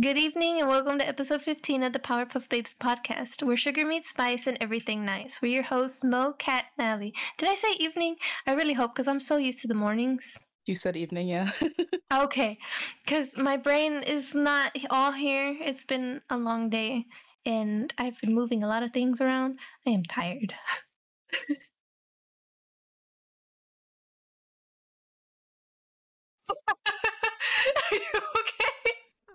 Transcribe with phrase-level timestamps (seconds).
[0.00, 4.10] Good evening and welcome to episode 15 of the Powerpuff Babes podcast, where sugar meets
[4.10, 5.40] spice and everything nice.
[5.40, 7.14] We're your hosts, Mo, Kat, and Allie.
[7.38, 8.16] Did I say evening?
[8.46, 10.38] I really hope because I'm so used to the mornings.
[10.66, 11.50] You said evening, yeah.
[12.12, 12.58] Okay,
[13.04, 15.56] because my brain is not all here.
[15.60, 17.06] It's been a long day
[17.44, 19.58] and I've been moving a lot of things around.
[19.86, 20.54] I am tired.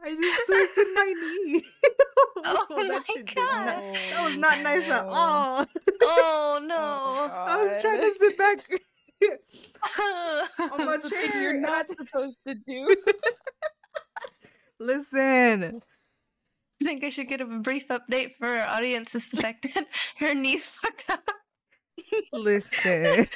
[0.04, 0.28] Are you okay?
[0.28, 1.64] I just twisted my knee.
[2.46, 3.96] Oh, oh my that shit did not- God.
[3.96, 5.66] that was not nice at all.
[5.66, 5.68] Oh
[6.02, 6.76] Oh, no.
[6.76, 8.60] I was trying to sit back
[10.60, 11.22] on my That's the chair.
[11.32, 12.96] thing you're not supposed to do.
[14.80, 15.82] Listen,
[16.82, 19.16] I think I should give a brief update for our audience.
[19.16, 19.88] Is the fact that
[20.20, 21.24] her knee's fucked up.
[22.34, 23.28] listen.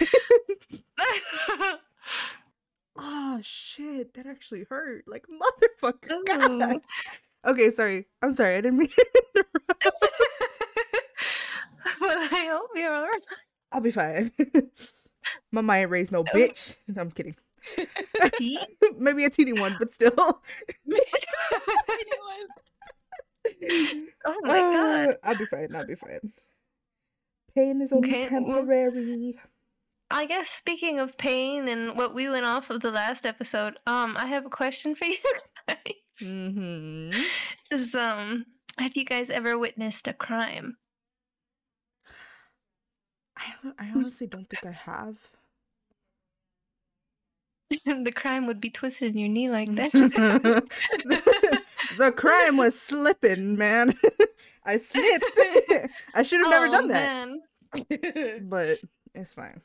[2.97, 5.25] Oh shit, that actually hurt like
[5.81, 6.19] motherfucker.
[6.25, 6.81] God.
[7.45, 8.05] Okay, sorry.
[8.21, 8.55] I'm sorry.
[8.57, 9.05] I didn't mean to
[9.35, 9.85] interrupt.
[11.99, 13.23] but I hope you're alright.
[13.71, 14.31] I'll be fine.
[15.51, 16.75] My mind raised no bitch.
[16.87, 17.35] No, I'm kidding.
[18.97, 20.13] Maybe a teeny one, but still.
[20.17, 20.39] Oh
[24.43, 25.07] my god.
[25.09, 25.75] Uh, I'll be fine.
[25.75, 26.31] I'll be fine.
[27.55, 29.39] Pain is only Okay, well- temporary.
[30.09, 34.15] I guess speaking of pain and what we went off of the last episode, um,
[34.17, 35.17] I have a question for you
[35.67, 35.77] guys.
[36.23, 37.19] Mm-hmm.
[37.71, 38.45] Is um,
[38.77, 40.77] have you guys ever witnessed a crime?
[43.37, 45.17] I, I honestly don't think I have.
[47.85, 49.91] the crime would be twisting your knee like that.
[49.91, 51.61] the,
[51.97, 53.93] the crime was slipping, man.
[54.63, 55.37] I slipped.
[56.15, 57.27] I should have never Oh, done that,
[57.89, 58.49] man.
[58.49, 58.79] but
[59.13, 59.61] it's fine.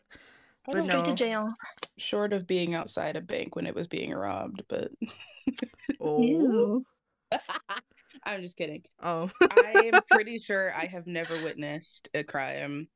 [0.67, 1.55] I But don't Straight to jail.
[1.99, 4.91] Short of being outside a bank when it was being robbed, but
[6.01, 6.85] Oh,
[8.25, 8.85] I'm just kidding.
[9.03, 12.89] oh, I am pretty sure I have never witnessed a crime.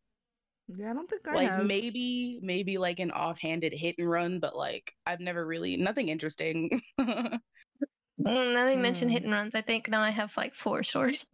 [0.69, 0.91] yeah.
[0.91, 1.67] I don't think I like have.
[1.67, 6.83] maybe, maybe like an offhanded hit and run, but like I've never really nothing interesting.
[8.19, 9.15] Well, now that you mention Hmm.
[9.15, 11.25] hit and runs, I think now I have like four stories.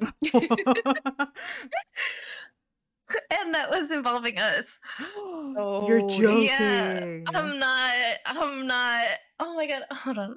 [3.40, 4.78] and that was involving us.
[5.54, 6.44] Oh, You're joking.
[6.44, 7.94] Yeah, I'm not.
[8.24, 9.06] I'm not.
[9.38, 9.82] Oh my god.
[9.90, 10.36] Hold on.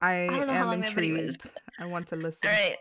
[0.00, 1.50] I, don't know how am long that is, intrigued.
[1.80, 2.48] I want to listen.
[2.48, 2.76] All right.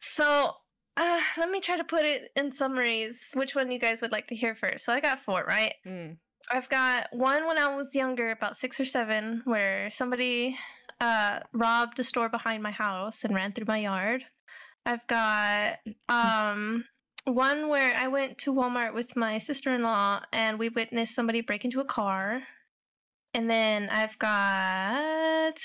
[0.00, 0.54] So,
[0.96, 3.32] uh, let me try to put it in summaries.
[3.34, 4.86] Which one you guys would like to hear first?
[4.86, 5.74] So I got four, right?
[5.86, 6.16] Mm.
[6.50, 10.58] I've got one when I was younger, about six or seven, where somebody
[11.00, 14.24] uh, robbed a store behind my house and ran through my yard.
[14.86, 16.84] I've got um,
[17.26, 21.40] one where I went to Walmart with my sister in law and we witnessed somebody
[21.40, 22.42] break into a car.
[23.32, 25.58] And then I've got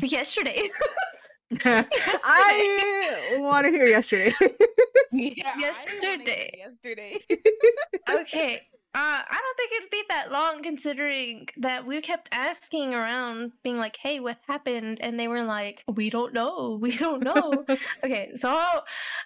[0.00, 0.70] yesterday.
[1.64, 4.34] I want to hear yesterday.
[5.12, 6.54] yeah, I wanna hear Yesterday.
[6.58, 7.18] Yesterday.
[8.10, 8.62] okay.
[8.94, 13.78] Uh, I don't think it'd be that long considering that we kept asking around, being
[13.78, 14.98] like, hey, what happened?
[15.00, 16.78] And they were like, we don't know.
[16.82, 17.64] We don't know.
[18.04, 18.50] okay, so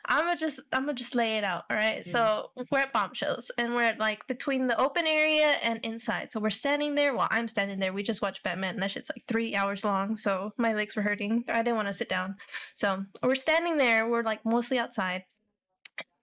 [0.04, 1.64] I'm gonna just I'm gonna just lay it out.
[1.70, 2.06] All right.
[2.06, 6.30] So we're at bombshells and we're at like between the open area and inside.
[6.30, 7.14] So we're standing there.
[7.14, 7.92] Well, I'm standing there.
[7.92, 8.74] We just watched Batman.
[8.74, 10.16] And that shit's like three hours long.
[10.16, 11.44] So my legs were hurting.
[11.48, 12.36] I didn't want to sit down.
[12.74, 14.06] So we're standing there.
[14.08, 15.24] We're like mostly outside.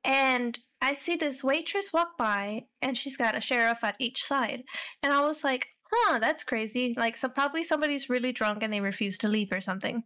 [0.03, 4.63] And I see this waitress walk by and she's got a sheriff at each side.
[5.01, 6.93] And I was like, huh, that's crazy.
[6.97, 10.03] Like, so probably somebody's really drunk and they refuse to leave or something.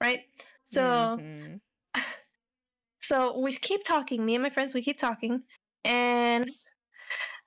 [0.00, 0.20] Right?
[0.66, 1.18] So.
[1.20, 1.60] Mhm.
[3.02, 5.42] So we keep talking, me and my friends, we keep talking,
[5.84, 6.50] and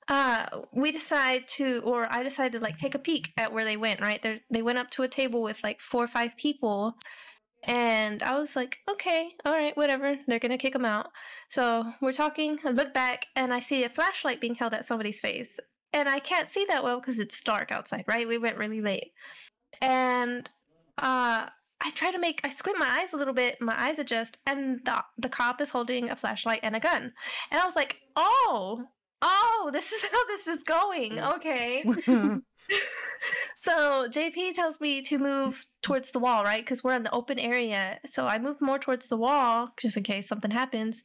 [0.07, 3.75] uh we decide to or I decided to like take a peek at where they
[3.75, 4.22] went, right?
[4.22, 6.94] They they went up to a table with like four or five people
[7.63, 10.18] and I was like, okay, all right, whatever.
[10.28, 11.09] They're gonna kick them out.
[11.50, 12.59] So we're talking.
[12.66, 15.59] I look back and I see a flashlight being held at somebody's face,
[15.94, 18.06] and I can't see that well because it's dark outside.
[18.07, 18.28] Right?
[18.28, 19.12] We went really late,
[19.81, 20.50] and
[20.97, 21.47] uh,
[21.81, 24.80] I try to make I squint my eyes a little bit, my eyes adjust, and
[24.86, 27.13] the the cop is holding a flashlight and a gun.
[27.51, 28.83] And I was like, "Oh,
[29.21, 31.83] oh, this is how this is going." Okay.
[33.55, 36.63] so JP tells me to move towards the wall, right?
[36.63, 37.99] Because we're in the open area.
[38.05, 41.03] So I move more towards the wall just in case something happens.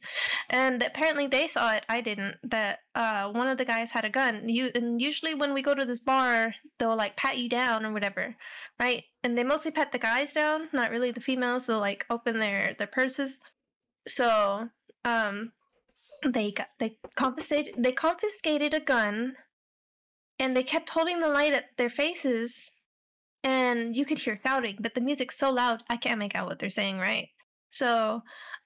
[0.49, 1.85] And apparently they saw it.
[1.89, 2.35] I didn't.
[2.43, 4.47] That uh, one of the guys had a gun.
[4.47, 7.93] You and usually when we go to this bar, they'll like pat you down or
[7.93, 8.35] whatever,
[8.79, 9.03] right?
[9.23, 11.65] And they mostly pat the guys down, not really the females.
[11.65, 13.39] They'll like open their their purses.
[14.07, 14.67] So
[15.05, 15.51] um,
[16.25, 19.35] they got they confiscated they confiscated a gun
[20.39, 22.71] and they kept holding the light at their faces
[23.43, 26.59] and you could hear shouting but the music's so loud i can't make out what
[26.59, 27.27] they're saying right
[27.71, 28.21] So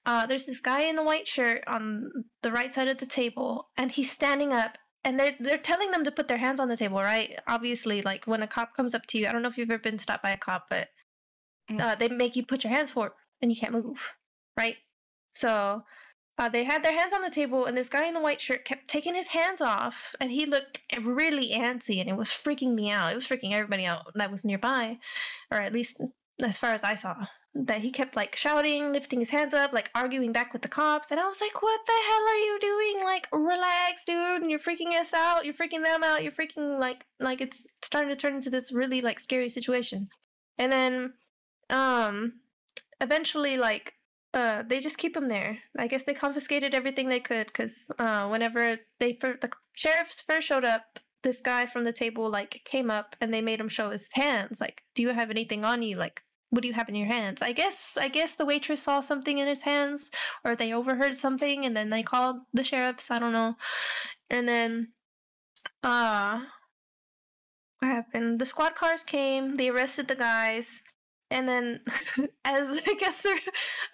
[0.06, 2.10] uh, there's this guy in a white shirt on
[2.42, 4.76] the right side of the table, and he's standing up.
[5.04, 7.30] And they're they're telling them to put their hands on the table, right?
[7.46, 9.80] Obviously, like when a cop comes up to you, I don't know if you've ever
[9.80, 10.88] been stopped by a cop, but
[11.70, 11.80] Mm.
[11.80, 14.00] uh, they make you put your hands forward, and you can't move,
[14.60, 14.76] right?
[15.34, 15.82] So
[16.38, 18.64] uh, they had their hands on the table, and this guy in the white shirt
[18.64, 22.90] kept taking his hands off, and he looked really antsy, and it was freaking me
[22.90, 23.12] out.
[23.12, 24.98] It was freaking everybody out that was nearby,
[25.50, 26.00] or at least
[26.42, 27.16] as far as I saw.
[27.54, 31.10] That he kept like shouting, lifting his hands up, like arguing back with the cops,
[31.10, 33.04] and I was like, "What the hell are you doing?
[33.04, 34.42] Like, relax, dude!
[34.42, 35.44] And you're freaking us out.
[35.44, 36.22] You're freaking them out.
[36.22, 40.08] You're freaking like like it's starting to turn into this really like scary situation."
[40.58, 41.14] And then,
[41.70, 42.34] um,
[43.00, 43.94] eventually, like
[44.34, 45.58] uh they just keep him there.
[45.78, 50.46] I guess they confiscated everything they could because uh whenever they fir- the sheriffs first
[50.46, 53.90] showed up this guy from the table like came up and they made him show
[53.90, 55.96] his hands like do you have anything on you?
[55.96, 57.42] Like what do you have in your hands?
[57.42, 60.10] I guess i guess the waitress saw something in his hands
[60.44, 63.54] or they overheard something and then they called the sheriffs i don't know.
[64.30, 64.92] And then
[65.82, 66.40] uh
[67.80, 68.40] what happened?
[68.40, 70.82] The squad cars came they arrested the guys
[71.30, 71.80] and then
[72.44, 73.38] as i guess they're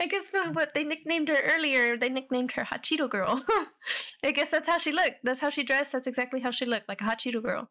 [0.01, 3.43] i guess what- what they nicknamed her earlier they nicknamed her hot cheeto girl.
[4.25, 5.17] I guess that's how she looked.
[5.23, 5.93] That's how she dressed.
[5.93, 7.69] That's exactly how she looked like a hot cheeto girl.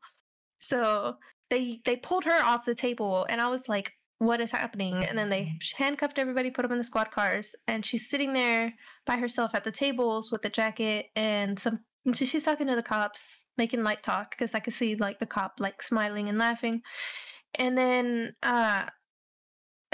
[0.60, 1.15] So
[1.50, 5.04] they they pulled her off the table and i was like what is happening?
[5.04, 8.71] And then they handcuffed everybody put them in the squad cars and she's sitting there
[9.06, 11.80] by herself at the tables with the jacket and some
[12.13, 15.25] she- she's talking to the cops making light talk because i could see like the
[15.25, 16.81] cop like smiling and laughing.
[17.56, 18.83] And then uh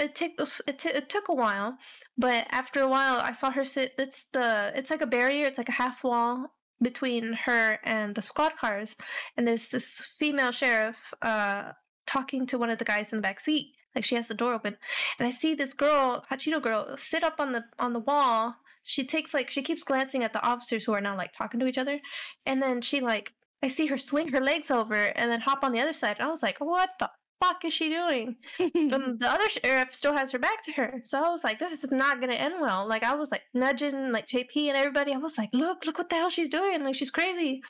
[0.00, 0.32] it took
[0.66, 1.76] it, t- it took a while
[2.16, 5.58] but after a while i saw her sit it's the it's like a barrier it's
[5.58, 6.46] like a half wall
[6.82, 8.96] between her and the squad cars
[9.36, 11.72] and there's this female sheriff uh
[12.06, 14.54] talking to one of the guys in the back seat like she has the door
[14.54, 14.76] open
[15.18, 18.54] and i see this girl hot cheeto girl sit up on the on the wall.
[18.82, 21.66] She takes like she keeps glancing at the officers who are now like talking to
[21.66, 22.00] each other
[22.46, 23.32] and then she like
[23.62, 26.26] i see her swing her legs over and then hop on the other side and
[26.26, 27.10] i was like what the
[27.42, 31.00] fuck is she doing um, the other sheriff still has her back to her.
[31.02, 32.86] So I was like, this is not gonna end well.
[32.86, 35.12] Like I was like nudging like JP and everybody.
[35.12, 36.84] I was like, look, look what the hell she's doing.
[36.84, 37.62] Like she's crazy.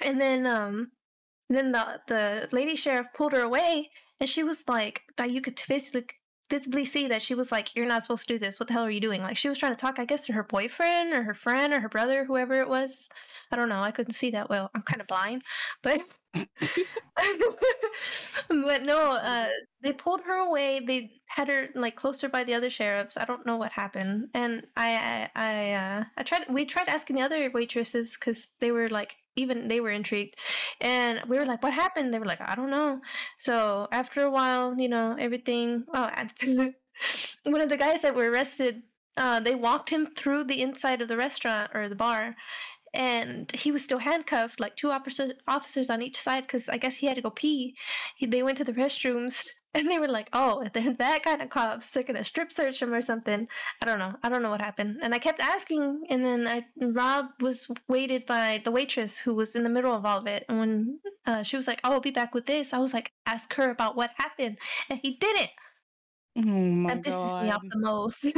[0.00, 0.90] And then um
[1.50, 3.90] then the the lady sheriff pulled her away
[4.20, 6.06] and she was like, but you could visibly
[6.50, 8.60] visibly see that she was like, You're not supposed to do this.
[8.60, 9.22] What the hell are you doing?
[9.22, 11.80] Like she was trying to talk, I guess, to her boyfriend or her friend or
[11.80, 13.08] her brother, whoever it was.
[13.50, 13.82] I don't know.
[13.82, 14.70] I couldn't see that well.
[14.74, 15.42] I'm kind of blind.
[15.82, 16.00] But
[18.48, 19.48] but no, uh,
[19.82, 20.80] they pulled her away.
[20.80, 23.16] They had her like closer by the other sheriffs.
[23.16, 26.46] I don't know what happened, and I, I, I, uh, I tried.
[26.48, 30.36] We tried asking the other waitresses because they were like, even they were intrigued,
[30.80, 33.00] and we were like, "What happened?" They were like, "I don't know."
[33.38, 35.84] So after a while, you know, everything.
[35.94, 36.10] Oh,
[37.44, 38.82] one of the guys that were arrested,
[39.16, 42.34] uh, they walked him through the inside of the restaurant or the bar,
[42.94, 46.96] and he was still handcuffed, like two officer, officers on each side, because I guess
[46.96, 47.76] he had to go pee.
[48.16, 51.42] He, they went to the restrooms, and they were like, "Oh, if they're that kind
[51.42, 53.48] of cops, they're gonna strip search him or something."
[53.82, 54.14] I don't know.
[54.22, 58.26] I don't know what happened, and I kept asking, and then I Rob was waited
[58.26, 61.42] by the waitress who was in the middle of all of it, and when uh,
[61.42, 63.96] she was like, "Oh, I'll be back with this," I was like, "Ask her about
[63.96, 64.58] what happened,"
[64.88, 65.50] and he didn't.
[66.38, 68.24] oh my That pisses me off the most.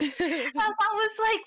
[0.00, 1.40] I was like,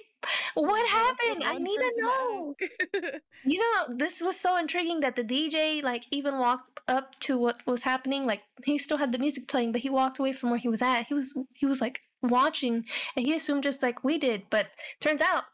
[0.53, 1.43] "What happened?
[1.43, 2.55] I need to know."
[3.45, 7.65] You know, this was so intriguing that the DJ like even walked up to what
[7.65, 8.25] was happening.
[8.25, 10.81] Like he still had the music playing, but he walked away from where he was
[10.81, 11.07] at.
[11.07, 12.85] He was he was like watching,
[13.15, 14.43] and he assumed just like we did.
[14.49, 14.67] But
[14.99, 15.45] turns out,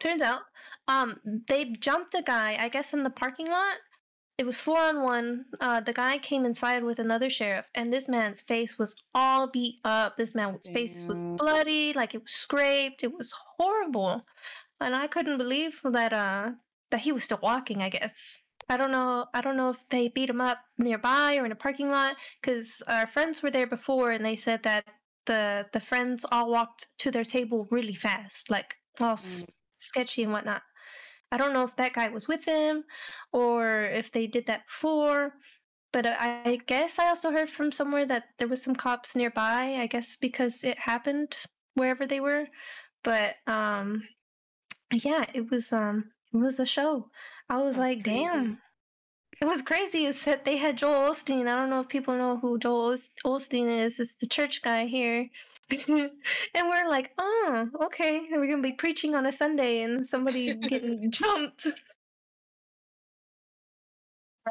[0.00, 0.42] turns out,
[0.88, 2.58] um, they jumped a guy.
[2.60, 3.76] I guess in the parking lot.
[4.38, 5.46] It was four on one.
[5.60, 9.80] Uh, the guy came inside with another sheriff, and this man's face was all beat
[9.84, 10.16] up.
[10.16, 13.02] This man's face was bloody, like it was scraped.
[13.02, 14.26] It was horrible,
[14.80, 16.12] and I couldn't believe that.
[16.12, 16.50] Uh,
[16.90, 17.82] that he was still walking.
[17.82, 19.26] I guess I don't know.
[19.34, 22.80] I don't know if they beat him up nearby or in a parking lot because
[22.86, 24.84] our friends were there before, and they said that
[25.24, 29.48] the the friends all walked to their table really fast, like all Mm.
[29.78, 30.62] sketchy and whatnot.
[31.36, 32.84] I don't know if that guy was with them
[33.30, 35.34] or if they did that before.
[35.92, 39.76] But I guess I also heard from somewhere that there was some cops nearby.
[39.78, 41.36] I guess because it happened
[41.74, 42.46] wherever they were.
[43.04, 44.02] But um,
[44.92, 47.10] yeah, it was um, it was a show.
[47.50, 48.20] I was That's like, crazy.
[48.24, 48.58] damn.
[49.42, 50.06] It was crazy.
[50.06, 51.46] It's that they had Joel Osteen.
[51.48, 54.00] I don't know if people know who Joel Os- Osteen is.
[54.00, 55.28] It's the church guy here.
[55.88, 56.10] and
[56.68, 58.26] we're like, oh, okay.
[58.30, 61.66] We're going to be preaching on a Sunday and somebody getting jumped.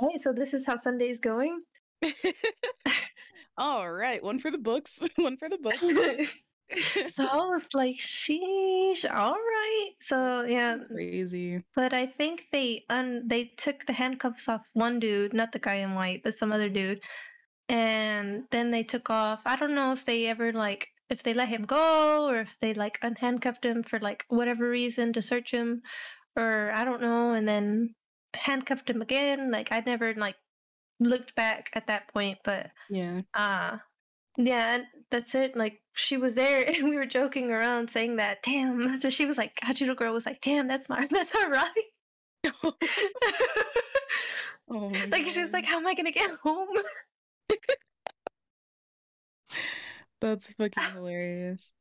[0.01, 0.21] Right?
[0.21, 1.61] So this is how Sunday's going.
[3.57, 5.81] All right, one for the books, one for the books.
[7.13, 9.89] so I was like, sheesh, all right.
[10.01, 11.63] So yeah, Crazy.
[11.75, 15.75] but I think they un they took the handcuffs off one dude, not the guy
[15.75, 17.01] in white, but some other dude,
[17.69, 19.41] and then they took off.
[19.45, 22.73] I don't know if they ever like if they let him go or if they
[22.73, 25.81] like unhandcuffed him for like whatever reason to search him,
[26.35, 27.95] or I don't know, and then
[28.33, 29.51] handcuffed him again.
[29.51, 30.35] Like I'd never like
[30.99, 33.21] looked back at that point, but Yeah.
[33.33, 33.77] uh
[34.37, 35.55] yeah, and that's it.
[35.55, 38.97] Like she was there and we were joking around saying that, damn.
[39.01, 41.71] So she was like, Hot Cheeto girl was like, damn, that's my that's our ride.
[44.69, 46.67] oh like she was like, How am I gonna get home?
[50.19, 51.73] That's fucking hilarious.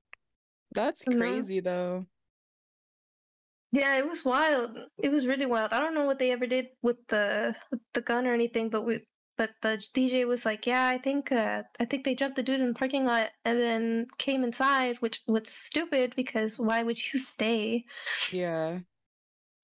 [0.73, 1.17] That's No.
[1.17, 2.07] crazy though.
[3.73, 4.79] Yeah, it was wild.
[5.03, 5.73] It was really wild.
[5.73, 8.83] I don't know what they ever did with the with the gun or anything, but
[8.83, 12.43] we but the DJ was like, Yeah, I think uh I think they jumped the
[12.43, 16.99] dude in the parking lot and then came inside, which was stupid because why would
[17.13, 17.85] you stay?
[18.31, 18.81] Yeah.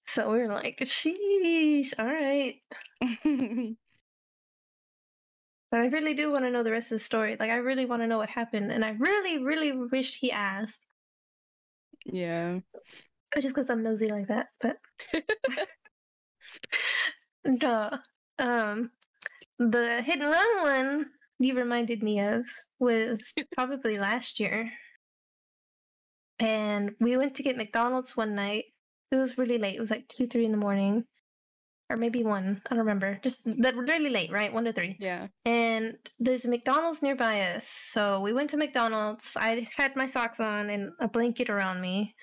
[0.05, 2.61] So we were like, sheesh, all right.
[5.71, 7.37] But I really do want to know the rest of the story.
[7.39, 10.85] Like, I really want to know what happened, and I really, really wished he asked.
[12.05, 12.59] yeah.
[13.35, 14.47] Just because I'm nosy like that.
[14.59, 14.77] But
[17.45, 17.89] no,
[18.39, 18.91] um,
[19.59, 21.05] the hit and run one
[21.39, 22.45] you reminded me of
[22.79, 24.71] was probably last year,
[26.39, 28.65] and we went to get McDonald's one night.
[29.11, 29.75] It was really late.
[29.75, 31.05] It was like two, three in the morning,
[31.91, 32.61] or maybe one.
[32.65, 33.19] I don't remember.
[33.21, 34.53] Just but really late, right?
[34.53, 34.97] One to three.
[34.99, 35.27] Yeah.
[35.45, 37.67] and there's a McDonald's nearby us.
[37.67, 39.35] So we went to McDonald's.
[39.35, 42.15] I had my socks on and a blanket around me.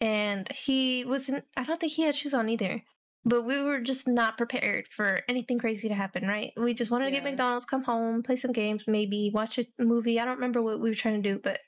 [0.00, 2.82] And he wasn't, I don't think he had shoes on either.
[3.24, 6.52] But we were just not prepared for anything crazy to happen, right?
[6.56, 10.18] We just wanted to get McDonald's, come home, play some games, maybe watch a movie.
[10.18, 11.60] I don't remember what we were trying to do, but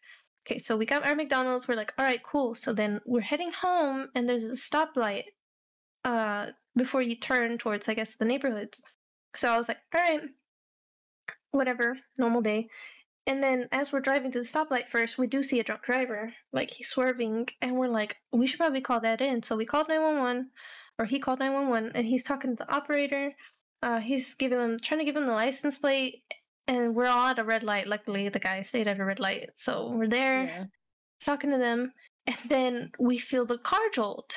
[0.45, 1.69] okay, so we got our McDonald's.
[1.69, 2.57] We're like, all right, cool.
[2.57, 5.25] So then we're heading home, and there's a stoplight
[6.05, 8.83] uh, before you turn towards, I guess, the neighborhoods.
[9.37, 10.21] So I was like, all right,
[11.51, 12.69] whatever, normal day.
[13.27, 16.33] And then as we're driving to the stoplight first, we do see a drunk driver.
[16.53, 19.43] Like he's swerving, and we're like, we should probably call that in.
[19.43, 20.51] So we called 911,
[20.99, 23.33] or he called 911, and he's talking to the operator.
[23.83, 26.23] Uh, he's giving them, trying to give him the license plate,
[26.67, 27.87] and we're all at a red light.
[27.87, 29.51] Luckily, the guy stayed at a red light.
[29.55, 30.65] So we're there Yeah.
[31.25, 31.93] talking to them,
[32.27, 34.37] and then we feel the car jolt.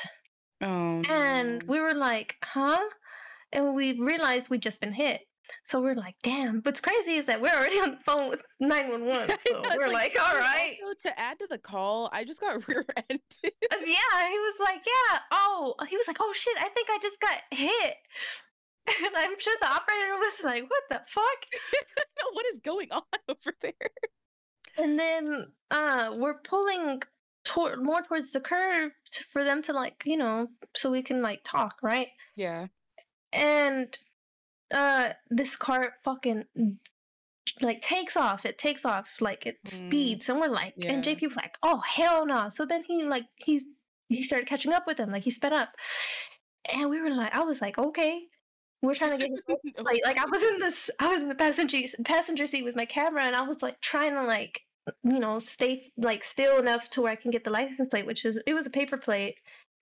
[0.61, 1.01] Oh.
[1.09, 1.65] And no.
[1.67, 2.79] we were like, huh?
[3.51, 5.21] And we realized we'd just been hit.
[5.63, 6.61] So we're like, damn.
[6.61, 9.37] What's crazy is that we're already on the phone with 911.
[9.47, 10.75] So know, we're like, all "Oh, right.
[10.83, 13.21] Also, to add to the call, I just got rear-ended.
[13.43, 15.19] Yeah, he was like, yeah.
[15.31, 17.95] Oh, he was like, oh shit, I think I just got hit.
[18.87, 21.45] And I'm sure the operator was like, what the fuck?
[22.33, 23.73] What is going on over there?
[24.77, 27.01] And then uh we're pulling
[27.47, 31.21] toward more towards the curb t- for them to like, you know, so we can
[31.21, 32.09] like talk, right?
[32.35, 32.67] Yeah.
[33.33, 33.97] and
[34.73, 36.43] uh this car fucking
[37.61, 38.45] like takes off.
[38.45, 39.69] It takes off like it Mm.
[39.69, 42.49] speeds and we're like and jp was like oh hell no.
[42.49, 43.65] So then he like he's
[44.09, 45.11] he started catching up with him.
[45.11, 45.69] Like he sped up.
[46.73, 48.23] And we were like i was like okay.
[48.83, 51.79] We're trying to get license like i was in this i was in the passenger
[52.05, 54.61] passenger seat with my camera and i was like trying to like
[55.03, 58.25] you know stay like still enough to where i can get the license plate which
[58.25, 59.37] is it was a paper plate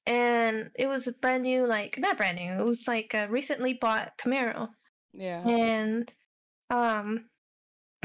[0.07, 3.73] and it was a brand new like not brand new it was like a recently
[3.73, 4.69] bought camaro
[5.13, 5.43] Yeah.
[5.47, 6.11] and
[6.69, 7.25] um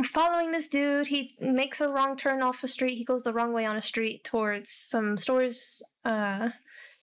[0.05, 3.53] following this dude he makes a wrong turn off a street he goes the wrong
[3.53, 6.49] way on a street towards some stores uh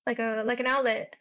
[0.07, 1.16] like a like an outlet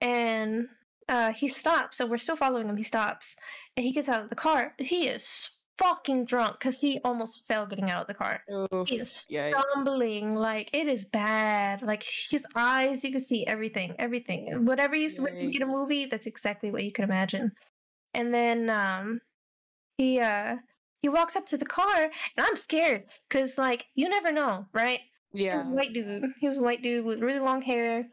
[0.00, 0.66] and
[1.10, 3.36] uh he stops so we're still following him he stops
[3.76, 7.66] and he gets out of the car he is fucking drunk because he almost fell
[7.66, 8.42] getting out of the car.
[8.50, 9.58] Oh, he is yikes.
[9.72, 11.82] stumbling like it is bad.
[11.82, 14.64] Like his eyes you can see everything everything.
[14.66, 17.50] Whatever you s- when you get a movie that's exactly what you can imagine.
[18.14, 19.20] And then um
[19.96, 20.56] he uh
[21.02, 25.00] he walks up to the car and i'm scared because like you never know right?
[25.32, 25.64] Yeah.
[25.64, 26.24] white dude.
[26.40, 28.06] He was a white dude with really long hair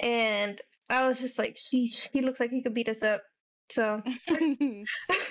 [0.00, 3.22] and i was just like she he looks like he could beat us up
[3.70, 4.02] so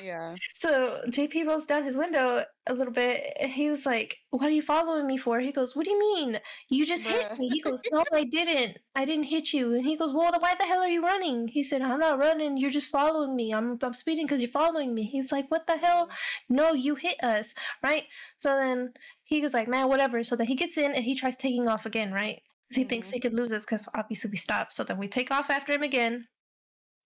[0.04, 0.36] yeah.
[0.56, 3.24] so JP rolls down his window a little bit.
[3.40, 5.40] And he was like, What are you following me for?
[5.40, 6.40] He goes, What do you mean?
[6.70, 7.50] You just hit me.
[7.50, 8.78] He goes, No, I didn't.
[8.96, 9.74] I didn't hit you.
[9.76, 11.48] And he goes, Well, why the hell are you running?
[11.48, 12.58] He said, I'm not running.
[12.58, 13.54] You're just following me.
[13.54, 15.04] I'm, I'm speeding because you're following me.
[15.04, 16.10] He's like, What the hell?
[16.50, 17.54] No, you hit us.
[17.84, 18.04] Right?
[18.38, 18.94] So then
[19.24, 20.24] he was like, Man, whatever.
[20.24, 22.42] So then he gets in and he tries taking off again, right?
[22.68, 23.14] Because he thinks Mhm.
[23.14, 24.74] he could lose us because obviously we stopped.
[24.74, 26.28] So then we take off after him again.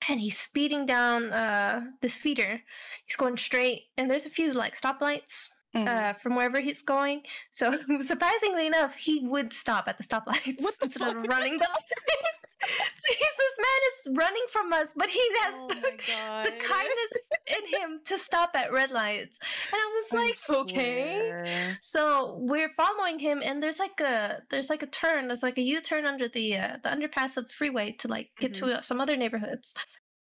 [0.09, 2.61] And he's speeding down uh this feeder.
[3.05, 5.87] He's going straight, and there's a few like stoplights Mhm.
[5.87, 7.23] uh, from wherever he's going.
[7.51, 13.32] So surprisingly enough, he would stop at the stoplights instead of running the lights.
[13.53, 15.75] This man is running from us, but he has Oh the,
[16.51, 17.11] the kindness
[17.47, 19.39] in him to stop at red lights.
[19.71, 21.75] And I was I like, okay.
[21.81, 25.27] So we're following him, and there's like a there's like a turn.
[25.27, 28.31] There's like a U turn under the uh, the underpass of the freeway to like
[28.37, 29.73] get to uh, some other neighborhoods.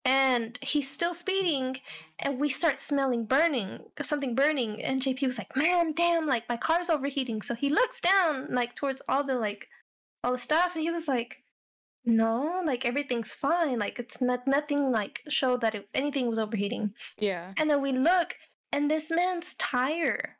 [0.03, 1.77] And he's still speeding,
[2.19, 4.81] and we start smelling burning, something burning.
[4.81, 6.25] And JP was like, "Man, damn!
[6.25, 9.67] Like my car's overheating." So he looks down, like towards all the like
[10.23, 11.43] all the stuff, and he was like,
[12.05, 13.79] "No, like everything's fine.
[13.79, 17.53] Like it's not nothing like showed that it anything was overheating." Yeah.
[17.57, 18.37] And then we look,
[18.71, 20.39] and this man's tire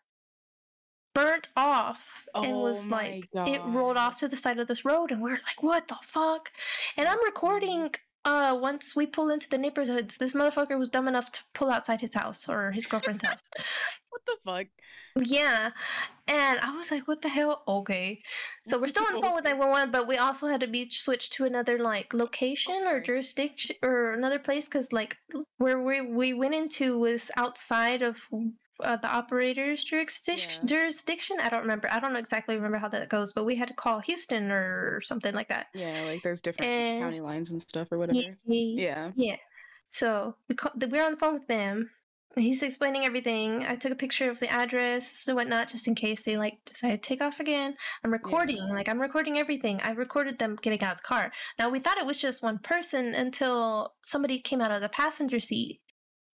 [1.14, 4.86] burnt off and Oh was my like it rolled off to the side of this
[4.86, 6.52] road, and we're like, "What the fuck?"
[6.98, 7.94] And I'm recording.
[8.24, 12.02] Uh, once we pull into the neighborhoods, this motherfucker was dumb enough to pull outside
[12.02, 13.44] his house or his girlfriend's house.
[14.10, 14.68] What the fuck?
[15.26, 15.72] Yeah,
[16.28, 18.22] and I was like, "What the hell?" Okay,
[18.64, 19.52] so we're still on the phone with Okay.
[19.58, 24.14] 911, but we also had to be switched to another like location or jurisdiction or
[24.14, 25.18] another place because like
[25.58, 28.18] where we we went into was outside of
[28.84, 30.68] uh, the operator's jurisdiction.
[30.68, 30.78] Yeah.
[30.80, 31.38] Jurisdiction.
[31.42, 31.90] I don't remember.
[31.92, 35.34] I don't exactly remember how that goes, but we had to call Houston or something
[35.36, 35.68] like that.
[35.74, 38.20] Yeah, like there's different And- county lines and stuff or whatever.
[38.46, 39.12] ye- Yeah.
[39.16, 39.38] yeah.
[39.90, 41.90] So we call, we we're on the phone with them.
[42.38, 43.66] He's explaining everything.
[43.66, 46.92] I took a picture of the address and whatnot, just in case they like decide
[46.92, 47.76] to take off again.
[48.06, 48.74] I'm recording, Yeah.
[48.74, 49.82] like I'm recording everything.
[49.82, 51.34] I recorded them getting out of the car.
[51.60, 55.42] Now we thought it was just one person until somebody came out of the passenger
[55.42, 55.82] seat,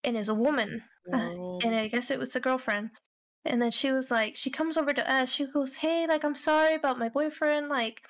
[0.03, 0.81] and is a woman,
[1.13, 2.89] uh, and I guess it was the girlfriend.
[3.45, 5.29] And then she was like, she comes over to us.
[5.31, 7.69] She goes, "Hey, like I'm sorry about my boyfriend.
[7.69, 8.01] Like,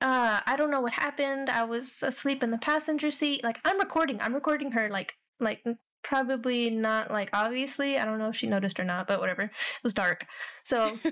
[0.00, 1.48] uh, I don't know what happened.
[1.48, 3.44] I was asleep in the passenger seat.
[3.44, 4.20] Like, I'm recording.
[4.20, 4.88] I'm recording her.
[4.90, 5.64] Like, like
[6.02, 7.98] probably not like obviously.
[7.98, 9.42] I don't know if she noticed or not, but whatever.
[9.42, 9.50] It
[9.82, 10.26] was dark,
[10.64, 10.98] so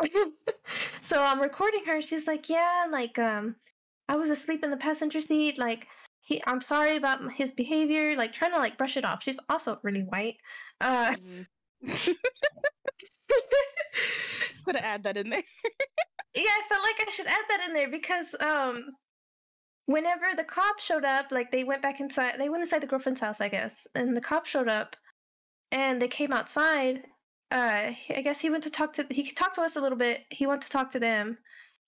[1.00, 2.02] so I'm recording her.
[2.02, 3.56] She's like, "Yeah, like um,
[4.08, 5.58] I was asleep in the passenger seat.
[5.58, 5.86] Like,
[6.24, 8.16] he, I'm sorry about his behavior.
[8.16, 9.22] Like, trying to like brush it off.
[9.22, 10.36] She's also really white.
[10.80, 11.46] Uh, Mhm.
[14.48, 15.42] Just gonna add that in there.
[16.34, 18.86] yeah, I felt like I should add that in there because um,
[19.86, 22.36] whenever the cop showed up, like they went back inside.
[22.38, 24.96] They went inside the girlfriend's house, I guess, and the cop showed up,
[25.70, 27.02] and they came outside.
[27.50, 29.06] Uh, I guess he went to talk to.
[29.10, 30.22] He talked to us a little bit.
[30.30, 31.38] He went to talk to them,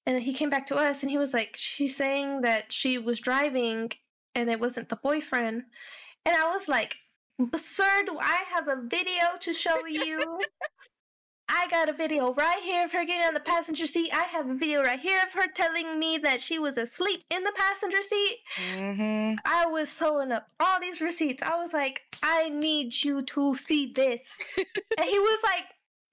[0.04, 3.18] and he came back to us, and he was like, "She's saying that she was
[3.20, 3.90] driving,
[4.36, 5.64] and it wasn't the boyfriend."
[6.24, 6.96] And I was like,
[7.56, 10.40] "Sir, do I have a video to show you?"
[11.48, 14.10] I got a video right here of her getting on the passenger seat.
[14.12, 17.44] I have a video right here of her telling me that she was asleep in
[17.44, 18.38] the passenger seat.
[18.74, 19.34] Mm-hmm.
[19.44, 21.42] I was sewing up all these receipts.
[21.42, 24.36] I was like, I need you to see this.
[24.56, 25.64] and he was like,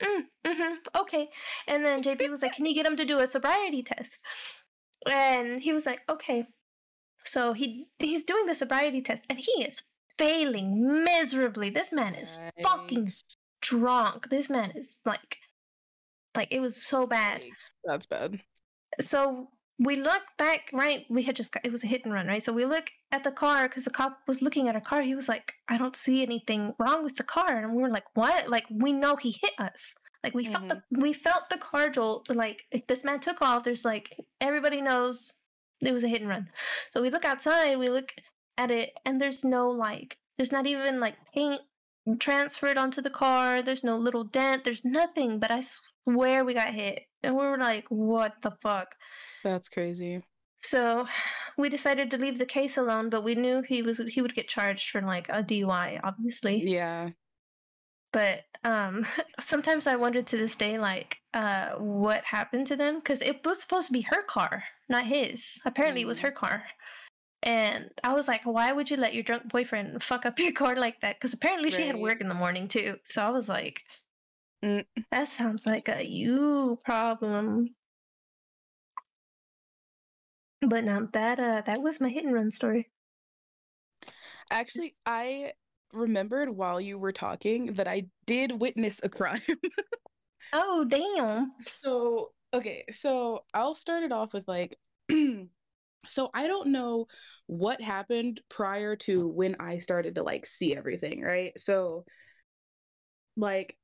[0.04, 1.30] mm, mm-hmm, okay.
[1.68, 4.20] And then JP was like, Can you get him to do a sobriety test?
[5.12, 6.46] And he was like, Okay.
[7.26, 9.82] So he he's doing the sobriety test and he is
[10.18, 11.70] failing miserably.
[11.70, 13.12] This man is fucking
[13.62, 14.30] drunk.
[14.30, 15.38] This man is like,
[16.36, 17.42] like it was so bad.
[17.86, 18.40] That's bad.
[19.02, 21.06] So we look back, right?
[21.10, 22.44] We had just got, it was a hit and run, right?
[22.44, 25.02] So we look at the car because the cop was looking at our car.
[25.02, 28.06] He was like, "I don't see anything wrong with the car," and we were like,
[28.14, 29.96] "What?" Like we know he hit us.
[30.24, 31.02] Like we felt the mm-hmm.
[31.02, 32.30] we felt the car jolt.
[32.34, 35.34] Like if this man took off, there's like everybody knows
[35.86, 36.50] it was a hit and run.
[36.92, 38.14] So we look outside, we look
[38.58, 41.62] at it, and there's no like, there's not even like paint
[42.20, 43.62] transferred onto the car.
[43.62, 44.64] There's no little dent.
[44.64, 45.40] There's nothing.
[45.40, 45.64] But I
[46.04, 48.96] swear we got hit, and we were like, "What the fuck?"
[49.44, 50.22] That's crazy.
[50.62, 51.08] So
[51.58, 54.48] we decided to leave the case alone, but we knew he was he would get
[54.48, 56.64] charged for like a DUI, obviously.
[56.66, 57.10] Yeah.
[58.14, 59.06] But um
[59.42, 63.62] sometimes I wonder to this day like uh what happened to them cuz it was
[63.62, 65.60] supposed to be her car, not his.
[65.66, 66.24] Apparently it was Mm.
[66.24, 66.66] her car.
[67.44, 70.76] And I was like, why would you let your drunk boyfriend fuck up your car
[70.78, 71.20] like that?
[71.22, 73.00] Cuz apparently she had work in the morning too.
[73.06, 73.84] So I was like
[74.64, 74.86] Mm.
[75.12, 77.76] that sounds like a you problem.
[80.62, 82.92] But no, that uh that was my hit and run story.
[84.50, 85.54] Actually, I
[85.94, 89.42] remembered while you were talking that I did witness a crime.
[90.52, 91.52] Oh damn.
[91.60, 94.78] So, okay, so I'll start it off with like,
[96.08, 97.08] so I don't know
[97.48, 101.58] what happened prior to when I started to like see everything, right?
[101.58, 102.06] So,
[103.36, 103.78] like,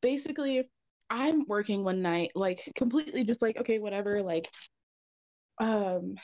[0.00, 0.68] basically,
[1.08, 4.48] I'm working one night, like, completely just like, okay, whatever, like,
[5.60, 6.14] um,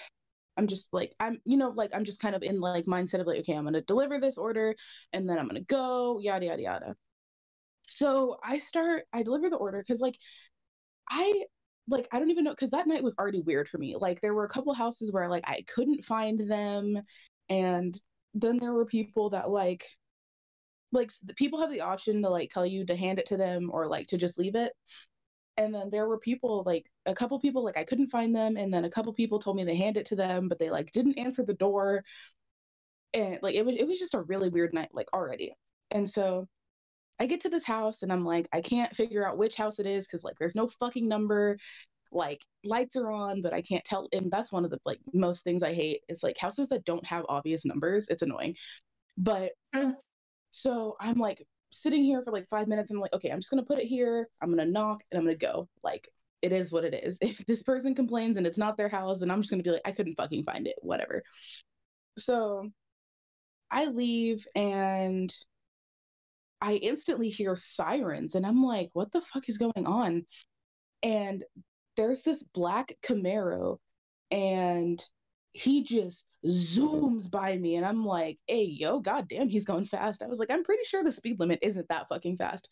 [0.57, 3.27] I'm just like, I'm, you know, like, I'm just kind of in like mindset of
[3.27, 4.75] like, okay, I'm gonna deliver this order
[5.13, 6.97] and then I'm gonna go, yada, yada, yada.
[7.87, 10.19] So I start, I deliver the order because, like,
[11.11, 11.45] I
[11.89, 13.97] like I don't even know because that night was already weird for me.
[13.97, 17.01] Like there were a couple houses where like I couldn't find them,
[17.49, 17.99] and
[18.35, 19.85] then there were people that like
[20.93, 23.89] like people have the option to like tell you to hand it to them or
[23.89, 24.73] like to just leave it.
[25.59, 28.73] And then there were people like a couple people like I couldn't find them, and
[28.73, 31.19] then a couple people told me they hand it to them, but they like didn't
[31.19, 32.05] answer the door,
[33.15, 35.55] and like it was it was just a really weird night like already.
[35.91, 36.49] And so
[37.19, 39.87] I get to this house and I'm like, I can't figure out which house it
[39.87, 41.57] is because like there's no fucking number.
[42.13, 44.09] Like lights are on, but I can't tell.
[44.13, 47.07] And that's one of the like most things I hate is like houses that don't
[47.07, 48.09] have obvious numbers.
[48.09, 48.57] It's annoying.
[49.17, 49.95] But mm.
[50.51, 53.51] so I'm like sitting here for like five minutes and I'm like, okay, I'm just
[53.51, 54.29] gonna put it here.
[54.41, 55.69] I'm gonna knock and I'm gonna go.
[55.83, 56.09] Like
[56.43, 57.19] it is what it is.
[57.23, 59.83] If this person complains and it's not their house, and I'm just gonna be like,
[59.85, 61.23] I couldn't fucking find it, whatever.
[62.19, 62.71] So
[63.71, 65.35] I leave and
[66.61, 70.25] I instantly hear sirens and I'm like, what the fuck is going on?
[71.03, 71.45] And
[71.97, 73.79] there's this black Camaro
[74.31, 75.03] and
[75.57, 80.23] he just zooms by me and I'm like, hey, yo, goddamn, he's going fast.
[80.23, 82.69] I was like, I'm pretty sure the speed limit isn't that fucking fast.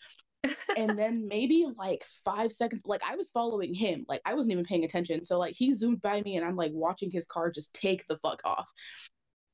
[0.77, 4.65] and then maybe like five seconds, like I was following him, like I wasn't even
[4.65, 5.25] paying attention.
[5.25, 8.19] So like he zoomed by me and I'm like watching his car just take the
[8.19, 8.71] fuck off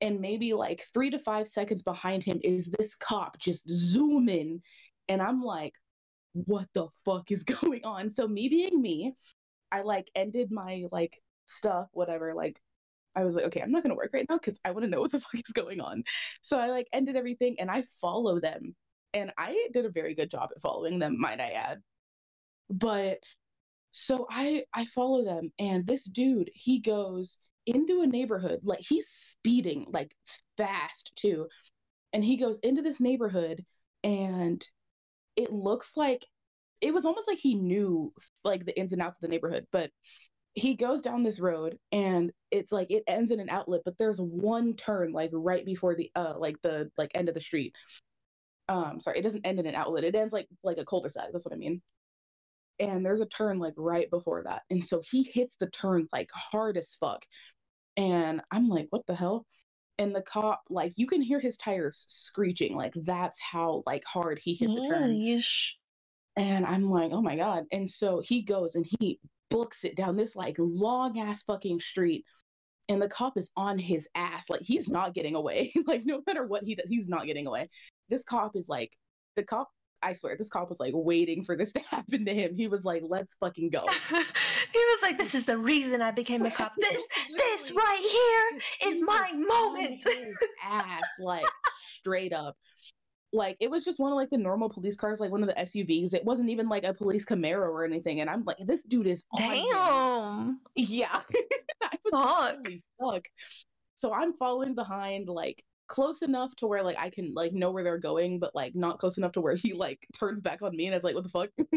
[0.00, 4.62] and maybe like three to five seconds behind him is this cop just zooming
[5.08, 5.74] and i'm like
[6.32, 9.14] what the fuck is going on so me being me
[9.72, 12.60] i like ended my like stuff whatever like
[13.16, 15.00] i was like okay i'm not gonna work right now because i want to know
[15.00, 16.02] what the fuck is going on.
[16.42, 18.74] So i like ended everything and i follow them
[19.14, 21.80] and i did a very good job at following them might i add.
[22.68, 23.18] But
[23.92, 29.08] so i i follow them and this dude he goes into a neighborhood like he's
[29.08, 30.14] speeding like
[30.56, 31.48] fast too
[32.12, 33.64] and he goes into this neighborhood
[34.02, 34.66] and
[35.36, 36.26] it looks like
[36.80, 38.12] it was almost like he knew
[38.44, 39.90] like the ins and outs of the neighborhood but
[40.54, 44.20] he goes down this road and it's like it ends in an outlet but there's
[44.20, 47.74] one turn like right before the uh like the like end of the street.
[48.68, 50.04] Um sorry it doesn't end in an outlet.
[50.04, 51.82] It ends like like a cul-de-sac that's what i mean.
[52.78, 54.62] And there's a turn like right before that.
[54.70, 57.24] And so he hits the turn like hard as fuck.
[57.96, 59.46] And i'm like what the hell?
[59.98, 62.74] And the cop like you can hear his tires screeching.
[62.74, 65.10] Like that's how like hard he hit the turn.
[65.12, 65.72] Yeesh.
[66.36, 67.66] and i'm like oh my god.
[67.70, 72.24] And so he goes and he books it down this like long ass fucking street
[72.88, 76.46] and the cop is on his ass like he's not getting away like no matter
[76.46, 77.68] what he does he's not getting away
[78.08, 78.96] this cop is like
[79.36, 79.68] the cop
[80.02, 82.56] I swear, this cop was like waiting for this to happen to him.
[82.56, 84.14] He was like, "Let's fucking go." he
[84.78, 86.72] was like, "This is the reason I became a cop.
[86.76, 87.02] This,
[87.36, 90.02] this right here is my moment."
[90.64, 91.44] ass, like
[91.78, 92.56] straight up.
[93.32, 95.54] Like it was just one of like the normal police cars, like one of the
[95.54, 96.14] SUVs.
[96.14, 98.20] It wasn't even like a police Camaro or anything.
[98.20, 100.60] And I'm like, this dude is damn.
[100.74, 101.20] Yeah,
[101.82, 102.68] I was fuck.
[103.00, 103.28] fuck.
[103.94, 107.82] So I'm following behind, like close enough to where like I can like know where
[107.82, 110.86] they're going, but like not close enough to where he like turns back on me
[110.86, 111.50] and is like, what the fuck?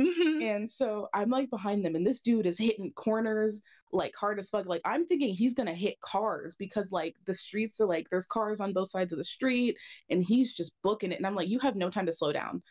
[0.00, 0.42] mm-hmm.
[0.42, 4.50] And so I'm like behind them, and this dude is hitting corners like hard as
[4.50, 4.66] fuck.
[4.66, 8.60] Like I'm thinking he's gonna hit cars because like the streets are like there's cars
[8.60, 9.78] on both sides of the street,
[10.10, 11.16] and he's just booking it.
[11.16, 12.62] And I'm like, you have no time to slow down.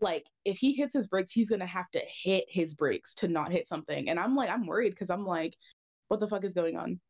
[0.00, 3.50] Like if he hits his brakes, he's gonna have to hit his brakes to not
[3.50, 4.08] hit something.
[4.08, 5.56] And I'm like, I'm worried because I'm like,
[6.06, 7.00] what the fuck is going on?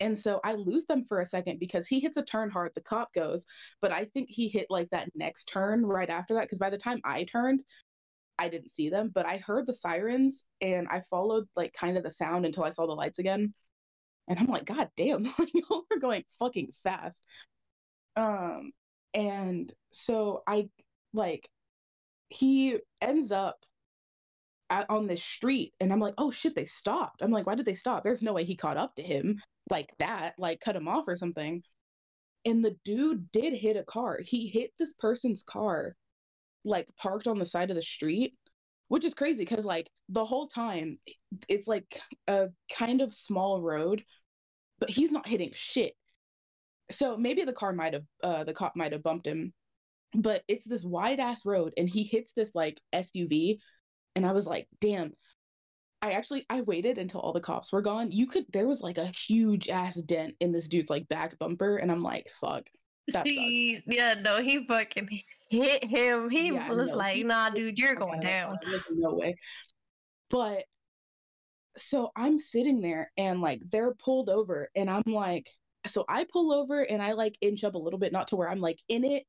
[0.00, 2.80] And so I lose them for a second because he hits a turn hard, the
[2.80, 3.44] cop goes,
[3.80, 6.42] but I think he hit like that next turn right after that.
[6.42, 7.62] Because by the time I turned,
[8.38, 12.02] I didn't see them, but I heard the sirens and I followed like kind of
[12.02, 13.54] the sound until I saw the lights again.
[14.28, 17.24] And I'm like, God damn, like are going fucking fast.
[18.16, 18.72] Um,
[19.14, 20.68] and so I
[21.12, 21.48] like
[22.28, 23.58] he ends up
[24.70, 27.22] at, on this street and I'm like, oh shit, they stopped.
[27.22, 28.02] I'm like, why did they stop?
[28.02, 31.16] There's no way he caught up to him like that, like cut him off or
[31.16, 31.62] something.
[32.44, 34.20] And the dude did hit a car.
[34.22, 35.94] He hit this person's car,
[36.64, 38.34] like parked on the side of the street,
[38.88, 40.98] which is crazy because, like, the whole time
[41.48, 44.04] it's like a kind of small road,
[44.80, 45.94] but he's not hitting shit.
[46.90, 49.54] So maybe the car might have, uh, the cop might have bumped him,
[50.14, 53.58] but it's this wide ass road and he hits this like SUV.
[54.14, 55.12] And I was like, damn,
[56.02, 58.10] I actually I waited until all the cops were gone.
[58.10, 61.76] You could there was like a huge ass dent in this dude's like back bumper,
[61.76, 62.68] and I'm like, fuck.
[63.08, 65.08] That he, yeah, no, he fucking
[65.48, 66.28] hit him.
[66.30, 68.58] He yeah, was no, like, he, nah, dude, you're going down.
[68.64, 69.36] There's no way.
[70.28, 70.64] But
[71.76, 75.50] so I'm sitting there and like they're pulled over, and I'm like,
[75.86, 78.48] so I pull over and I like inch up a little bit, not to where
[78.48, 79.24] I'm like in it,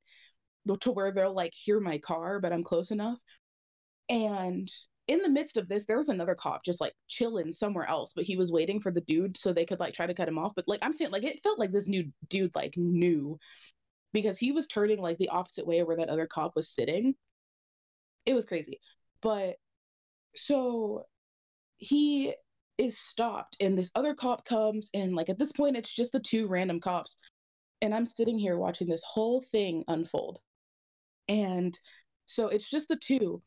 [0.81, 3.17] to where they'll like hear my car, but I'm close enough.
[4.09, 4.69] And
[5.07, 8.23] in the midst of this, there was another cop just like chilling somewhere else, but
[8.23, 10.53] he was waiting for the dude so they could like try to cut him off.
[10.55, 13.37] But like I'm saying, like it felt like this new dude like knew
[14.13, 17.15] because he was turning like the opposite way where that other cop was sitting.
[18.25, 18.79] It was crazy.
[19.21, 19.55] But
[20.35, 21.05] so
[21.77, 22.33] he
[22.77, 26.19] is stopped and this other cop comes and like at this point it's just the
[26.19, 27.15] two random cops
[27.81, 30.39] and i'm sitting here watching this whole thing unfold
[31.27, 31.77] and
[32.25, 33.43] so it's just the two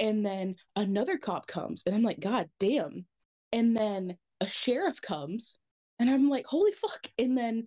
[0.00, 3.06] and then another cop comes and i'm like god damn.
[3.52, 5.58] And then a sheriff comes
[5.98, 7.08] and i'm like holy fuck.
[7.18, 7.66] And then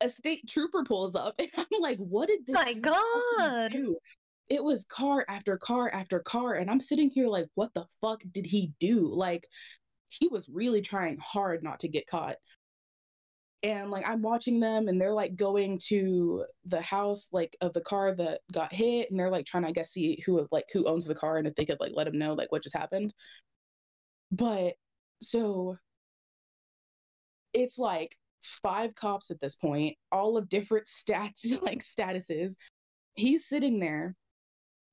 [0.00, 3.72] a state trooper pulls up and i'm like what did this My God.
[3.72, 3.96] do?
[4.48, 8.22] It was car after car after car and i'm sitting here like what the fuck
[8.32, 9.08] did he do?
[9.12, 9.46] Like
[10.08, 12.36] he was really trying hard not to get caught
[13.62, 17.80] and like i'm watching them and they're like going to the house like of the
[17.80, 20.84] car that got hit and they're like trying to i guess see who like who
[20.86, 23.14] owns the car and if they could like let him know like what just happened.
[24.30, 24.74] But
[25.22, 25.78] so
[27.52, 32.54] it's like five cops at this point all of different stats like statuses.
[33.14, 34.14] He's sitting there.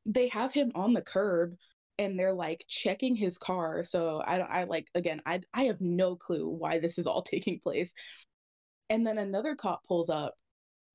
[0.06, 1.56] They have him on the curb
[2.00, 3.84] and they're like checking his car.
[3.84, 7.22] So i don't i like again i i have no clue why this is all
[7.24, 7.94] taking place
[8.94, 10.36] and then another cop pulls up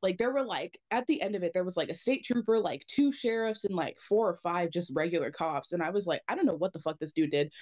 [0.03, 2.59] like there were like at the end of it there was like a state trooper
[2.59, 6.23] like two sheriffs and like four or five just regular cops and i was like
[6.29, 7.53] i don't know what the fuck this dude did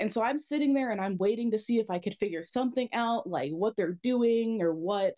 [0.00, 2.88] and so i'm sitting there and i'm waiting to see if i could figure something
[2.92, 5.14] out like what they're doing or what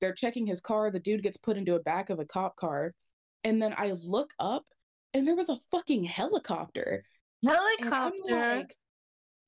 [0.00, 2.94] they're checking his car the dude gets put into a back of a cop car
[3.42, 4.64] and then i look up
[5.12, 7.02] and there was a fucking helicopter
[7.42, 8.34] and Helicopter.
[8.34, 8.76] I'm like,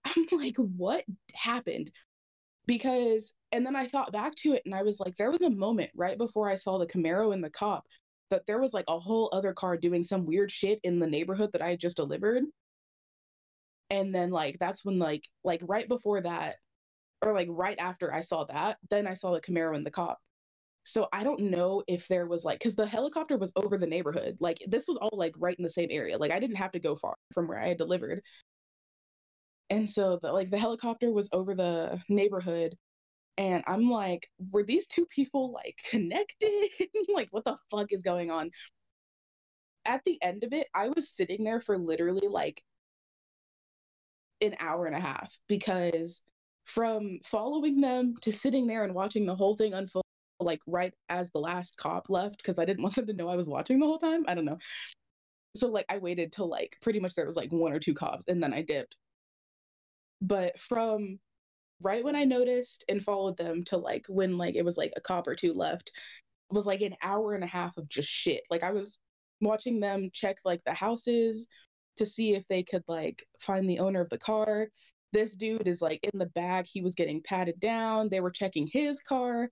[0.04, 1.90] I'm like, what happened?
[2.66, 5.50] Because, and then I thought back to it and I was like, there was a
[5.50, 7.84] moment right before I saw the Camaro and the cop
[8.30, 11.50] that there was like a whole other car doing some weird shit in the neighborhood
[11.52, 12.44] that I had just delivered.
[13.90, 16.56] And then, like, that's when, like, like right before that,
[17.22, 20.18] or like right after I saw that, then I saw the Camaro and the cop.
[20.84, 24.36] So I don't know if there was like, because the helicopter was over the neighborhood.
[24.40, 26.18] Like, this was all like right in the same area.
[26.18, 28.22] Like, I didn't have to go far from where I had delivered.
[29.70, 32.76] And so the like the helicopter was over the neighborhood
[33.40, 36.68] and I'm like, were these two people like connected?
[37.12, 38.50] like what the fuck is going on?
[39.86, 42.62] At the end of it, I was sitting there for literally like
[44.42, 46.20] an hour and a half because
[46.66, 50.04] from following them to sitting there and watching the whole thing unfold
[50.38, 53.36] like right as the last cop left because I didn't want them to know I
[53.36, 54.24] was watching the whole time.
[54.28, 54.58] I don't know.
[55.56, 58.24] So like I waited till like pretty much there was like one or two cops
[58.28, 58.96] and then I dipped
[60.20, 61.18] but from
[61.82, 65.00] right when I noticed and followed them to like when like it was like a
[65.00, 65.90] cop or two left
[66.50, 68.42] was like an hour and a half of just shit.
[68.50, 68.98] Like I was
[69.40, 71.46] watching them check like the houses
[71.96, 74.68] to see if they could like find the owner of the car.
[75.12, 78.08] This dude is like in the back, he was getting patted down.
[78.08, 79.50] They were checking his car.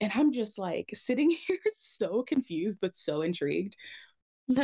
[0.00, 3.76] And I'm just like sitting here so confused but so intrigued.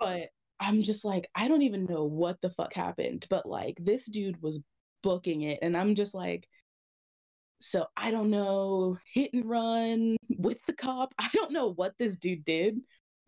[0.00, 0.28] But
[0.60, 3.26] I'm just like, I don't even know what the fuck happened.
[3.28, 4.60] But like this dude was
[5.02, 5.58] booking it.
[5.62, 6.48] And I'm just like,
[7.60, 11.14] so I don't know, hit and run with the cop.
[11.18, 12.78] I don't know what this dude did.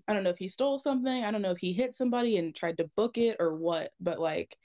[0.08, 1.24] I don't know if he stole something.
[1.24, 4.18] I don't know if he hit somebody and tried to book it or what, but
[4.18, 4.56] like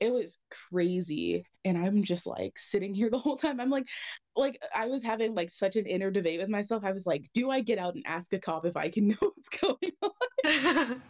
[0.00, 1.46] it was crazy.
[1.64, 3.60] And I'm just like sitting here the whole time.
[3.60, 3.88] I'm like,
[4.36, 6.84] like I was having like such an inner debate with myself.
[6.84, 9.16] I was like, do I get out and ask a cop if I can know
[9.20, 11.02] what's going on?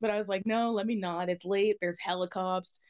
[0.00, 1.30] But I was like, no, let me not.
[1.30, 1.76] It's late.
[1.80, 2.80] There's helicopters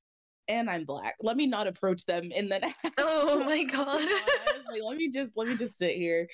[0.48, 1.14] and I'm black.
[1.20, 2.62] Let me not approach them and then
[2.98, 4.02] oh my god.
[4.70, 6.28] Like, let me just let me just sit here.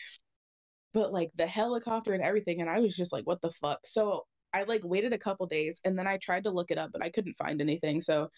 [0.94, 3.80] But like the helicopter and everything, and I was just like, what the fuck?
[3.86, 6.90] So I like waited a couple days and then I tried to look it up,
[6.92, 8.00] but I couldn't find anything.
[8.02, 8.28] So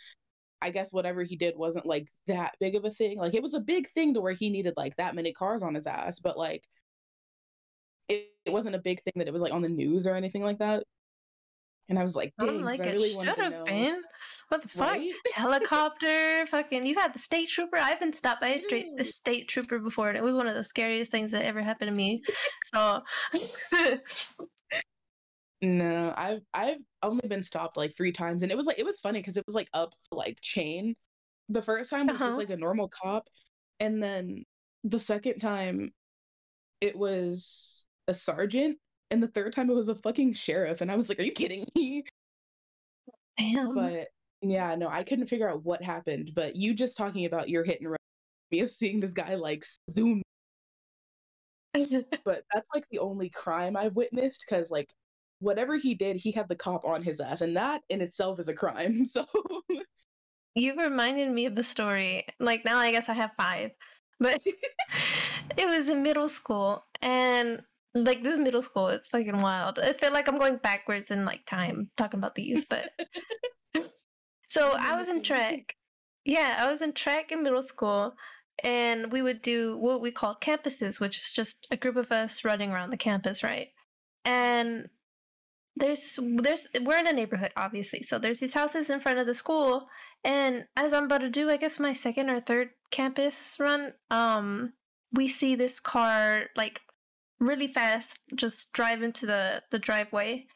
[0.62, 3.18] I guess whatever he did wasn't like that big of a thing.
[3.18, 5.74] Like it was a big thing to where he needed like that many cars on
[5.74, 6.64] his ass, but like
[8.08, 10.42] it, it wasn't a big thing that it was like on the news or anything
[10.42, 10.84] like that.
[11.88, 13.64] And I was like, dang, like I it really wanted should to have know.
[13.64, 14.02] been.
[14.48, 14.90] What the fuck?
[14.90, 15.12] Right?
[15.34, 16.86] Helicopter, fucking.
[16.86, 17.76] You got the state trooper.
[17.76, 20.54] I've been stopped by a straight the state trooper before, and it was one of
[20.54, 22.22] the scariest things that ever happened to me.
[22.66, 23.02] So,
[25.62, 29.00] No, I've I've only been stopped like three times, and it was like it was
[29.00, 30.94] funny because it was like up the, like chain.
[31.48, 32.26] The first time was Uh-huh.
[32.26, 33.28] just like a normal cop,
[33.80, 34.44] and then
[34.82, 35.92] the second time
[36.80, 38.78] it was a sergeant,
[39.10, 41.32] and the third time it was a fucking sheriff, and I was like, "Are you
[41.32, 42.04] kidding me?"
[43.38, 43.72] damn.
[43.74, 44.08] But
[44.50, 46.32] yeah, no, I couldn't figure out what happened.
[46.34, 47.96] But you just talking about your hit and run,
[48.50, 50.22] me of seeing this guy like zoom,
[52.24, 54.88] but that's like the only crime I've witnessed because like
[55.40, 58.48] whatever he did, he had the cop on his ass, and that in itself is
[58.48, 59.04] a crime.
[59.14, 59.24] So
[60.54, 62.26] you've reminded me of the story.
[62.38, 63.72] Like now I guess I have five.
[64.20, 64.40] But
[65.56, 67.60] it was in middle school and
[67.94, 69.78] like this middle school, it's fucking wild.
[69.78, 72.90] I feel like I'm going backwards in like time talking about these, but
[74.48, 75.74] so I was in track.
[76.24, 78.14] Yeah, I was in track in middle school
[78.62, 82.44] and we would do what we call campuses, which is just a group of us
[82.44, 83.68] running around the campus, right?
[84.24, 84.88] And
[85.76, 89.34] there's there's we're in a neighborhood obviously so there's these houses in front of the
[89.34, 89.88] school
[90.22, 94.72] and as i'm about to do i guess my second or third campus run um
[95.12, 96.80] we see this car like
[97.40, 100.46] really fast just drive into the the driveway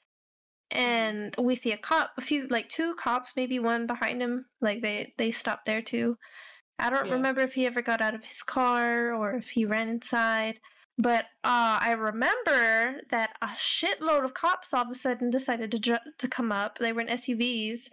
[0.70, 4.82] and we see a cop a few like two cops maybe one behind him like
[4.82, 6.16] they they stopped there too
[6.78, 7.14] i don't Yeah.
[7.14, 10.60] remember if he ever got out of his car or if he ran inside
[11.00, 16.00] but uh, I remember that a shitload of cops all of a sudden decided to
[16.18, 16.78] to come up.
[16.78, 17.88] They were in SUVs,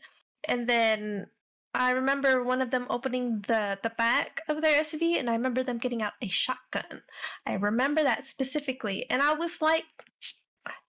[0.48, 1.28] and then
[1.76, 5.62] I remember one of them opening the the back of their SUV, and I remember
[5.62, 7.04] them getting out a shotgun.
[7.46, 9.86] I remember that specifically, and I was like,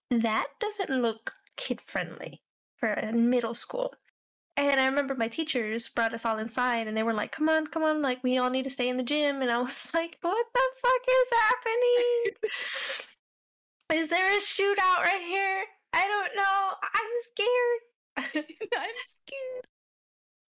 [0.09, 2.41] "That doesn't look kid friendly
[2.77, 3.93] for uh, middle school."
[4.57, 7.67] And I remember my teachers brought us all inside and they were like, come on,
[7.67, 9.43] come on, like we all need to stay in the gym.
[9.43, 12.51] And I was like, what the fuck is happening?
[14.01, 15.63] is there a shootout right here?
[15.93, 16.73] I don't know.
[16.83, 18.45] I'm scared.
[18.75, 19.67] I'm scared.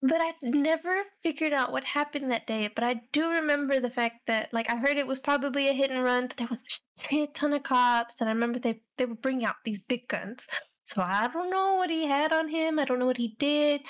[0.02, 2.70] but I never figured out what happened that day.
[2.74, 5.91] But I do remember the fact that, like, I heard it was probably a hit
[5.91, 8.22] and run, but there was a shit ton of cops.
[8.22, 10.48] And I remember they, they were bringing out these big guns.
[10.88, 12.80] So I don't know what he had on him.
[12.80, 13.82] I don't know what he did.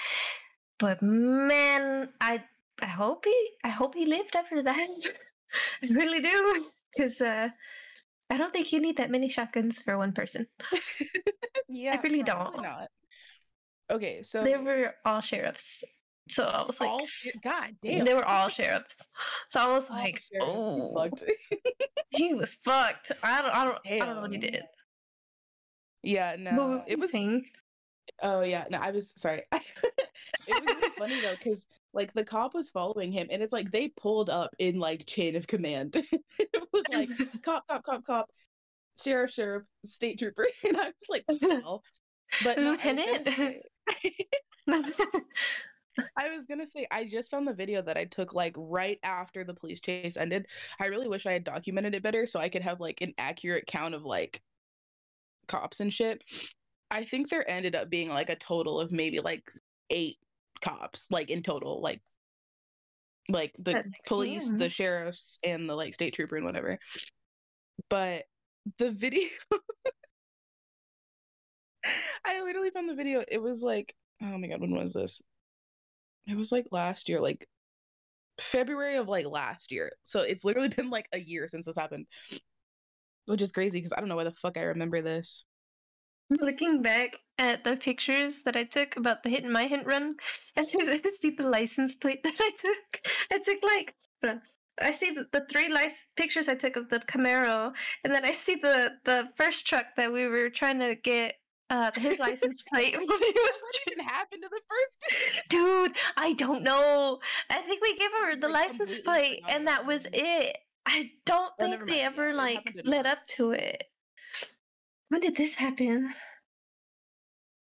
[0.80, 2.44] But man, I
[2.82, 4.78] I hope he I hope he lived after that.
[5.84, 6.66] I really do.
[6.96, 7.50] Because uh
[8.30, 10.48] I don't think you need that many shotguns for one person.
[11.70, 12.62] yeah, I really don't.
[12.62, 12.90] Not.
[13.90, 15.84] Okay, so They were all sheriffs.
[16.30, 18.04] So I was like all shi- God damn.
[18.06, 19.06] they were all sheriffs.
[19.50, 21.24] So I was all like, oh, fucked.
[22.10, 23.12] he was fucked.
[23.24, 24.64] I don't I don't I don't know what he did.
[26.04, 27.12] Yeah, no, it was.
[27.12, 27.46] saying?
[28.22, 29.44] Oh yeah, no, I was sorry.
[29.52, 29.62] it
[30.48, 33.90] was really funny though, because like the cop was following him, and it's like they
[33.90, 35.96] pulled up in like chain of command.
[36.40, 37.10] it was like
[37.44, 38.30] cop, cop, cop, cop,
[39.04, 41.84] sheriff, sheriff, state trooper, and I was like, well,
[42.44, 43.26] but no, I was gonna Lieutenant.
[43.26, 43.62] say-
[46.16, 49.44] I was gonna say I just found the video that I took like right after
[49.44, 50.46] the police chase ended.
[50.80, 53.66] I really wish I had documented it better so I could have like an accurate
[53.66, 54.42] count of like
[55.48, 56.24] cops and shit.
[56.90, 59.44] I think there ended up being like a total of maybe like
[59.90, 60.18] eight
[60.62, 62.02] cops, like in total, like
[63.30, 66.80] like the police, the sheriffs, and the like state trooper and whatever.
[67.90, 68.24] But
[68.78, 69.28] the video
[72.26, 73.24] I literally found the video.
[73.28, 75.22] It was like, oh my god, when was this?
[76.28, 77.48] It was like last year, like
[78.40, 79.94] February of like last year.
[80.04, 82.08] So it's literally been like a year since this happened.
[83.28, 85.46] Which is crazy because I don't know why the fuck I remember this.
[86.30, 90.16] Looking back at the pictures that I took about the hit and my hint run,
[90.56, 93.08] and I see the license plate that I took.
[93.32, 93.94] I took like.
[94.80, 98.32] I see the, the three lic- pictures I took of the Camaro, and then I
[98.32, 101.36] see the the first truck that we were trying to get
[101.70, 105.50] uh, his license plate when he was What even happened to the first?
[105.50, 107.20] Dude, I don't know.
[107.50, 110.58] I think we gave her the like, license plate, and that was it.
[110.88, 113.84] I don't Oh, think they ever Yeah, like led up to it.
[115.10, 116.14] When did this happen?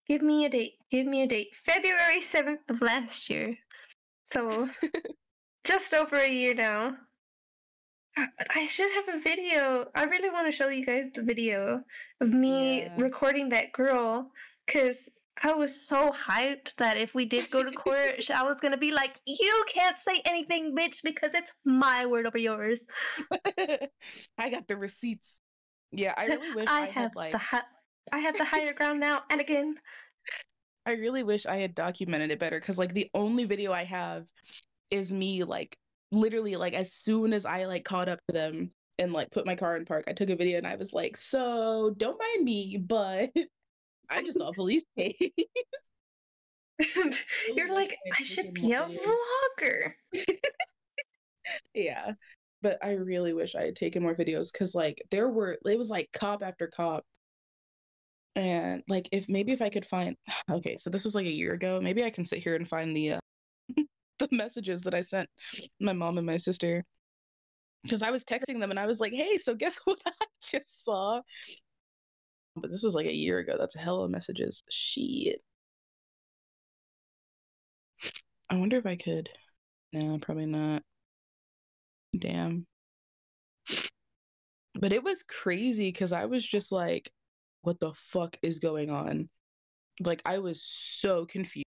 [0.08, 0.74] Give me a date.
[0.90, 1.54] Give me a date.
[1.54, 3.56] February 7th of last year.
[4.32, 4.68] So
[5.64, 6.96] just over a year now.
[8.16, 9.86] Uh, I should have a video.
[9.94, 11.82] I really want to show you guys the video
[12.20, 12.96] of me Yeah.
[12.96, 14.32] recording that girl
[14.66, 15.08] because
[15.42, 18.92] I was so hyped that if we did go to court, I was gonna be
[18.92, 22.86] like, "You can't say anything, bitch, because it's my word over yours."
[24.38, 25.40] I got the receipts.
[25.92, 27.62] Yeah, I really wish I, I had like the hi-
[28.12, 29.76] I have the higher ground now, and again,
[30.86, 34.26] I really wish I had documented it better because like the only video I have
[34.90, 35.76] is me like
[36.12, 39.54] literally like as soon as I like caught up to them and like put my
[39.54, 42.76] car in park, I took a video and I was like, so don't mind me,
[42.76, 43.30] but
[44.10, 45.30] I just saw a police case.
[47.54, 49.92] you're like, I should be a vlogger.
[51.74, 52.12] yeah.
[52.62, 55.90] But I really wish I had taken more videos because like there were it was
[55.90, 57.04] like cop after cop.
[58.36, 60.16] And like if maybe if I could find
[60.50, 61.80] okay, so this was like a year ago.
[61.80, 63.20] Maybe I can sit here and find the uh
[64.18, 65.28] the messages that I sent
[65.80, 66.84] my mom and my sister.
[67.82, 70.84] Because I was texting them and I was like, hey, so guess what I just
[70.84, 71.22] saw?
[72.56, 73.56] But this is like a year ago.
[73.58, 74.62] That's a hell of messages.
[74.70, 75.42] Shit.
[78.48, 79.28] I wonder if I could.
[79.92, 80.82] No, probably not.
[82.16, 82.66] Damn.
[84.74, 87.10] But it was crazy because I was just like,
[87.62, 89.28] what the fuck is going on?
[90.00, 91.64] Like, I was so confused.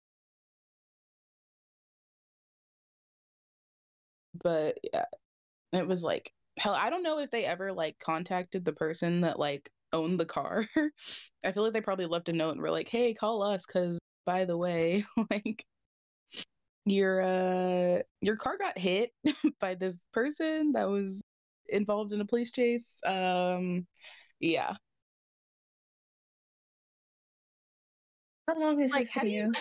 [4.42, 5.04] But yeah,
[5.72, 9.38] it was like, hell, I don't know if they ever like contacted the person that
[9.38, 10.66] like owned the car.
[11.44, 13.98] I feel like they probably left a note and were like, hey, call us because
[14.24, 15.64] by the way, like
[16.84, 19.10] your uh your car got hit
[19.60, 21.22] by this person that was
[21.68, 23.00] involved in a police chase.
[23.04, 23.86] Um
[24.40, 24.74] yeah.
[28.46, 29.52] How long is Like this how do you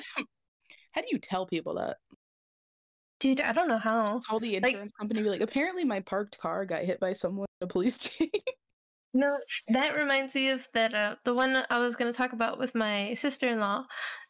[0.91, 1.97] how do you tell people that?
[3.19, 4.19] Dude, I don't know how.
[4.19, 7.47] Call the Like- insurance company be like, apparently my parked car got hit by someone
[7.61, 8.29] in a police chase.
[9.15, 9.31] No,
[9.69, 13.13] that reminds me of that uh the one I was gonna talk about with my
[13.15, 13.85] sister in law.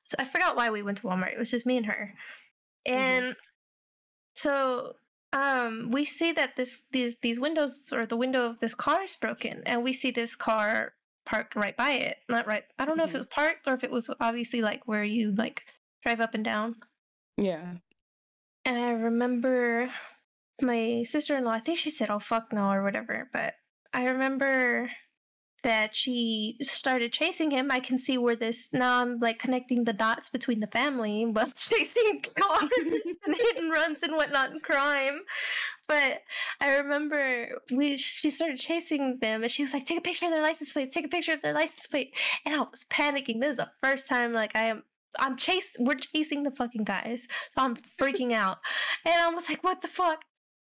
[0.09, 1.33] So I forgot why we went to Walmart.
[1.33, 2.13] It was just me and her.
[2.85, 3.35] And
[4.35, 4.93] so
[5.33, 9.15] um we see that this these these windows or the window of this car is
[9.15, 10.93] broken and we see this car
[11.25, 12.17] parked right by it.
[12.29, 12.63] Not right.
[12.77, 13.15] I don't know if Mhm.
[13.15, 15.63] it was parked or if it was obviously like where you like
[16.03, 16.75] drive up and down.
[17.37, 17.73] yeah.
[18.67, 19.91] And I remember
[20.61, 23.29] my sister in law, I think she said, oh, fuck no, or whatever.
[23.31, 23.53] But
[23.95, 24.89] I remember
[25.63, 27.71] that she started chasing him.
[27.71, 31.49] I can see where this, now I'm like connecting the dots between the family, while
[31.55, 32.69] chasing cars
[33.25, 35.21] and hit and runs and whatnot and crime.
[35.87, 36.23] But
[36.59, 40.31] I remember we she started chasing them and she was like, take a picture of
[40.33, 42.15] their license plate, take a picture of their license plate.
[42.45, 43.39] And I was panicking.
[43.39, 44.83] This is the first time like I am
[45.17, 47.29] I'm chase we're chasing the fucking guys.
[47.55, 48.57] So I'm freaking out.
[49.05, 50.25] And I was like, what the fuck?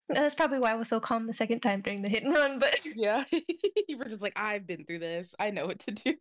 [0.08, 2.58] That's probably why I was so calm the second time during the hit and run,
[2.58, 3.24] but Yeah.
[3.88, 5.34] you were just like, I've been through this.
[5.38, 6.14] I know what to do.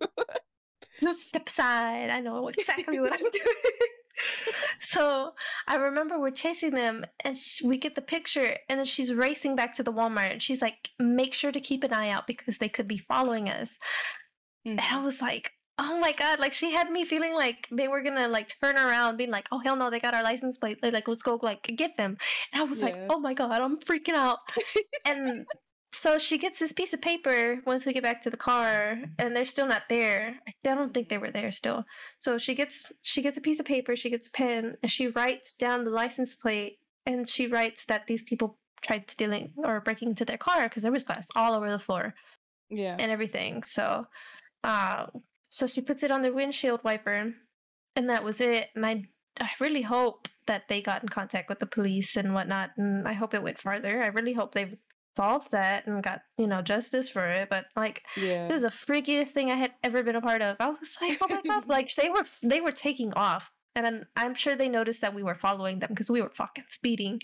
[1.13, 2.09] step aside.
[2.09, 3.55] I know exactly what I'm doing.
[4.79, 5.33] so
[5.67, 9.55] I remember we're chasing them and sh- we get the picture and then she's racing
[9.55, 12.57] back to the Walmart and she's like, make sure to keep an eye out because
[12.57, 13.77] they could be following us.
[14.65, 15.05] And I mm-hmm.
[15.05, 18.55] was like, oh my god, like she had me feeling like they were gonna like
[18.61, 20.79] turn around, being like, oh hell no, they got our license plate.
[20.81, 22.17] Like, like, let's go like get them.
[22.53, 24.39] And I was like, oh my god, I'm freaking out.
[25.05, 25.45] and
[25.93, 29.35] so she gets this piece of paper once we get back to the car, and
[29.35, 30.35] they're still not there.
[30.47, 31.83] I don't think they were there still.
[32.19, 35.07] So she gets she gets a piece of paper, she gets a pen, and she
[35.07, 40.09] writes down the license plate, and she writes that these people tried stealing or breaking
[40.09, 42.13] into their car because there was glass all over the floor
[42.69, 42.95] yeah.
[42.99, 43.63] and everything.
[43.63, 44.05] So,
[44.63, 45.07] uh,
[45.49, 47.33] so she puts it on the windshield wiper,
[47.95, 48.69] and that was it.
[48.75, 49.03] And I,
[49.39, 53.13] I really hope that they got in contact with the police and whatnot, and I
[53.13, 54.03] hope it went farther.
[54.03, 54.71] I really hope they
[55.15, 57.49] solved that and got you know justice for it.
[57.49, 58.47] But like, yeah.
[58.47, 60.57] this is the freakiest thing I had ever been a part of.
[60.59, 64.05] I was like, oh my god, like they were they were taking off, and I'm,
[64.15, 67.19] I'm sure they noticed that we were following them because we were fucking speeding.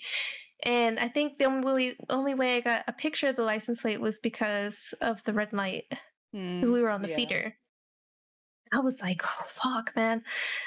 [0.66, 4.00] And I think the only only way I got a picture of the license plate
[4.00, 5.84] was because of the red light
[6.32, 7.16] because we were on the Mm, yeah.
[7.16, 7.58] feeder.
[8.74, 10.24] I was like, oh fuck, man.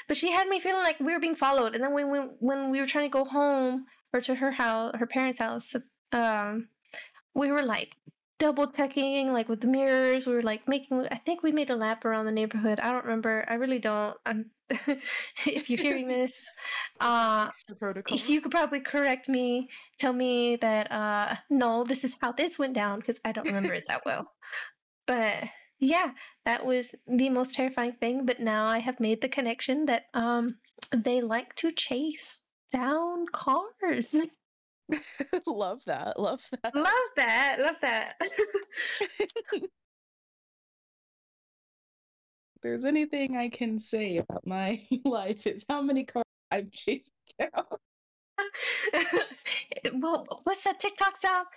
[0.07, 1.75] But she had me feeling like we were being followed.
[1.75, 4.95] And then when we when we were trying to go home or to her house,
[4.97, 5.75] her parents' house,
[6.13, 6.69] um,
[7.33, 7.95] we were like
[8.39, 10.25] double checking, like with the mirrors.
[10.25, 11.07] We were like making.
[11.11, 12.79] I think we made a lap around the neighborhood.
[12.79, 13.45] I don't remember.
[13.47, 14.15] I really don't.
[14.25, 14.51] I'm.
[15.45, 16.45] if you're hearing this,
[16.99, 17.49] uh,
[18.09, 22.59] if you could probably correct me, tell me that uh no, this is how this
[22.59, 24.31] went down because I don't remember it that well.
[25.05, 25.45] But
[25.79, 26.11] yeah,
[26.47, 28.25] that was the most terrifying thing.
[28.25, 30.55] But now I have made the connection that um
[30.95, 34.15] they like to chase down cars.
[35.45, 36.17] love that.
[36.17, 36.73] Love that.
[36.73, 37.57] love that.
[37.59, 38.15] Love that.
[42.63, 47.51] There's anything I can say about my life, is how many cars I've chased down.
[50.01, 51.47] well, what's that TikTok sound?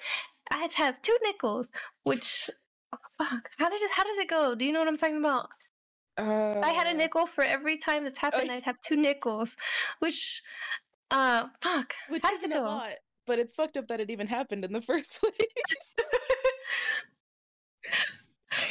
[0.51, 1.71] I'd have two nickels,
[2.03, 2.51] which
[2.93, 3.51] oh, fuck.
[3.59, 3.91] How did it?
[3.93, 4.55] How does it go?
[4.55, 5.49] Do you know what I'm talking about?
[6.17, 9.57] Uh, I had a nickel for every time that's happened, I'd have two nickels,
[10.01, 10.43] which,
[11.11, 11.95] uh, fuck.
[12.09, 12.63] which how does it a go?
[12.63, 12.93] lot,
[13.27, 15.33] but it's fucked up that it even happened in the first place.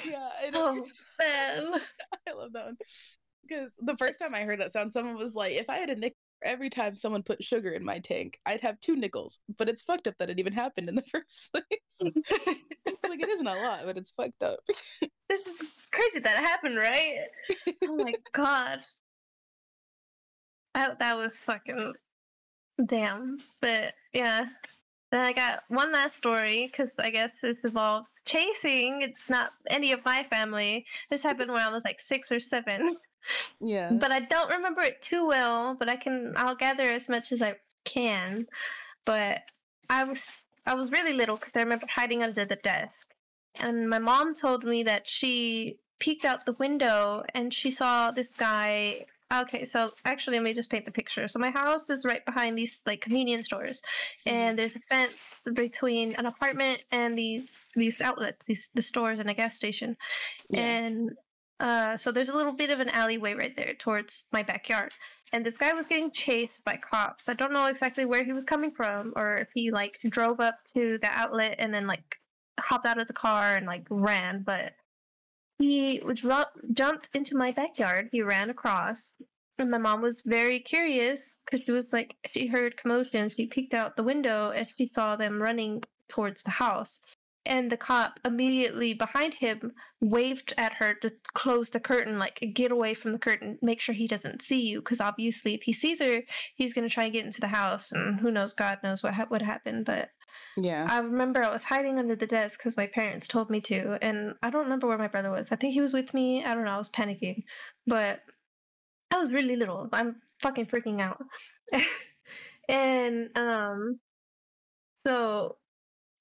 [0.06, 0.84] yeah, I know.
[0.84, 0.86] oh
[1.20, 1.74] man.
[2.28, 2.78] I love that one.
[3.48, 5.96] Because the first time I heard that sound, someone was like, if I had a
[5.96, 9.40] nickel every time someone put sugar in my tank, I'd have two nickels.
[9.58, 12.14] But it's fucked up that it even happened in the first place.
[13.10, 14.60] Like, it isn't a lot, but it's fucked up.
[15.30, 17.16] this is crazy that it happened, right?
[17.86, 18.82] Oh my god.
[20.76, 21.94] That that was fucking
[22.86, 23.40] damn.
[23.62, 24.46] But yeah.
[25.12, 29.02] Then I got one last story because I guess this involves chasing.
[29.02, 30.86] It's not any of my family.
[31.10, 32.96] This happened when I was like six or seven,
[33.62, 33.92] Yeah.
[33.92, 35.76] but I don't remember it too well.
[35.76, 37.56] But I can, I'll gather as much as I
[37.86, 38.48] can.
[39.06, 39.42] But
[39.90, 43.14] I was, I was really little because I remember hiding under the desk,
[43.60, 48.36] and my mom told me that she peeked out the window and she saw this
[48.36, 49.06] guy.
[49.34, 51.28] Okay, so actually, let me just paint the picture.
[51.28, 53.82] So my house is right behind these like convenience stores,
[54.26, 54.36] mm-hmm.
[54.36, 59.30] and there's a fence between an apartment and these these outlets, these the stores and
[59.30, 59.96] a gas station,
[60.50, 60.62] Yeah.
[60.62, 61.12] and
[61.60, 64.94] uh, so there's a little bit of an alleyway right there towards my backyard.
[65.32, 67.30] And this guy was getting chased by cops.
[67.30, 70.56] I don't know exactly where he was coming from, or if he like drove up
[70.74, 72.18] to the outlet and then like
[72.60, 74.74] hopped out of the car and like ran, but
[75.60, 76.26] he was
[76.74, 78.10] jumped into my backyard.
[78.12, 79.14] He ran across,
[79.60, 83.30] and my mom was very curious because she was like, she heard commotion.
[83.30, 87.02] She peeked out the window and she saw them running towards the house.
[87.46, 89.72] And the cop immediately behind him
[90.02, 93.96] waved at her to close the curtain, like get away from the curtain, make sure
[93.96, 96.22] he doesn't see you, because obviously if he sees her,
[96.56, 99.28] he's gonna try and get into the house, and who knows, God knows what ha-
[99.32, 99.84] would happen.
[99.84, 100.10] But
[100.58, 100.86] Yeah.
[100.90, 104.36] I remember I was hiding under the desk because my parents told me to, and
[104.44, 105.52] I don't remember where my brother was.
[105.52, 106.44] I think he was with me.
[106.44, 106.72] I don't know.
[106.72, 107.44] I was panicking,
[107.88, 108.22] but
[109.12, 109.90] I was really little.
[109.94, 111.24] I'm fucking freaking out.
[112.70, 114.00] and um,
[115.06, 115.58] so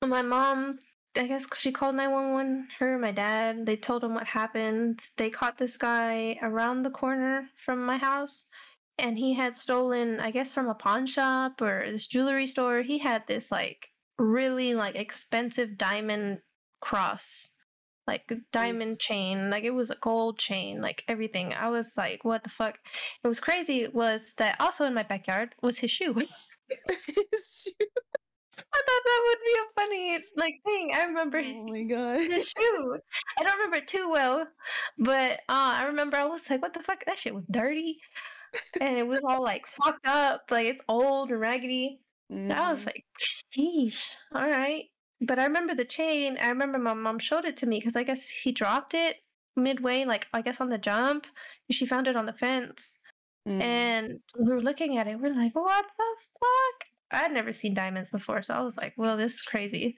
[0.06, 0.78] my mom,
[1.18, 2.68] I guess she called nine one one.
[2.78, 3.66] Her, my dad.
[3.66, 5.04] They told him what happened.
[5.16, 8.46] They caught this guy around the corner from my house
[8.98, 12.98] and he had stolen i guess from a pawn shop or this jewelry store he
[12.98, 13.88] had this like
[14.18, 16.38] really like expensive diamond
[16.80, 17.50] cross
[18.06, 22.24] like a diamond chain like it was a gold chain like everything i was like
[22.24, 22.78] what the fuck
[23.22, 26.14] it was crazy was that also in my backyard was his shoe
[26.70, 28.07] i
[28.86, 32.20] thought that would be a funny like thing i remember oh my god.
[32.20, 32.98] his shoe
[33.38, 34.46] i don't remember it too well
[34.98, 37.98] but uh i remember i was like what the fuck that shit was dirty
[38.80, 42.00] and it was all like fucked up, like it's old and raggedy.
[42.30, 42.86] And I was Mhm.
[42.86, 44.84] like, sheesh, all right.
[45.20, 46.38] But I remember the chain.
[46.40, 49.16] I remember my mom showed it to me because I guess he dropped it
[49.54, 51.26] midway, like I guess on the jump.
[51.70, 53.00] She found it on the fence,
[53.46, 53.60] Mhm.
[53.60, 55.20] and we were looking at it.
[55.20, 56.87] We're like, what the fuck?
[57.10, 59.96] I'd never seen diamonds before, so I was like, well, this is crazy.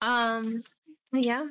[0.00, 0.62] Um,
[1.12, 1.46] yeah.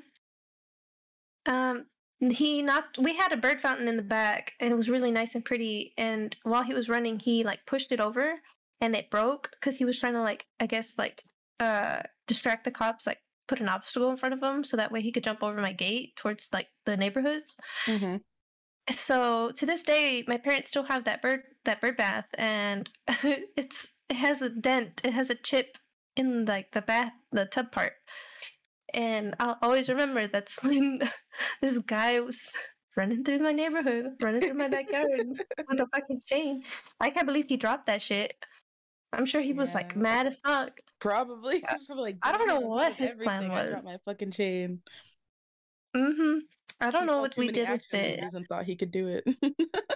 [1.46, 1.88] Um,
[2.20, 5.34] he knocked we had a bird fountain in the back and it was really nice
[5.34, 8.40] and pretty and while he was running he like pushed it over
[8.80, 11.24] and it broke because he was trying to like i guess like
[11.60, 15.02] uh distract the cops like put an obstacle in front of him so that way
[15.02, 18.22] he could jump over my gate towards like the neighborhoods Mhm.
[18.92, 22.88] so to this day my parents still have that bird that bird bath and
[23.58, 25.78] it's it has a dent it has a chip
[26.16, 27.94] in like the bath the tub part
[28.94, 31.00] and i'll always remember that's when
[31.62, 32.52] this guy was
[32.98, 35.10] running through my neighborhood running through my backyard
[35.70, 36.62] with a fucking chain
[37.00, 38.34] i can't believe he dropped that shit
[39.14, 41.64] i'm sure he was like mad as fuck Probably.
[41.68, 43.58] I- Probably like, I don't know what his plan everything.
[43.58, 43.92] I dropped was.
[43.92, 44.82] my fucking chain.
[45.98, 46.38] hmm
[46.80, 49.24] i don't He know what we did with it and thought he could do it.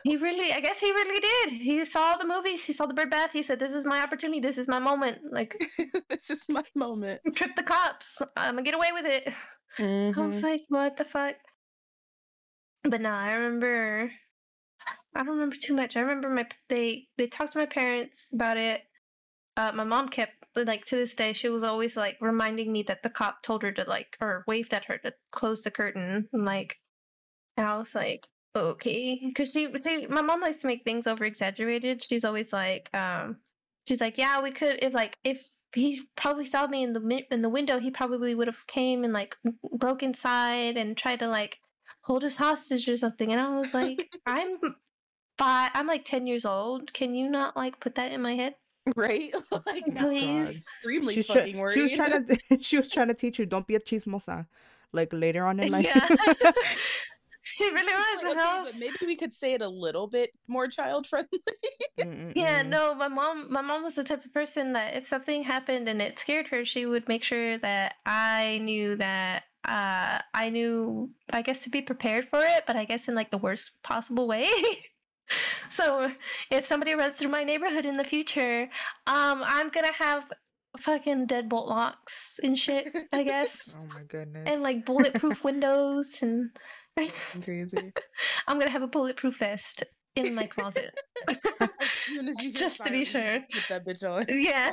[0.03, 3.09] he really i guess he really did he saw the movies he saw the bird
[3.09, 5.55] bath he said this is my opportunity this is my moment like
[6.09, 7.21] this is my moment.
[7.35, 9.33] trip the cops i'm gonna get away with it
[9.77, 10.27] I Mhm.
[10.27, 11.35] was like, what the fuck?
[12.83, 14.09] But no, I remember.
[15.13, 15.97] I don't remember too much.
[15.97, 18.83] I remember my they they talked to my parents about it.
[19.57, 23.03] Uh, my mom kept like to this day she was always like reminding me that
[23.03, 26.45] the cop told her to like or waved at her to close the curtain and
[26.45, 26.77] like
[27.57, 29.19] and I was like okay.
[29.23, 32.03] Because she see my mom likes to make things over exaggerated.
[32.03, 33.37] She's always like um
[33.87, 37.41] she's like yeah we could if like if he probably saw me in the in
[37.41, 39.35] the window he probably would have came and like
[39.73, 41.59] broke inside and tried to like
[42.01, 43.31] hold us hostage or something.
[43.31, 44.57] And i was like i'm
[45.37, 46.93] five i'm like 10 years old.
[46.93, 48.55] Can you not like put that in my head
[48.95, 49.33] Right?
[49.65, 50.57] like Oh, Please.
[50.57, 51.73] extremely She's try- fucking worried.
[51.73, 54.45] she was trying to she was trying to teach you don't be a chismosa
[54.93, 56.07] like later on in life yeah
[57.47, 60.31] she really was like, okay, but was- maybe we could say it a little bit
[60.47, 61.39] more child friendly.
[62.35, 65.87] yeah no my mom my mom was the type of person that if something happened
[65.89, 71.09] and it scared her she would make sure that i knew that uh i knew
[71.33, 74.27] i guess to be prepared for it but i guess in like the worst possible
[74.27, 74.47] way
[75.69, 76.11] so
[76.51, 78.63] if somebody runs through my neighborhood in the future
[79.07, 80.23] um i'm gonna have
[80.79, 86.49] fucking deadbolt locks and shit i guess oh my goodness and like bulletproof windows and
[87.43, 87.91] crazy.
[88.47, 89.83] i'm gonna have a bulletproof vest
[90.15, 90.93] in my closet
[92.53, 93.41] Just to be sure.
[93.51, 94.25] Put that bitch on.
[94.29, 94.71] yeah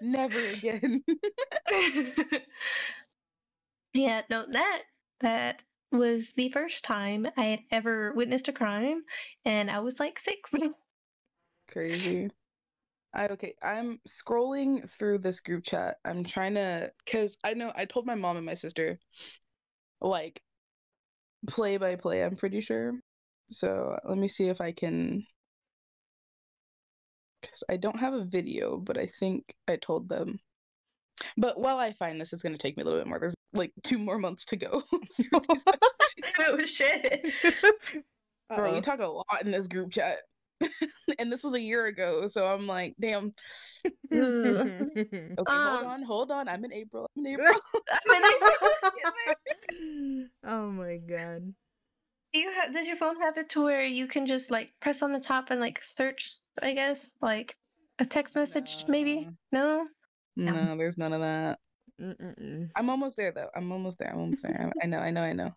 [0.00, 1.02] Never again.
[3.94, 4.82] yeah, no, that
[5.20, 9.02] that was the first time I had ever witnessed a crime,
[9.44, 10.54] and I was like six.
[11.70, 12.30] Crazy.
[13.14, 15.96] I okay, I'm scrolling through this group chat.
[16.04, 18.98] I'm trying to cuz I know I told my mom and my sister
[20.00, 20.42] like
[21.46, 23.00] play by play, I'm pretty sure.
[23.50, 25.26] So, let me see if I can
[27.42, 30.40] cuz I don't have a video, but I think I told them.
[31.36, 33.18] But while I find this, it's going to take me a little bit more.
[33.18, 34.82] There's like two more months to go
[35.16, 35.64] through these
[36.40, 37.22] oh shit.
[37.42, 37.52] Bro,
[38.50, 38.74] Uh-oh.
[38.74, 40.16] you talk a lot in this group chat.
[41.20, 43.32] and this was a year ago, so I'm like, damn.
[44.12, 44.12] Ugh.
[44.12, 46.48] Okay, hold Um, on, hold on.
[46.48, 47.08] I'm in April.
[47.16, 47.60] I'm in April.
[47.90, 48.92] I
[49.72, 51.54] mean, oh my god.
[52.32, 52.72] do you have?
[52.72, 55.50] Does your phone have it to where you can just like press on the top
[55.50, 56.38] and like search?
[56.60, 57.54] I guess like
[58.00, 59.28] a text message, maybe.
[59.52, 59.86] No.
[60.36, 60.76] no, No.
[60.76, 61.58] there's none of that.
[62.00, 62.70] Mm-mm-mm.
[62.76, 63.48] I'm almost there though.
[63.54, 64.10] I'm almost there.
[64.12, 64.70] I'm almost there.
[64.80, 65.52] I I know, I know, I know.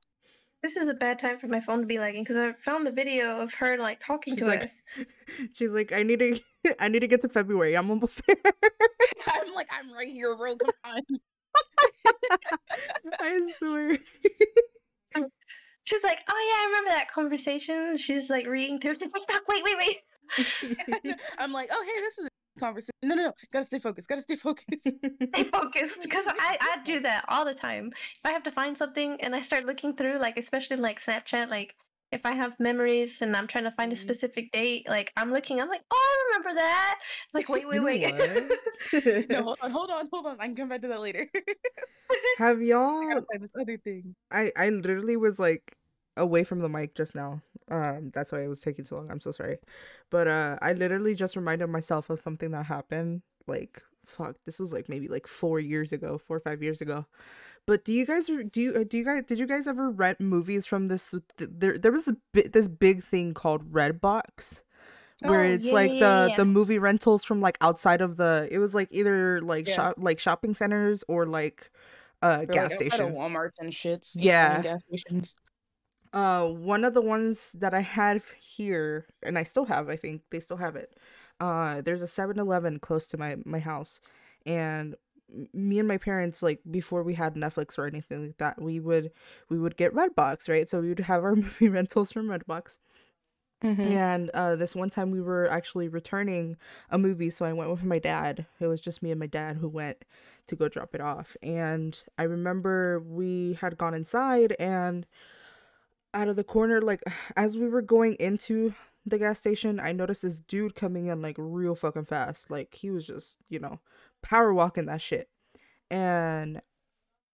[0.63, 2.91] This is a bad time for my phone to be lagging because I found the
[2.91, 4.83] video of her like talking She's to like- us.
[5.53, 6.39] She's like, I need to,
[6.79, 7.75] I need to get to February.
[7.75, 8.35] I'm almost there.
[9.27, 10.55] I'm like, I'm right here, bro.
[10.57, 11.01] Come on.
[13.19, 13.97] I swear.
[15.83, 18.95] She's like, "Oh yeah, I remember that conversation." She's like reading through.
[18.95, 19.97] She's like, "Fuck, wait, wait, wait."
[21.39, 22.29] I'm like, oh hey, this is a
[22.59, 22.91] conversation.
[23.03, 23.33] No, no, no.
[23.51, 24.07] Gotta stay focused.
[24.07, 24.87] Gotta stay focused.
[25.35, 27.91] Stay focused because I I do that all the time.
[27.95, 31.49] If I have to find something and I start looking through, like especially like Snapchat,
[31.49, 31.73] like
[32.11, 33.99] if I have memories and I'm trying to find a Mhm.
[33.99, 37.79] specific date, like I'm looking, I'm like, "Oh, I remember that." I'm like, wait, wait,
[37.79, 38.03] wait.
[39.29, 40.37] no, hold on, hold on, hold on.
[40.41, 41.29] I can come back to that later.
[42.37, 44.15] Have y'all gotta find this other thing.
[44.31, 45.77] I I literally was like
[46.17, 47.41] away from the mic just now.
[47.69, 49.09] Um that's why it was taking so long.
[49.11, 49.57] I'm so sorry.
[50.09, 54.73] But uh I literally just reminded myself of something that happened like fuck, this was
[54.73, 57.05] like maybe like 4 years ago, 4 or 5 years ago.
[57.67, 60.65] But do you guys do you do you guys did you guys ever rent movies
[60.65, 64.59] from this th- there there was a bit this big thing called Redbox
[65.21, 68.47] where Oh, it's yeah, like the yeah, the movie rentals from like outside of the
[68.51, 69.75] it was like either like Yeah.
[69.75, 71.69] shop like shopping centers or like
[72.21, 72.99] uh Or, gas like, stations.
[72.99, 74.15] of Walmarts and shits.
[74.15, 74.61] Yeah.
[74.61, 75.35] gas stations.
[76.13, 80.23] Uh, one of the ones that I had here, and I still have, I think
[80.29, 80.93] they still have it.
[81.39, 84.01] Uh, there's a 7-Eleven close to my my house,
[84.45, 84.95] and
[85.53, 89.11] me and my parents, like before we had Netflix or anything like that, we would
[89.49, 90.69] we would get Redbox, right?
[90.69, 92.77] So we would have our movie rentals from Redbox.
[93.63, 93.79] Mhm.
[93.79, 96.57] And uh, this one time we were actually returning
[96.89, 98.47] a movie, so I went with my dad.
[98.59, 100.03] It was just me and my dad who went
[100.47, 101.37] to go drop it off.
[101.43, 105.05] And I remember we had gone inside, and
[106.13, 107.03] out of the corner, like
[107.35, 108.73] as we were going into
[109.05, 112.51] the gas station, I noticed this dude coming in like real fucking fast.
[112.51, 113.79] Like he was just, you know,
[114.21, 115.29] power walking that shit.
[115.89, 116.61] And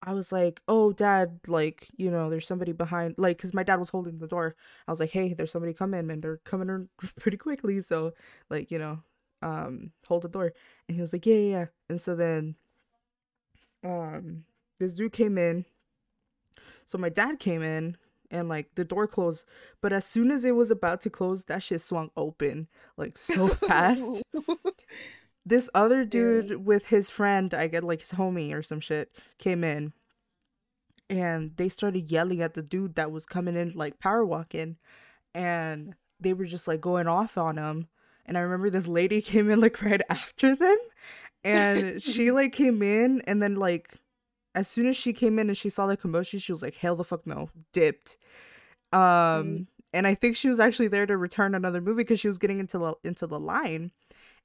[0.04, 3.80] I was like, "Oh, dad, like, you know, there's somebody behind like cuz my dad
[3.80, 4.56] was holding the door.
[4.88, 8.14] I was like, "Hey, there's somebody coming and they're coming in pretty quickly, so
[8.50, 9.04] like, you know,
[9.42, 10.54] um hold the door."
[10.88, 12.56] And he was like, "Yeah, yeah, yeah." And so then
[13.84, 14.46] um
[14.80, 15.66] this dude came in.
[16.86, 17.98] So my dad came in
[18.30, 19.46] and like the door closed,
[19.82, 22.68] but as soon as it was about to close, that shit swung open
[22.98, 24.22] like so fast.
[25.46, 29.64] This other dude with his friend, I get like his homie or some shit, came
[29.64, 29.94] in
[31.10, 34.76] and they started yelling at the dude that was coming in like power walking
[35.34, 37.88] and they were just like going off on him.
[38.26, 40.78] And I remember this lady came in like right after them
[41.46, 43.96] and she like came in and then like
[44.58, 46.96] as soon as she came in and she saw the commotion, she was like, Hell
[46.96, 48.18] the fuck no, dipped.
[48.92, 52.38] Um and I think she was actually there to return another movie because she was
[52.38, 53.92] getting into the into the line.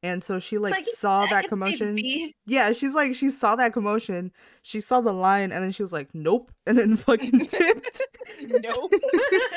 [0.02, 1.98] And so she like, like, saw that commotion.
[2.44, 4.32] Yeah, she's like she saw that commotion.
[4.60, 8.02] She saw the line and then she was like, "Nope," and then fucking dipped.
[8.42, 8.92] nope.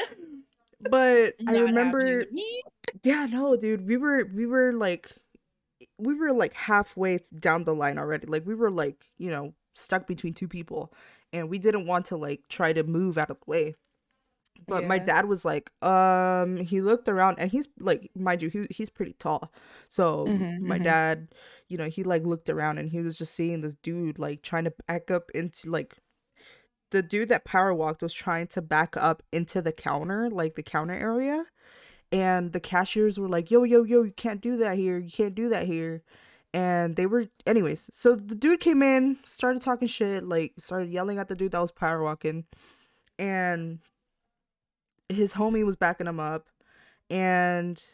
[0.81, 2.61] but I remember, happening to me.
[3.03, 5.11] yeah, no, dude, we were we were like,
[5.97, 8.27] we were like halfway down the line already.
[8.27, 10.93] Like we were like, you know, stuck between two people,
[11.33, 13.75] and we didn't want to like try to move out of the way.
[14.67, 18.67] But my dad was like, um, he looked around and he's like, mind you, he,
[18.71, 19.51] he's pretty tall.
[19.89, 20.79] So Mhm, my mhm.
[20.79, 21.29] dad,
[21.67, 24.63] you know, he like looked around and he was just seeing this dude like trying
[24.65, 25.97] to back up into like
[26.91, 30.63] the dude that power walked was trying to back up into the counter, like the
[30.63, 31.45] counter area.
[32.11, 34.97] And the cashiers were like, yo, yo, yo, you can't do that here.
[34.99, 36.03] You can't do that here.
[36.55, 37.89] And they were, anyways.
[37.91, 41.59] So the dude came in, started talking shit, like started yelling at the dude that
[41.59, 42.45] was power walking.
[43.19, 43.79] And
[45.09, 46.47] his homie was backing him up.
[47.09, 47.85] And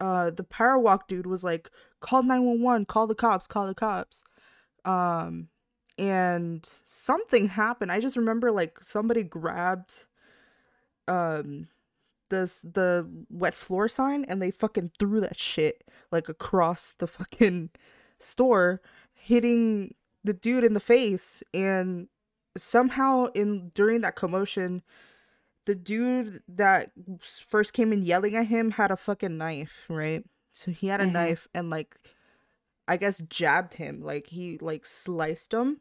[0.00, 1.70] uh the power walk dude was like
[2.00, 4.24] call 911 call the cops call the cops
[4.84, 5.48] um
[5.96, 10.04] and something happened i just remember like somebody grabbed
[11.08, 11.68] um
[12.28, 17.70] this the wet floor sign and they fucking threw that shit like across the fucking
[18.18, 18.80] store
[19.12, 21.42] hitting the dude in the face.
[21.54, 22.08] And
[22.56, 24.82] somehow in during that commotion
[25.66, 30.24] the dude that first came in yelling at him had a fucking knife right?
[30.52, 31.12] So he had a Mhm.
[31.12, 31.96] knife and like
[32.88, 34.00] i guess jabbed him.
[34.02, 35.80] Like he like sliced him.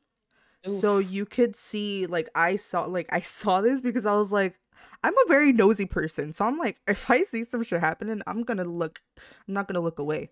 [0.68, 4.60] So you could see like i saw like i saw this because i was like
[5.06, 8.42] i'm a very nosy person so i'm like if i see some shit happening i'm
[8.44, 9.02] gonna look
[9.48, 10.30] i'm not gonna look away.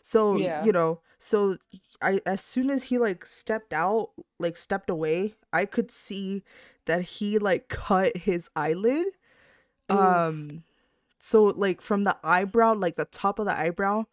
[0.00, 0.64] So Yeah.
[0.64, 1.58] you know so
[2.00, 6.42] i as soon as he like stepped out like stepped away i could see
[6.86, 9.06] that he like cut his eyelid.
[9.92, 9.98] Oof.
[9.98, 10.62] um
[11.18, 14.04] so like from the eyebrow like the top of the eyebrow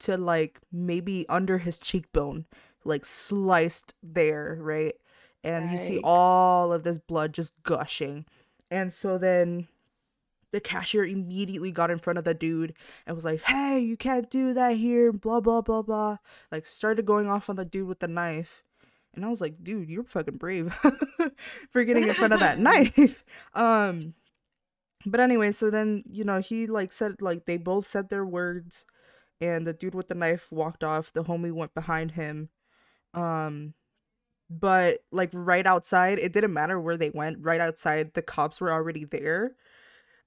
[0.00, 2.46] to like maybe under his cheekbone
[2.84, 4.94] like sliced there right?
[5.44, 8.24] And you see all of this blood just gushing
[8.70, 9.68] and so then
[10.52, 12.74] the cashier immediately got in front of the dude
[13.06, 16.18] and was like hey you can't do that here blah blah blah blah.
[16.50, 18.64] Like started going off on the dude with the knife.
[19.14, 20.72] And i was like dude you're fucking brave
[21.70, 23.24] for getting in front of that knife.
[23.54, 24.14] Um
[25.06, 28.84] but anyway so then you know he like said like they both said their words
[29.40, 31.12] and the dude with the knife walked off.
[31.12, 32.50] The homie went behind him.
[33.14, 33.74] Um
[34.50, 38.72] but like right outside it didn't matter where they went right outside the cops were
[38.72, 39.52] already there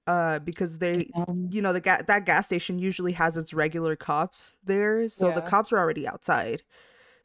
[0.06, 1.10] uh because they
[1.50, 5.42] you know the ga- that gas station usually has its regular cops there so the
[5.42, 6.62] cops were already outside.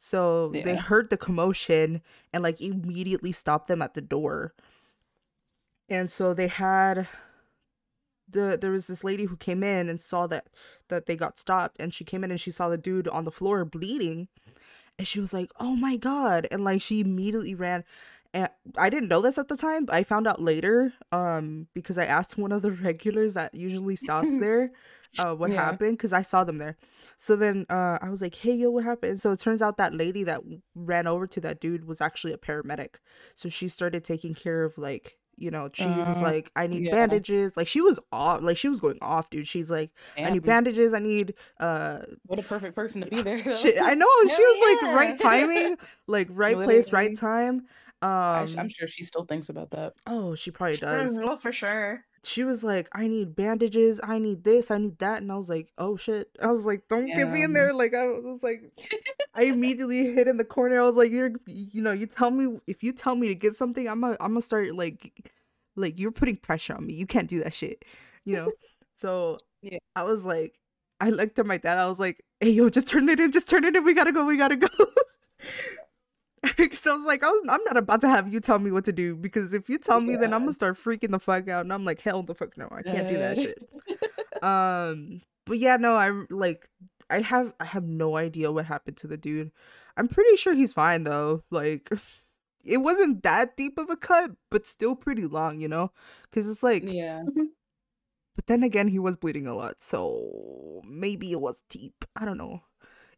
[0.02, 2.00] So they heard the commotion
[2.32, 4.54] and like immediately stopped them at the door.
[5.90, 7.06] And so they had
[8.28, 10.48] the there was this lady who came in and saw that
[10.88, 13.30] that they got stopped and she came in and she saw the dude on the
[13.30, 14.28] floor bleeding
[14.98, 17.84] and she was like oh my god and like she immediately ran
[18.32, 21.98] and i didn't know this at the time but i found out later um because
[21.98, 24.70] i asked one of the regulars that usually stops there
[25.18, 25.56] uh what Yeah.
[25.56, 26.76] happened because i saw them there.
[27.16, 29.20] So then uh i was like hey yo what happened?
[29.20, 30.42] So it turns out that lady that
[30.74, 32.96] ran over to that dude was actually a paramedic.
[33.34, 36.84] So she started taking care of like you know she was Uh, like i need
[36.84, 36.92] yeah.
[36.92, 37.56] bandages.
[37.56, 39.46] Like she was off like she was going off dude.
[39.48, 40.92] She's like i need bandages.
[40.92, 43.38] I need uh What a perfect person to be there.
[43.56, 43.76] shit.
[43.80, 44.06] i know.
[44.22, 45.76] She was like right timing
[46.06, 47.66] like right place right time.
[48.02, 49.94] I um sh- I'm sure she still thinks about that.
[50.06, 51.18] oh she probably does.
[51.18, 52.04] well, for sure.
[52.22, 55.48] She was like i need bandages i need this i need that and i was
[55.48, 56.28] like oh shit.
[56.42, 58.62] I was like don't get me in there like i was like
[59.34, 62.60] i immediately hid in the corner i was like you're you know you tell me
[62.66, 65.30] if you tell me to get something i'm gonna i'm gonna start like
[65.76, 67.84] like you're putting pressure on me you can't do that shit
[68.24, 68.52] you know?
[68.94, 69.78] So Yeah.
[69.96, 70.58] i was like
[71.00, 73.48] i looked at my dad i was like hey yo just turn it in just
[73.48, 74.68] turn it in we gotta go we gotta go
[76.56, 78.84] Because I was like, I was, I'm not about to have you tell me what
[78.86, 81.62] to do because if you tell me, then I'm gonna start freaking the fuck out,
[81.66, 83.58] and I'm like, hell the fuck no, I can't do that shit.
[84.42, 86.66] Um, but yeah, no, I like,
[87.10, 89.50] I have, I have no idea what happened to the dude.
[89.98, 91.42] I'm pretty sure he's fine though.
[91.50, 91.90] Like,
[92.64, 95.92] it wasn't that deep of a cut, but still pretty long, you know?
[96.30, 97.22] Because it's like, Yeah.
[98.34, 102.04] but then again, he was bleeding a lot, so maybe it was deep.
[102.16, 102.62] I don't know.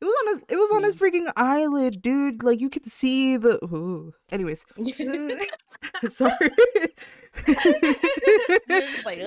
[0.03, 0.45] It was on his.
[0.49, 2.43] It was on his freaking eyelid, dude.
[2.43, 3.65] Like you could see the.
[3.65, 4.13] Ooh.
[4.33, 5.41] Anyways, Mm.
[6.11, 6.51] sorry.
[9.05, 9.19] Like.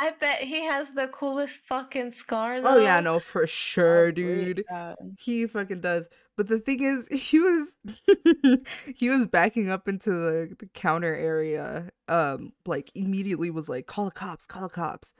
[0.00, 2.60] I bet he has the coolest fucking scar.
[2.60, 2.68] Though.
[2.68, 4.64] oh yeah, no, for sure, Probably, dude.
[4.70, 4.94] yeah.
[5.18, 6.08] He fucking does.
[6.36, 7.76] But the thing is, he was
[8.96, 11.90] he was backing up into the, the counter area.
[12.08, 15.12] Um, like immediately was like, call the cops, call the cops.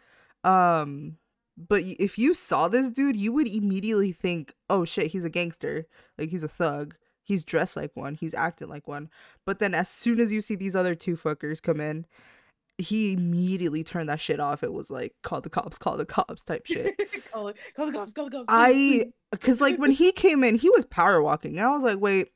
[0.43, 1.17] Um,
[1.57, 5.87] but if you saw this dude, you would immediately think, oh shit, he's a gangster.
[6.19, 6.97] Like he's a thug.
[7.23, 8.15] He's dressed like one.
[8.15, 9.09] He's acting like one.
[9.47, 12.07] But then as soon as you see these other two fuckers come in,
[12.77, 14.65] he immediately turned that shit off.
[14.65, 16.99] It was like, call the cops, call the cops type shit.
[17.33, 18.49] call, call the cops, call the cops.
[18.49, 21.83] please, I because like when he came in, he was power walking, and I was
[21.83, 22.29] like, wait.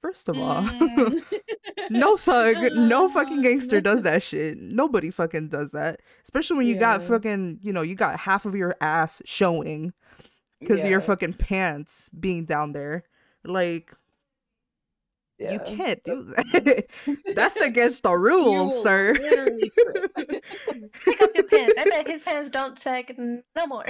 [0.00, 1.22] First of all, Mm.
[1.90, 4.58] no thug, no fucking gangster does that shit.
[4.58, 8.54] Nobody fucking does that, especially when you got fucking, you know, you got half of
[8.54, 9.92] your ass showing
[10.58, 13.04] because of your fucking pants being down there.
[13.44, 13.94] Like
[15.40, 16.86] you can't do that.
[17.34, 19.14] That's against the rules, will sir.
[19.14, 19.72] literally.
[21.04, 21.74] Pick up your pants.
[21.78, 23.84] I bet his pants don't sag no more.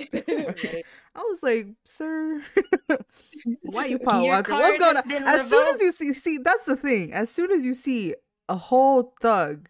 [0.00, 0.82] I
[1.16, 2.42] was like, sir,
[3.62, 4.54] why you power Your walking?
[4.54, 5.08] What's going on?
[5.08, 7.12] been As soon as you see, see, that's the thing.
[7.12, 8.14] As soon as you see
[8.48, 9.68] a whole thug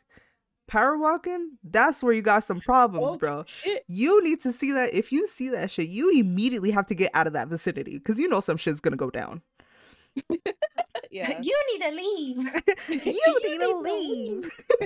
[0.69, 3.45] power walking, that's where you got some problems, Oh, bro.
[3.47, 3.85] Shit.
[3.87, 4.93] You need to see that.
[4.95, 8.19] If you see that shit, you immediately have to get out of that vicinity because
[8.19, 9.43] you know some shit's gonna go down.
[11.11, 11.41] Yeah.
[11.41, 12.39] You need to leave.
[12.89, 14.61] you need to leave.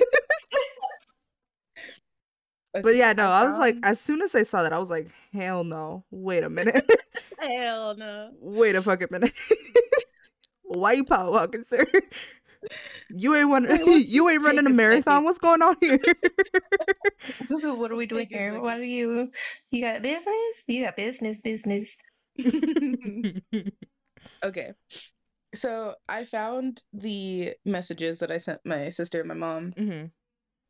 [2.83, 5.11] But yeah, no, I was like, as soon as I saw that, I was like,
[5.33, 6.05] hell no.
[6.11, 6.89] Wait a minute.
[7.39, 8.31] hell no.
[8.41, 9.33] Wait a fucking minute.
[10.63, 11.87] Why you power walking, sir?
[13.09, 15.03] You ain't one, Wait, let's you ain't running a a marathon.
[15.03, 15.25] second.
[15.25, 15.99] What's going on here?
[17.57, 18.61] So what are we doing here?
[18.61, 19.31] What are you?
[19.71, 20.65] You got business?
[20.67, 21.97] You got business, business.
[24.45, 24.73] okay.
[25.55, 29.73] So I found the messages that I sent my sister and my mom.
[29.73, 30.05] hmm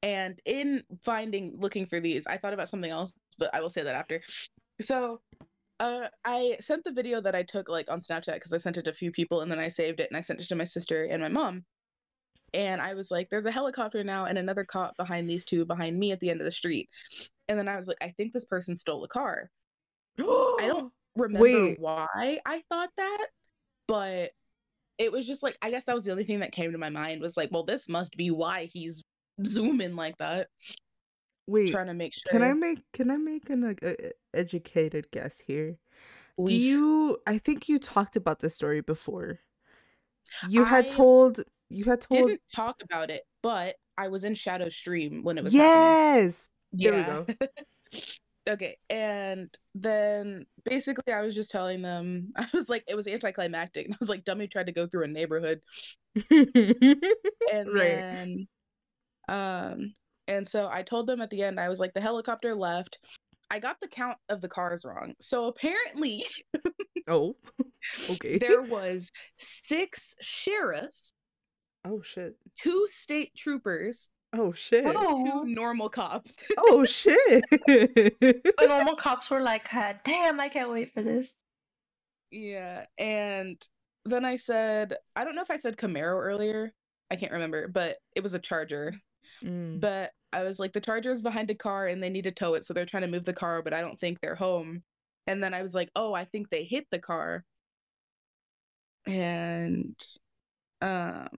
[0.02, 3.82] And in finding, looking for these, I thought about something else, but I will say
[3.82, 4.22] that after.
[4.80, 5.20] So
[5.80, 8.84] uh, I sent the video that I took like on Snapchat because I sent it
[8.84, 10.64] to a few people and then I saved it and I sent it to my
[10.64, 11.64] sister and my mom.
[12.52, 15.98] And I was like, there's a helicopter now and another cop behind these two behind
[15.98, 16.88] me at the end of the street.
[17.48, 19.50] And then I was like, I think this person stole a car.
[20.18, 21.80] I don't remember Wait.
[21.80, 23.26] why I thought that,
[23.86, 24.30] but
[25.00, 26.90] it was just like I guess that was the only thing that came to my
[26.90, 29.02] mind was like, well, this must be why he's
[29.44, 30.48] zooming like that,
[31.46, 32.30] Wait, trying to make sure.
[32.30, 33.92] can I make can I make an uh,
[34.34, 35.78] educated guess here?
[36.44, 37.18] Do you?
[37.26, 39.40] I think you talked about this story before.
[40.48, 41.40] You had told.
[41.70, 42.28] You had told.
[42.28, 45.82] didn't talk about it, but I was in Shadow Stream when it was happening.
[45.82, 46.48] Yes.
[46.72, 48.00] There we Yeah.
[48.48, 53.86] okay, and then basically I was just telling them I was like it was anticlimactic.
[53.86, 55.60] And I was like, dummy tried to go through a neighborhood
[56.30, 58.04] and Right.
[58.08, 58.48] then
[59.28, 59.94] um
[60.26, 62.98] and so i told them at the end i was like the helicopter left
[63.50, 66.24] i got the count of the cars wrong so apparently
[67.08, 67.36] oh.
[68.08, 68.38] Okay.
[68.38, 71.12] there was six sheriffs
[71.84, 72.34] Oh shit.
[72.58, 74.84] two state troopers Oh shit.
[74.86, 75.24] Oh.
[75.24, 77.44] two normal cops Oh shit.
[77.50, 79.68] The normal cops were like,
[80.04, 81.36] damn, I can't wait for this."
[82.32, 83.60] yeah and
[84.04, 86.72] then i said i don't know if i said camaro earlier
[87.10, 88.94] i can't remember but it was a charger
[89.42, 89.80] Mm.
[89.80, 92.54] but I was like, the charger is behind a car and they need to tow
[92.54, 94.82] it, so they're trying to move the car, but I don't think they're home.
[95.26, 97.44] And then I was like, oh, I think they hit the car.
[99.06, 99.96] And
[100.82, 101.28] um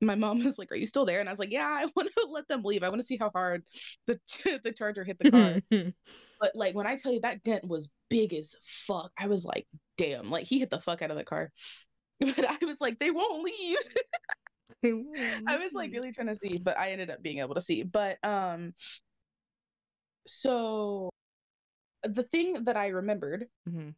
[0.00, 1.20] my mom was like, Are you still there?
[1.20, 2.82] And I was like, Yeah, I want to let them leave.
[2.82, 3.64] I want to see how hard
[4.06, 4.18] the
[4.64, 5.62] the charger hit the car.
[6.40, 8.54] but like when I tell you that dent was big as
[8.86, 11.50] fuck, I was like, damn, like he hit the fuck out of the car.
[12.20, 13.78] But I was like, they won't leave.
[15.46, 17.82] I was like really trying to see, but I ended up being able to see.
[17.82, 18.74] But um
[20.26, 21.10] so
[22.02, 23.94] the thing that I remembered Mhm.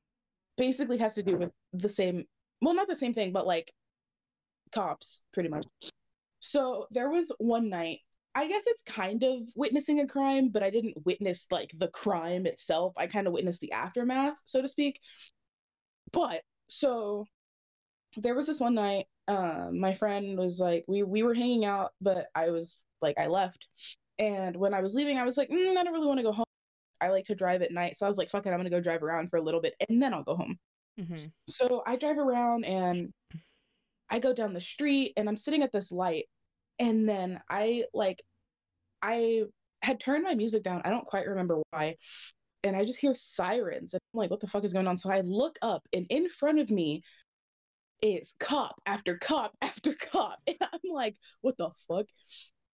[0.57, 2.27] basically has to do with the same
[2.63, 3.73] well not the same thing, but like
[4.73, 5.65] cops pretty much.
[6.41, 8.01] So there was one night
[8.33, 12.47] I guess it's kind of witnessing a crime, but I didn't witness like the crime
[12.47, 12.95] itself.
[12.97, 15.01] I kind of witnessed the aftermath, so to speak.
[16.13, 17.27] But so
[18.17, 21.93] there was this one night um my friend was like we we were hanging out
[22.01, 23.69] but i was like i left
[24.19, 26.33] and when i was leaving i was like mm, i don't really want to go
[26.33, 26.45] home
[27.01, 28.81] i like to drive at night so i was like fuck it i'm gonna go
[28.81, 30.59] drive around for a little bit and then i'll go home
[30.99, 31.31] Mhm.
[31.47, 33.13] so i drive around and
[34.11, 36.27] i go down the street and i'm sitting at this light
[36.79, 38.23] and then i like
[39.03, 39.43] i
[39.83, 41.97] had turned my music down i don't quite remember why
[42.65, 44.97] and i just hear sirens and i'm like what the fuck is going on?
[44.99, 47.03] So i look up and in front of me
[48.03, 52.07] is cop after cop after cop and i'm like what the fuck?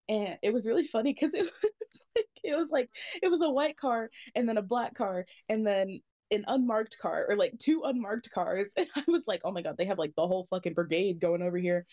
[0.09, 2.89] And it was really funny because it was like it was like
[3.21, 6.01] it was a white car and then a black car and then
[6.31, 9.75] an unmarked car or like two unmarked cars and i was like oh my god
[9.77, 11.85] they have like the whole fucking brigade going over here.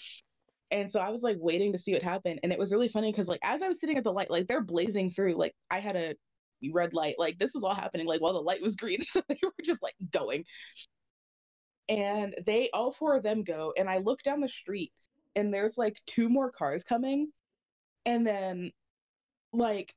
[0.70, 3.12] And so i was like waiting to see what happened and it was really funny
[3.12, 5.78] because like as i was sitting at the light like they're blazing through like i
[5.78, 6.14] had a
[6.72, 9.38] red light like this was all happening like while the light was green so they
[9.42, 10.44] were just like going.
[11.86, 14.90] And they all four of them go and i look down the street
[15.36, 17.30] and there's like two more cars coming
[18.06, 18.70] and then
[19.52, 19.94] like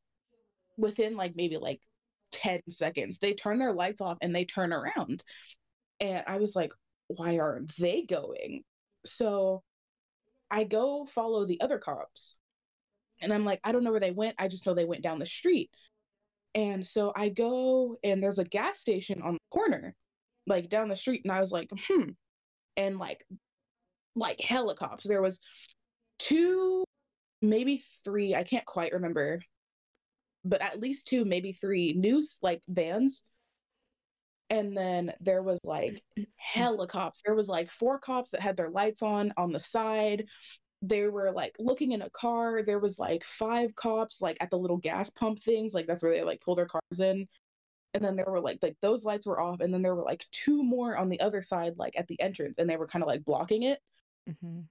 [0.78, 1.82] within like maybe like
[2.38, 3.18] 10 seconds.
[3.18, 5.24] They turn their lights off and they turn around.
[6.00, 6.72] And i was like
[7.08, 8.64] why aren't they going?
[9.06, 9.64] So
[10.52, 12.38] i go follow the other cops.
[13.22, 14.36] And i'm like i don't know where they went.
[14.40, 15.70] I just know they went down the street.
[16.56, 19.96] And so i go and there's a gas station on the corner
[20.46, 21.22] like down the street.
[21.24, 22.12] And i was like hmm.
[22.78, 23.26] And like
[24.16, 25.40] like helicopters there was
[26.20, 26.84] two
[27.42, 29.40] maybe three i can't quite remember
[30.50, 33.24] but at least two maybe three news like vans
[34.50, 36.02] and then there was like
[36.38, 40.26] helicopters there was like four cops that had their lights on on the side
[40.82, 42.62] they were like looking in a car.
[42.64, 46.14] There was like five cops like at the little gas pump things, like that's where
[46.14, 47.28] they like pull their cars in.
[47.94, 50.26] And then there were like like those lights were off, and then there were like
[50.32, 53.08] two more on the other side, like at the entrance, and they were kind of
[53.08, 53.80] like blocking it.
[54.30, 54.62] Mm-hmm.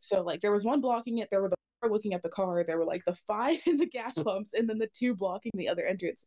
[0.00, 1.56] So like there was one blocking it, there were the
[1.88, 4.78] looking at the car, there were like the five in the gas pumps, and then
[4.78, 6.26] the two blocking the other entrance.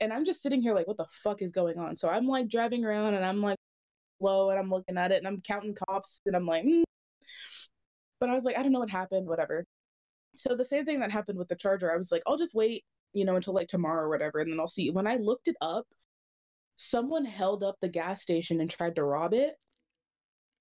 [0.00, 1.96] And I'm just sitting here like, what the fuck is going on?
[1.96, 3.58] So I'm like driving around and I'm like
[4.20, 6.82] slow and I'm looking at it and I'm counting cops and I'm like, mm.
[8.20, 9.64] but I was like, I don't know what happened, whatever.
[10.36, 12.84] So the same thing that happened with the charger, I was like, I'll just wait,
[13.12, 14.90] you know, until like tomorrow or whatever, and then I'll see.
[14.90, 15.86] When I looked it up,
[16.76, 19.54] someone held up the gas station and tried to rob it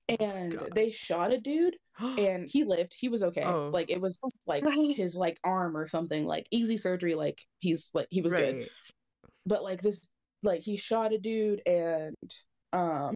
[0.10, 0.70] and God.
[0.76, 3.70] they shot a dude and he lived he was okay Oh.
[3.72, 4.64] like it was like
[4.95, 8.68] his like arm or something like easy surgery like he's like he was good
[9.45, 10.10] but like this
[10.43, 12.16] like he shot a dude and
[12.74, 13.14] um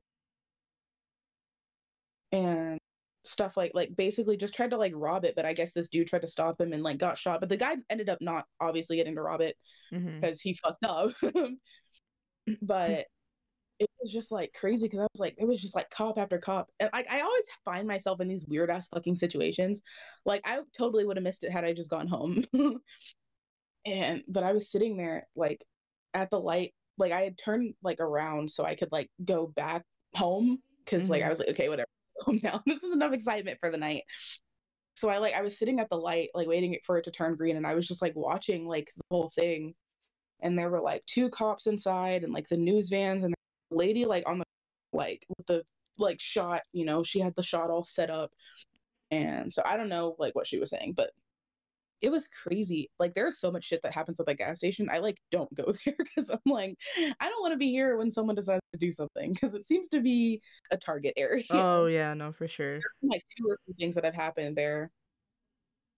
[2.32, 2.78] and
[3.24, 6.08] stuff like like basically just tried to like rob it but i guess this dude
[6.08, 8.96] tried to stop him and like got shot but the guy ended up not obviously
[8.96, 9.56] getting to rob it
[9.94, 10.22] Mhm.
[10.22, 11.12] because he fucked up
[12.62, 13.06] but
[13.80, 16.38] it was just like crazy because i was like it was just like cop after
[16.38, 19.82] cop and like i always find myself in these weird ass fucking situations
[20.25, 22.43] like i totally would have missed it had i just gone home.
[23.86, 25.63] And but i was sitting there like
[26.13, 29.84] at the light like i had turned like around so i could like go back
[30.15, 31.30] home because like i Mhm.
[31.30, 31.88] was like okay whatever
[32.21, 32.61] home now.
[32.65, 34.01] This is enough excitement for the night.
[34.95, 37.36] So i like i was sitting at the light like waiting for it to turn
[37.36, 39.75] green and i was just like watching like the whole thing
[40.41, 43.34] and there were like two cops inside and like the news vans and
[43.72, 44.45] lady like on the
[44.93, 45.63] like with the
[45.97, 48.32] like shot you know she had the shot all set up
[49.11, 51.11] and so i don't know like what she was saying but
[52.01, 54.99] it was crazy like there's so much shit that happens at the gas station i
[54.99, 56.76] like don't go there because i'm like
[57.20, 59.88] i don't want to be here when someone decides to do something because it seems
[59.88, 60.39] to be
[60.72, 62.80] a target area Oh yeah, no, for sure.
[63.01, 64.91] like two or three things that have happened there.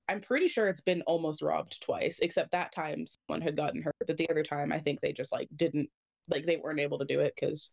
[0.07, 3.95] I'm pretty sure it's been almost robbed twice, except that time someone had gotten hurt.
[4.07, 5.89] But the other time, I think they just like didn't
[6.29, 7.71] like they weren't able to do it because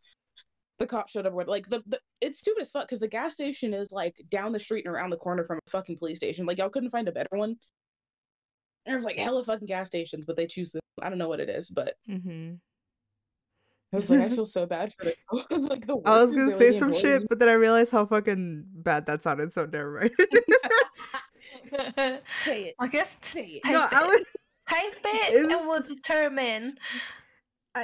[0.79, 1.33] the cop showed up.
[1.33, 4.53] With, like the, the it's stupid as fuck because the gas station is like down
[4.53, 6.47] the street and around the corner from a fucking police station.
[6.47, 7.57] Like y'all couldn't find a better one.
[8.85, 10.81] There's like hella fucking gas stations, but they choose this.
[11.03, 12.55] I don't know what it is, but Mm-hmm.
[13.93, 15.15] I was like, I feel so bad for the
[15.59, 15.97] like the.
[16.05, 17.01] I was gonna say some employees.
[17.21, 19.53] shit, but then I realized how fucking bad that sounded.
[19.53, 20.11] So never mind.
[22.45, 22.75] Say it.
[22.79, 23.65] I guess Say it.
[23.65, 24.07] no, I it.
[24.09, 24.25] would.
[24.69, 26.77] Type it It's- and we'll determine.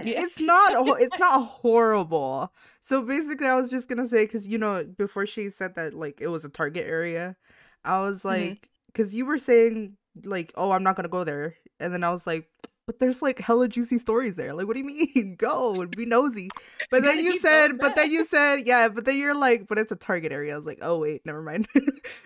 [0.04, 0.22] Yeah.
[0.22, 0.88] It's not.
[1.00, 2.52] It's not horrible.
[2.80, 6.20] So basically, I was just gonna say because you know before she said that like
[6.20, 7.36] it was a target area,
[7.84, 11.92] I was like because you were saying like oh I'm not gonna go there, and
[11.92, 12.48] then I was like.
[12.84, 14.52] But there's like hella juicy stories there.
[14.54, 15.36] Like, what do you mean?
[15.38, 16.50] Go and be nosy.
[16.90, 18.88] But then you said, but then you said, yeah.
[18.88, 20.52] But then you're like, but it's a target area.
[20.52, 21.68] I was like, oh wait, never mind,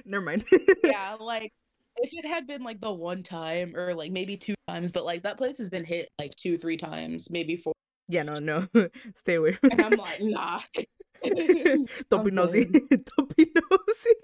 [0.07, 0.45] never mind.
[0.83, 1.53] yeah, like
[1.99, 5.23] if it had been like the one time or like maybe two times, but like
[5.23, 7.73] that place has been hit like two, three times, maybe four.
[8.09, 8.67] yeah, no, no,
[9.15, 10.61] stay away from And I'm like, nah.
[12.11, 12.65] Don't be nosy.
[12.67, 14.15] Don't be nosy.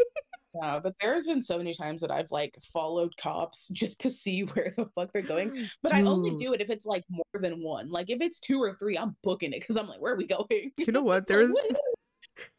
[0.54, 4.40] Yeah, but there's been so many times that I've like followed cops just to see
[4.52, 5.56] where the fuck they're going.
[5.82, 7.90] But I only do it if it's like more than one.
[7.90, 10.26] Like if it's two or three, I'm booking it because I'm like, where are we
[10.26, 10.72] going?
[10.76, 11.26] You know what?
[11.28, 11.48] There's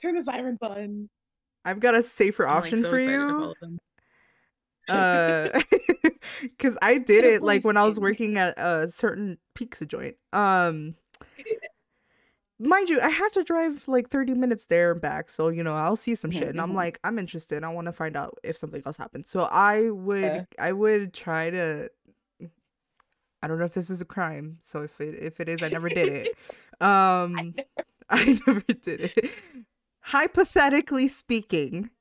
[0.01, 1.09] turn the sirens on.
[1.65, 3.53] I've got a safer I'm, like, option so for you.
[4.89, 5.61] Uh,
[6.41, 10.15] because I did it like when I was working at a certain pizza joint.
[10.31, 10.95] Um,
[12.59, 15.75] mind you, I had to drive like 30 minutes there and back, so you know
[15.75, 16.75] I'll see some shit, and I'm mhm.
[16.75, 17.63] like, I'm interested.
[17.63, 19.29] I want to find out if something else happens.
[19.29, 20.47] So I would.
[20.59, 21.89] I would try to.
[23.41, 25.69] I don't know if this is a crime, so if it if it is, I
[25.69, 26.29] never did it.
[26.81, 27.53] Um,
[28.09, 29.31] I never did it.
[30.01, 31.91] Hypothetically speaking,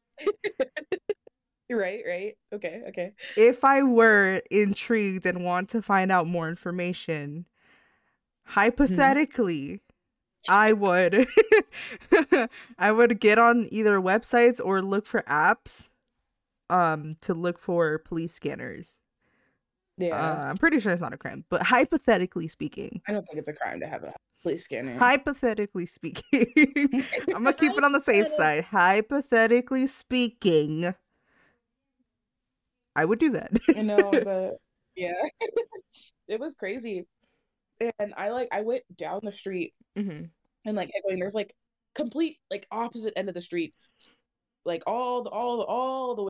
[1.71, 2.35] Right, right.
[2.53, 3.13] Okay, okay.
[3.37, 7.47] if I were intrigued and want to find out more information,
[8.45, 9.81] hypothetically,
[10.49, 11.27] I would
[12.79, 15.91] I would get on either websites or look for apps
[16.69, 18.99] um to look for police scanners.
[19.99, 20.17] Yeah.
[20.17, 23.49] Uh, I'm pretty sure it's not a crime, but hypothetically speaking, I don't think it's
[23.49, 24.99] a crime to have a police scanner.
[24.99, 26.25] hypothetically speaking,
[27.29, 28.65] I'm gonna keep it on the safe side.
[28.65, 30.95] Hypothetically speaking,
[32.95, 33.53] I would do that.
[33.77, 34.55] I know, but
[34.97, 35.13] yeah,
[36.29, 37.07] it was crazy.
[37.99, 40.25] And I like I went down the street mm-hmm.
[40.65, 41.19] and like going.
[41.19, 41.55] There's like
[41.95, 43.75] complete like opposite end of the street,
[44.65, 46.29] like all the all the, all the way.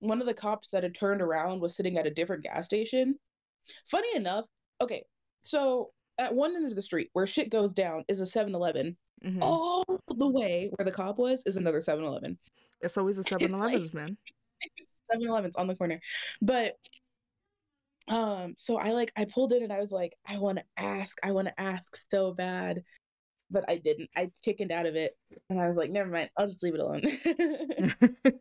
[0.00, 3.16] One of the cops that had turned around was sitting at a different gas station.
[3.86, 4.46] Funny enough,
[4.80, 5.04] okay,
[5.42, 8.96] so at one end of the street where shit goes down is a 7-Eleven.
[9.24, 9.42] Mm-hmm.
[9.42, 12.38] All the way where the cop was is another 7-Eleven.
[12.80, 14.16] It's always a 7-Eleven, like, man.
[15.12, 16.00] 7 Eleven's on the corner.
[16.40, 16.76] But
[18.08, 21.32] um, so I like I pulled in and I was like, I wanna ask, I
[21.32, 22.82] wanna ask so bad.
[23.50, 24.08] But I didn't.
[24.16, 25.16] I chickened out of it
[25.50, 27.02] and I was like, never mind, I'll just leave it alone.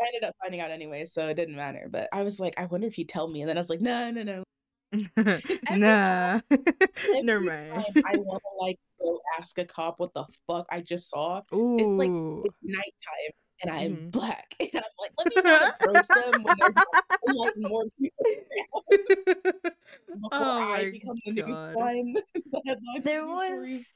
[0.00, 1.88] I ended up finding out anyway, so it didn't matter.
[1.90, 3.42] But I was like, I wonder if he'd tell me.
[3.42, 4.44] And then I was like, no, no, no.
[5.70, 6.40] nah.
[7.22, 8.02] Never mind.
[8.06, 11.42] I want to like go ask a cop what the fuck I just saw.
[11.52, 11.76] Ooh.
[11.78, 12.10] It's like
[12.44, 14.10] it's nighttime and I'm Mhm.
[14.10, 16.74] black, and I'm like, let me not approach them when there's
[17.26, 21.74] like more people before Oh I become the news God.
[21.74, 22.14] line.
[22.34, 23.70] the headline for There news stories.
[23.70, 23.94] was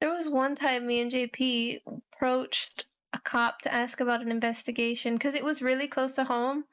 [0.00, 5.14] there was one time me and JP approached a cop to ask about an investigation
[5.14, 6.64] because it was really close to home.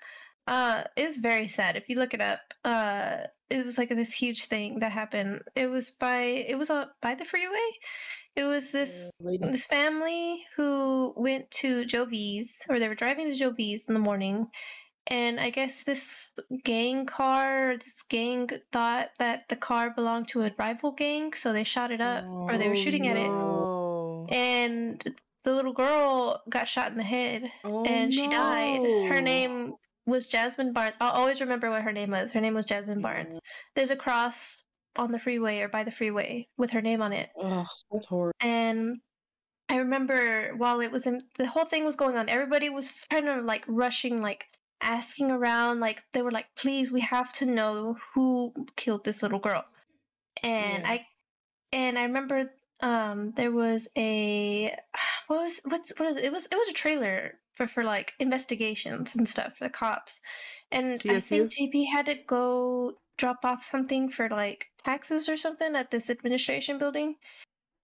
[0.47, 2.39] Uh, it's very sad if you look it up.
[2.63, 3.17] Uh,
[3.49, 5.41] it was like this huge thing that happened.
[5.55, 7.69] It was by it was uh, by the freeway.
[8.37, 13.35] It was this lady- this family who went to Jovi's or they were driving to
[13.37, 14.47] Jovi's in the morning
[15.07, 16.33] and I guess this
[16.63, 21.63] gang car, this gang thought that the car belonged to a rival gang, so they
[21.63, 24.35] shot it up or they were Oh, shooting at it.
[24.37, 28.81] And the little girl got shot in the head Oh, and she died.
[29.13, 29.75] Her name
[30.05, 30.97] was Jazmine Barnes.
[30.99, 32.31] I'll always remember what her name was.
[32.33, 33.39] Her name was Jazmine Barnes.
[33.75, 34.63] There's a cross
[34.97, 38.33] on the freeway or by the freeway with her name on it Ugh, that's horrible.
[38.39, 38.97] and
[39.69, 43.27] I remember while it was in the whole thing was going on, everybody was kind
[43.27, 44.45] of like rushing, like
[44.81, 49.39] asking around, like they were like, "Please, we have to know who killed this little
[49.39, 49.65] girl."
[50.43, 50.91] And Yeah.
[50.93, 51.07] I,
[51.73, 54.77] and I remember um there was a
[55.27, 56.25] what was what's what is it?
[56.25, 60.21] it was it was a trailer for for like investigations and stuff for the cops,
[60.71, 65.75] and I think JP had to go drop off something for like taxes or something
[65.75, 67.15] at this administration building.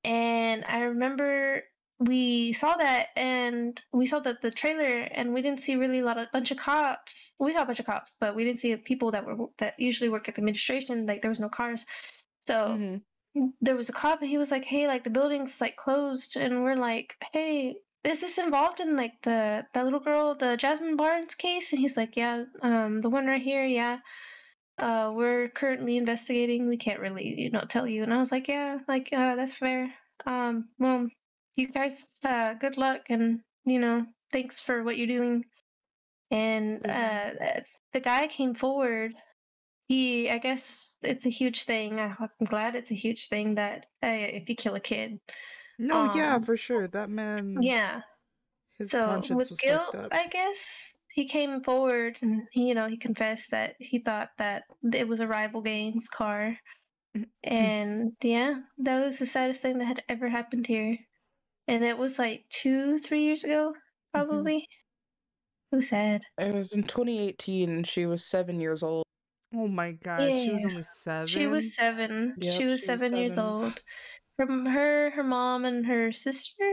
[0.04, 1.64] And I remember
[2.00, 6.06] we saw that and we saw that the trailer and we didn't see really a
[6.06, 7.34] lot of bunch of cops.
[7.40, 10.10] We saw a bunch of cops, but we didn't see people that were that usually
[10.10, 11.06] work at the administration.
[11.06, 11.86] Like there was no cars.
[12.48, 13.02] So Mhm.
[13.62, 16.64] there was a cop and he was like, Hey, like the building's like closed and
[16.64, 19.40] we're like, Hey, is this involved in like the
[19.74, 21.72] that little girl, the Jazmine Barnes case?
[21.72, 24.00] And he's like, Yeah, um, the one right here, yeah.
[24.78, 26.68] Uh, we're currently investigating.
[26.68, 28.04] We can't really, you know, tell you.
[28.04, 29.94] And I was like, Yeah, like uh that's fair.
[30.26, 31.08] Um, well,
[31.56, 35.46] you guys uh good luck and you know, thanks for what you're doing.
[36.32, 36.90] And Mhm.
[36.90, 37.62] uh
[37.94, 39.16] the guy came forward
[39.88, 44.08] he i guess it's a huge thing i'm glad it's a huge thing that uh,
[44.08, 45.20] if you kill a kid
[45.78, 46.88] No, yeah, um, for sure.
[46.88, 47.62] That man.
[47.62, 48.02] yeah
[48.74, 50.14] His so conscience with was guilt up.
[50.14, 54.64] i guess he came forward and he you know he confessed that he thought that
[54.94, 56.58] it was a rival gang's car
[57.16, 57.24] mm-hmm.
[57.44, 60.98] and yeah that was the saddest thing that had ever happened here
[61.68, 64.20] and it was like two three years ago mm-hmm.
[64.20, 64.68] probably
[65.72, 69.06] it was sad It was in 2018 and she was seven years old.
[69.56, 71.26] Oh my god, she was only seven.
[71.26, 72.36] She was seven.
[72.38, 73.50] Yep, she was she was seven years seven.
[73.50, 73.82] old.
[74.36, 76.64] From her, her mom and her sister,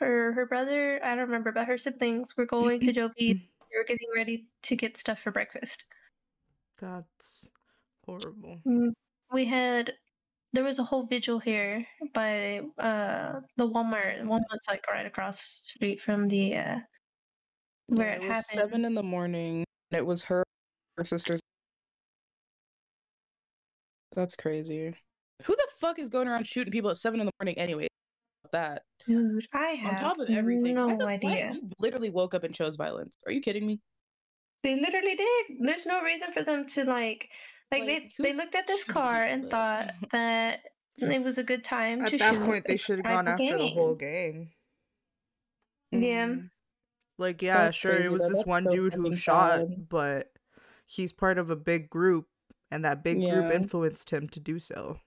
[0.00, 3.10] her her brother, I don't remember, but her siblings were going to Joe
[3.70, 5.84] They were getting ready to get stuff for breakfast.
[6.80, 7.48] That's
[8.06, 8.60] horrible.
[8.66, 8.92] Mm,
[9.32, 9.92] We had
[10.54, 14.22] there was a whole vigil here by uh the Walmart.
[14.22, 16.76] Walmart's like right across the street from the uh
[17.88, 18.44] where Yeah, it, was happened.
[18.46, 19.64] seven in the morning.
[19.90, 20.42] And it was her,
[20.96, 21.40] her sister's.
[24.14, 24.94] That's crazy.
[25.44, 27.86] Who the fuck is going around shooting people at seven in the morning anyway?
[28.52, 31.52] That Dude, I have on top of everything, no why the, idea.
[31.54, 33.16] you literally woke up and chose violence.
[33.26, 33.80] Are you kidding me?
[34.62, 35.46] They literally did.
[35.60, 37.28] There's no reason for them to like
[37.70, 39.48] like, Like, they they looked at this car and though?
[39.50, 40.60] thought that
[40.96, 42.44] it was a good time At to that shoot.
[42.44, 44.50] point, they should have gone rival after the whole gang.
[45.92, 46.02] gang.
[46.02, 46.26] Yeah.
[46.28, 46.50] Mm.
[47.18, 48.28] Like, yeah, That's sure, it was though.
[48.28, 49.88] this That's one so dude who shot, sad.
[49.88, 50.32] but
[50.86, 52.26] he's part of a big group,
[52.70, 55.00] and that big group influenced him to do so.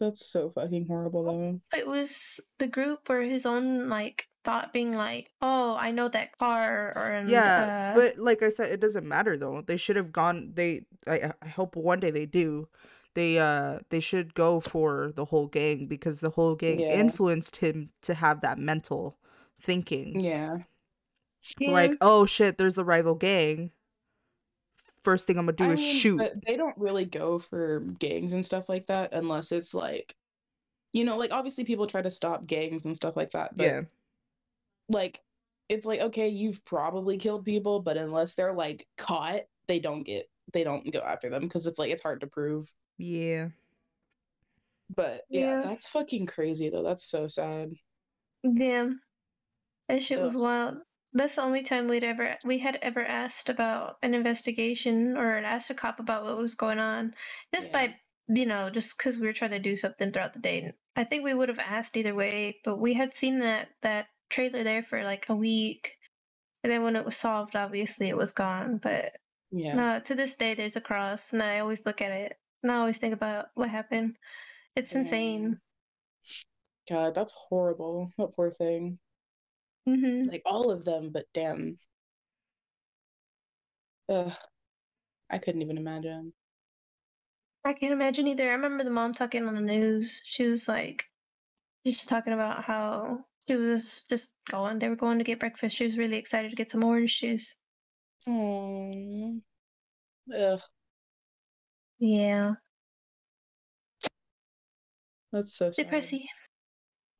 [0.00, 1.60] That's so fucking horrible, though.
[1.76, 6.38] It was the group or his own like thought being like, oh, I know that
[6.38, 9.62] car or and, Yeah, uh, but like I said, it doesn't matter though.
[9.66, 10.52] They should have gone.
[10.54, 12.68] They, I, I hope one day they do.
[13.14, 16.94] They, uh, they should go for the whole gang because the whole gang Yeah.
[16.94, 19.18] influenced him to have that mental
[19.60, 20.20] thinking.
[20.20, 20.58] Yeah,
[21.60, 23.72] Like, oh shit, there's a rival gang.
[25.02, 26.18] First thing I'm gonna do I is mean, shoot.
[26.18, 30.14] But they don't really go for gangs and stuff like that unless it's like,
[30.92, 33.56] you know, like obviously people try to stop gangs and stuff like that.
[33.56, 33.80] But yeah,
[34.88, 35.20] like,
[35.68, 40.28] it's like okay, you've probably killed people, but unless they're like caught, they don't get
[40.52, 42.72] they don't go after them because it's like it's hard to prove.
[42.98, 43.48] yeah.
[44.94, 45.60] But yeah, Yeah.
[45.60, 46.82] that's fucking crazy though.
[46.82, 47.74] That's so sad.
[48.42, 48.90] yeah.
[49.88, 50.78] That shit was wild.
[51.18, 55.70] That's the only time we'd ever we had ever asked about an investigation or asked
[55.70, 57.14] a cop about what was going on.
[57.54, 57.86] Just Yeah.
[57.88, 57.96] by
[58.30, 60.70] you know, just because we were trying to do something throughout the day.
[60.96, 64.62] I think we would have asked either way, but we had seen that that trailer
[64.62, 65.96] there for like a week,
[66.62, 68.76] and then when it was solved, obviously it was gone.
[68.78, 69.16] But
[69.50, 69.74] Yeah.
[69.74, 72.76] no, to this day, there's a cross, and I always look at it, and I
[72.76, 74.18] always think about what happened.
[74.76, 75.58] It's insane.
[76.88, 78.12] God, that's horrible.
[78.18, 78.98] That poor thing.
[79.88, 81.78] Hmm Like all of them, but damn.
[84.08, 84.32] Ugh.
[85.30, 86.32] I couldn't even imagine.
[87.64, 88.48] I can't imagine either.
[88.48, 90.22] I remember the mom talking on the news.
[90.24, 91.06] She was like,
[91.84, 94.78] she's just talking about how she was just going.
[94.78, 95.76] They were going to get breakfast.
[95.76, 97.54] She was really excited to get some orange juice.
[100.34, 100.60] Ugh.
[101.98, 102.54] Yeah,
[105.32, 106.26] That's so depressing.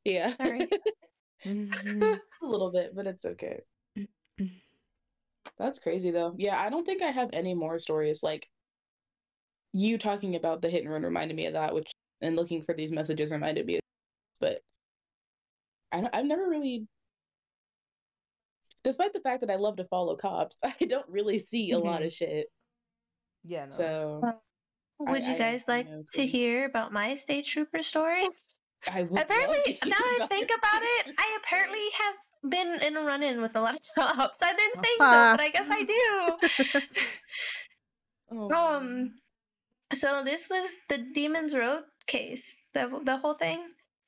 [0.05, 0.35] Yeah.
[0.37, 0.69] Sorry.
[1.45, 2.19] Mhm.
[2.43, 3.61] A little bit, but it's okay.
[5.59, 6.35] That's crazy though.
[6.37, 8.23] Yeah, I don't think I have any more stories.
[8.23, 8.49] Like
[9.73, 11.91] you talking about the hit and run reminded me of that, which
[12.21, 13.81] and looking for these messages reminded me of
[14.41, 14.61] but
[15.93, 16.87] I don't, I've never really
[18.85, 22.03] despite the fact that I love to follow cops, I don't really see a lot
[22.03, 22.07] Mhm.
[22.07, 22.47] of shit.
[23.45, 23.71] yeah, no.
[23.71, 24.23] So
[25.01, 28.29] Would I- you guys have like no to hear about my state trooper story?
[28.93, 31.15] I would apparently, now I think about it.
[31.19, 34.39] I apparently have been in a run in with a lot of cops.
[34.43, 36.81] I didn't think so, but I guess I do.
[38.31, 38.51] Oh.
[38.55, 39.15] Um,
[39.95, 43.59] so this was the Demons Road case, the the whole thing.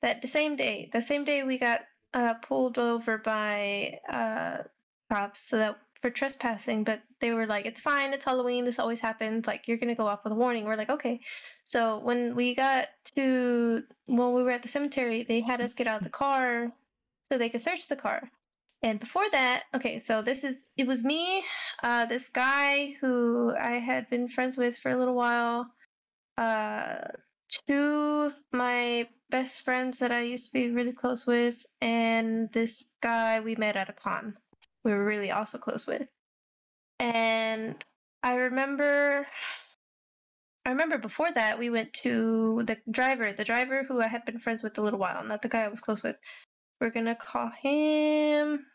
[0.03, 1.81] That the same day, the same day we got
[2.13, 4.63] uh pulled over by uh
[5.11, 6.83] cops, so that for trespassing.
[6.83, 8.65] But they were like, "It's fine, it's Halloween.
[8.65, 9.47] This always happens.
[9.47, 11.21] Like you're gonna go off with a warning." We're like, "Okay."
[11.65, 15.87] So when we got to when we were at the cemetery, they had us get
[15.87, 16.71] out of the car
[17.31, 18.29] so they could search the car.
[18.83, 21.43] And before that, okay, so this is it was me,
[21.83, 25.67] uh, this guy who I had been friends with for a little while,
[26.37, 27.09] uh,
[27.67, 32.91] two of my best friends that I used to be really close with, and this
[33.01, 34.35] guy we met at a con.
[34.83, 36.07] We were really also close with.
[36.99, 37.83] And
[38.23, 39.27] I remember
[40.65, 44.37] I remember before that we went to the driver, the driver who I had been
[44.39, 46.17] friends with a little while, not the guy I was close with.
[46.79, 48.65] We're gonna call him.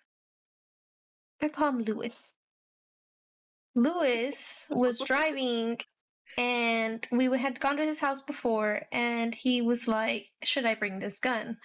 [1.40, 2.32] I call him Lewis.
[3.76, 5.78] Lewis was driving,
[6.38, 10.98] and we had gone to his house before, and he was like, "Should I bring
[10.98, 11.58] this gun?"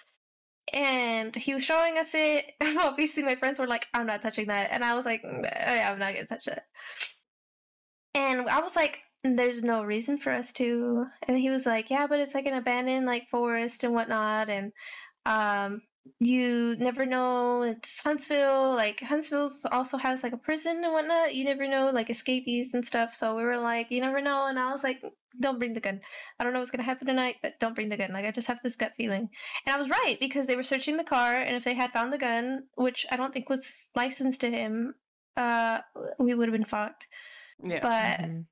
[0.72, 2.52] And he was showing us it.
[2.60, 5.98] Obviously, my friends were like, "I'm not touching that," and I was like, "Mm, "I'm
[5.98, 6.64] not gonna touch that."
[8.14, 12.06] And I was like, "There's no reason for us to." And he was like, "Yeah,
[12.06, 14.72] but it's like an abandoned like forest and whatnot, and
[15.26, 15.82] um,
[16.18, 17.62] you never know.
[17.62, 18.74] It's Huntsville.
[18.74, 21.34] Like Huntsville's also has like a prison and whatnot.
[21.34, 23.14] You never know, like escapees and stuff.
[23.14, 24.46] So we were like, you never know.
[24.46, 25.02] And I was like,
[25.40, 26.00] don't bring the gun.
[26.38, 28.12] I don't know what's gonna happen tonight, but don't bring the gun.
[28.12, 29.28] Like I just have this gut feeling.
[29.66, 32.12] And I was right because they were searching the car, and if they had found
[32.12, 34.94] the gun, which I don't think was licensed to him,
[35.36, 35.80] uh,
[36.18, 37.06] we would have been fucked.
[37.64, 37.80] Yeah.
[37.80, 38.46] But Mhm.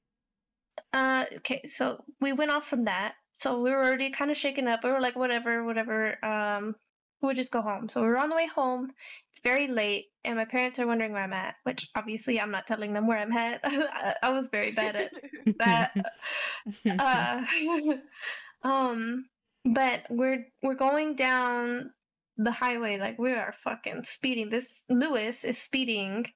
[0.93, 3.15] uh, okay, so we went off from that.
[3.33, 4.85] So we were already kind of shaken up.
[4.85, 6.23] We were like, whatever, whatever.
[6.25, 6.77] Um,
[7.23, 7.89] we'll just go home.
[7.89, 8.91] So we're on the way home.
[9.33, 11.55] It's very late, and my parents are wondering where I'm at.
[11.65, 13.61] Which obviously I'm not telling them where I'm at.
[13.65, 15.13] I, I was very bad at
[15.59, 15.93] that.
[16.99, 17.45] uh,
[18.69, 19.27] um,
[19.65, 21.91] but we're we're going down
[22.37, 24.49] the highway like we are fucking speeding.
[24.49, 26.27] This Lewis is speeding,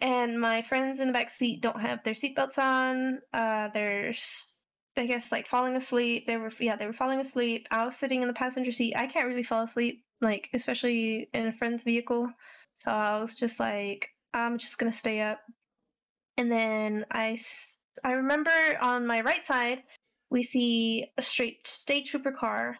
[0.00, 3.18] and my friends in the back seat don't have their seatbelts on.
[3.32, 4.56] Uh, they're s-
[4.96, 6.26] I guess like falling asleep.
[6.26, 7.66] They were yeah they were falling asleep.
[7.70, 8.94] I was sitting in the passenger seat.
[8.96, 12.30] I can't really fall asleep like especially in a friend's vehicle.
[12.74, 15.40] So I was just like I'm just gonna stay up.
[16.36, 17.38] And then I
[18.04, 18.50] I remember
[18.80, 19.82] on my right side
[20.30, 22.78] we see a straight state trooper car,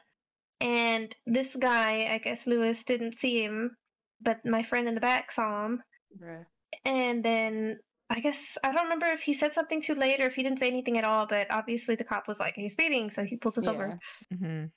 [0.60, 3.76] and this guy I guess Lewis didn't see him,
[4.22, 5.82] but my friend in the back saw him.
[6.18, 6.44] Bruh.
[6.84, 7.78] And then
[8.14, 10.58] I guess I don't remember if he said something too late or if he didn't
[10.58, 13.56] say anything at all, but obviously the cop was like, he's speeding, so he pulls
[13.58, 13.98] us over.
[14.32, 14.70] Mhm.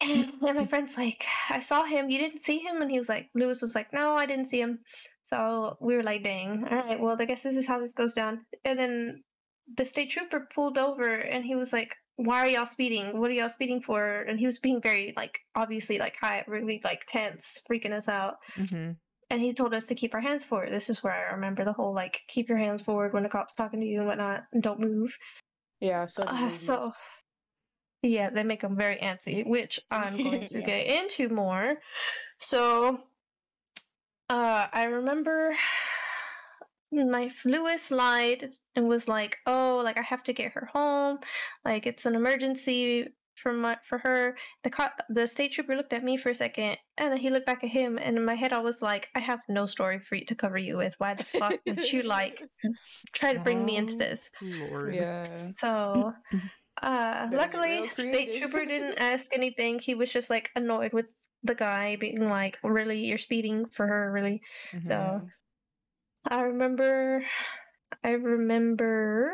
[0.00, 2.82] And my friend's like, I saw him, you didn't see him?
[2.82, 4.80] And he was like, Lewis was like, No, I didn't see him.
[5.22, 8.12] So we were like, dang, all right, well, I guess this is how this goes
[8.12, 8.44] down.
[8.66, 9.22] And then
[9.78, 13.18] the state trooper pulled over and he was like, Why are y'all speeding?
[13.18, 14.22] What are y'all speeding for?
[14.28, 18.36] And he was being very like obviously like high, really like tense, freaking us out
[18.56, 18.96] Mhm.
[19.30, 20.70] And he told us to keep our hands forward.
[20.70, 23.54] This is where I remember the whole like keep your hands forward when a cop's
[23.54, 25.16] talking to you and whatnot, and don't move.
[25.80, 26.06] Yeah.
[26.06, 26.24] So.
[26.24, 26.92] Uh, so
[28.02, 30.66] yeah, they make them very antsy, which I'm going to Yeah.
[30.66, 31.76] get into more.
[32.38, 33.04] So,
[34.28, 35.54] uh, I remember
[36.92, 41.18] my Lewis lied and was like, "Oh, like I have to get her home.
[41.64, 46.04] Like it's an emergency for my for her." The co- the state trooper looked at
[46.04, 47.98] me for a second, and then he looked back at him.
[47.98, 50.58] And in my head, I was like, "I have no story for you to cover
[50.58, 50.94] you with.
[50.98, 52.42] Why the fuck would you like
[53.12, 54.94] try to bring me into Oh, this?" Lord.
[54.94, 55.24] Yeah.
[55.24, 56.12] So,
[56.82, 59.78] uh, Better get luckily, state trooper didn't ask anything.
[59.78, 61.12] He was just like annoyed with
[61.42, 64.42] the guy being like, "Really, you're speeding for her, really."
[64.72, 64.86] Mhm.
[64.86, 65.28] So
[66.28, 67.24] I remember,
[68.02, 69.32] I remember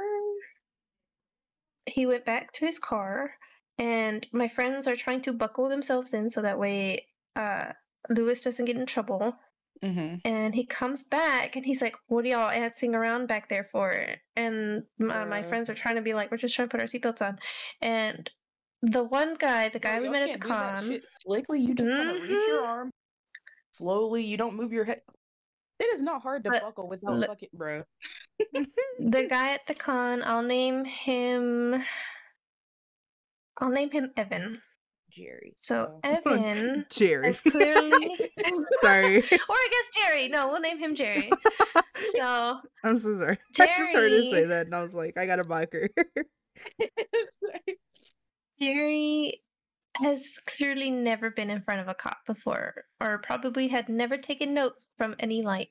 [1.87, 3.35] he went back to his car,
[3.81, 7.73] and my friends are trying to buckle themselves in so that way uh,
[8.09, 9.35] Lewis doesn't get in trouble.
[9.83, 10.17] Mm-hmm.
[10.27, 13.95] And he comes back and he's like, What are y'all dancing around back there for?
[14.37, 16.87] And my, my friends are trying to be like, We're just trying to put our
[16.87, 17.39] seatbelts on.
[17.81, 18.31] And
[18.83, 22.23] the one guy, the guy we met at the con, Slickly, you just kind of
[22.23, 22.67] reach your Mhm.
[22.67, 22.91] arm
[23.71, 24.23] slowly.
[24.23, 25.01] You don't move your head.
[25.79, 27.85] It is not hard to But buckle without li- fucking, bro.
[28.53, 31.83] the guy at the con, I'll name him.
[33.61, 34.61] I'll name him Evan.
[35.11, 35.57] Jerry.
[35.61, 36.09] So Oh.
[36.27, 37.31] Evan Jerry.
[37.31, 38.31] is clearly,
[38.83, 39.19] Sorry.
[39.23, 40.29] or I guess Jerry.
[40.29, 41.31] No, we'll name him Jerry.
[42.13, 43.39] So I'm so sorry.
[43.61, 45.91] I just heard her say Jerry- that and I was like, I gotta mock her.
[48.61, 49.43] Jerry
[49.97, 54.55] has clearly never been in front of a cop before, or probably had never taken
[54.55, 55.71] notes from any like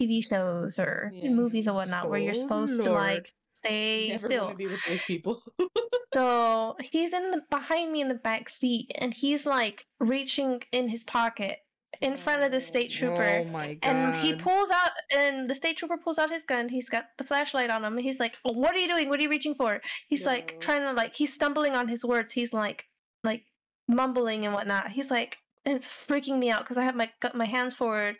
[0.00, 1.30] TV shows or Yeah.
[1.30, 4.48] movies or whatnot, where you're Oh, supposed to oh, like stay Never still.
[4.50, 5.42] to be with those people.
[6.12, 10.88] So he's in the behind me in the back seat, and he's like reaching in
[10.88, 11.58] his pocket
[12.00, 13.22] in front of the state trooper.
[13.22, 13.88] Oh my god.
[13.88, 16.68] And he pulls out, and the state trooper pulls out his gun.
[16.68, 17.96] He's got the flashlight on him.
[17.96, 19.08] And he's like, "Oh, "What are you doing?
[19.08, 20.32] What are you reaching for?" He's No.
[20.32, 22.32] like trying to like he's stumbling on his words.
[22.32, 22.84] He's like
[23.22, 23.44] like
[23.86, 24.90] mumbling and whatnot.
[24.90, 28.16] He's like, and it's freaking me out because I have my my hands forward,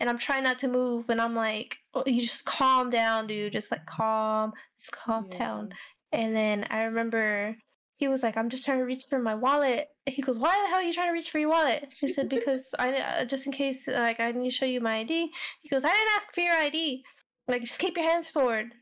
[0.00, 1.08] and I'm trying not to move.
[1.10, 3.52] And I'm like, oh, "You just calm down, dude.
[3.52, 5.70] Just like calm, just calm down."
[6.12, 7.56] And then I remember
[7.96, 10.68] he was like, "I'm just trying to reach for my wallet." He goes, "Why the
[10.68, 13.46] hell are you trying to reach for your wallet?" He said, "Because I uh, just
[13.46, 15.32] in case, like, I need to show you my ID."
[15.62, 17.04] He goes, "I didn't ask for your ID.
[17.48, 18.72] Like, just keep your hands forward."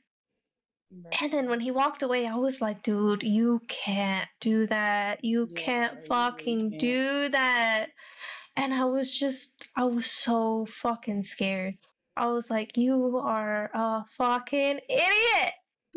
[1.20, 5.24] And then when he walked away, I was like, "Dude, you can't do that.
[5.24, 6.78] You Yeah, can't you fucking can't.
[6.78, 7.90] do that."
[8.56, 11.76] And I was just, I was so fucking scared.
[12.16, 15.52] I was like, "You are a fucking idiot."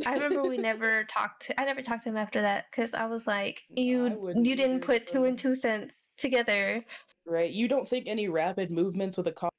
[0.06, 1.48] I remember we never talked.
[1.48, 4.82] To, I never talked to him after that because I was like, "You, you didn't
[4.82, 6.86] put two and two cents together."
[7.26, 7.52] right?
[7.52, 9.54] You don't think any rapid movements with a cop,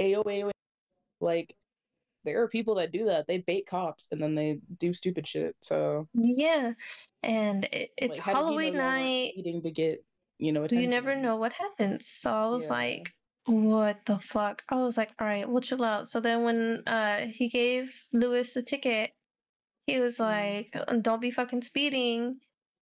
[0.00, 0.50] AOA,
[1.20, 1.54] like
[2.24, 3.26] there are people that do that.
[3.26, 5.56] They bait cops and then they do stupid shit.
[5.62, 6.72] So Yeah,
[7.22, 9.32] and it, it's like, how did he know Halloween night.
[9.32, 10.04] speeding to get
[10.38, 10.62] you know.
[10.62, 10.72] What?
[10.72, 12.08] You never know what happens.
[12.08, 12.70] So I was Yeah.
[12.72, 13.14] like,
[13.46, 17.26] "What the fuck?" I was like, "All right, we'll chill out." So then when uh
[17.26, 19.12] he gave Lewis the ticket,
[19.86, 20.20] he was Mhm.
[20.20, 22.40] like, "Uh, "Don't be fucking speeding."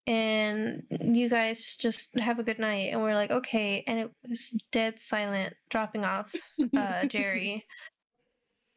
[0.09, 2.93] And you guys just have a good night.
[2.93, 3.83] And we're like, okay.
[3.89, 6.33] And it was dead silent, dropping off
[6.77, 7.67] uh, Jerry.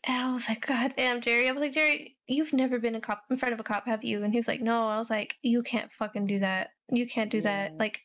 [0.06, 1.48] And I was like, God damn, Jerry.
[1.48, 4.04] I was like, Jerry, you've never been a cop in front of a cop, have
[4.04, 4.24] you?
[4.24, 4.88] And he was like, No.
[4.88, 6.72] I was like, You can't fucking do that.
[6.92, 7.78] You can't do that.
[7.78, 8.02] Like,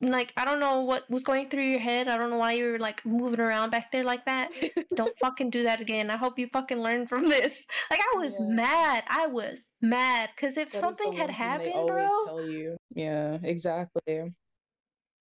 [0.00, 2.08] like I don't know what was going through your head.
[2.08, 4.52] I don't know why you were like moving around back there like that.
[4.94, 6.10] Don't fucking do that again.
[6.10, 7.66] I hope you fucking learn from this.
[7.90, 8.46] Like I was Yeah.
[8.46, 9.04] mad.
[9.08, 12.08] I was mad because if That something had happened, bro.
[12.26, 12.76] tell you.
[12.94, 14.32] Yeah, exactly.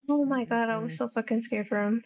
[0.10, 0.98] Oh my god, I was Mhm.
[0.98, 2.03] so fucking scared for him.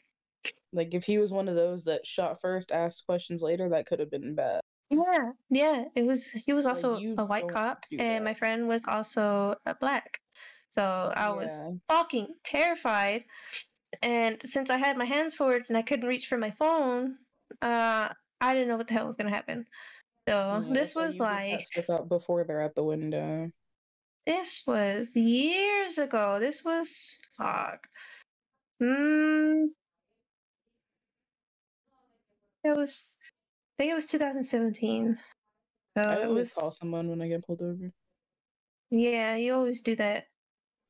[0.73, 3.99] Like if he was one of those that shot first, asked questions later, that could
[3.99, 4.61] have been bad.
[4.89, 5.85] Yeah, yeah.
[5.95, 9.73] It was he was also you a white cop, and my friend was also a
[9.75, 10.19] black.
[10.77, 11.71] So I was Yeah.
[11.89, 13.25] fucking terrified.
[14.01, 17.17] And since I had my hands forward and I couldn't reach for my phone,
[17.61, 19.65] uh, I didn't know what the hell was gonna happen.
[20.27, 21.27] So Yeah, this why was you get
[21.77, 23.51] that like before they're at the window.
[24.27, 26.39] this was years ago.
[26.39, 27.87] This was fuck.
[28.79, 29.67] Hmm.
[32.63, 33.17] It was.
[33.79, 35.17] I think it was 2017.
[35.97, 36.53] So I it always was.
[36.53, 37.91] call someone when I get pulled over.
[38.91, 40.27] Yeah, you always do that.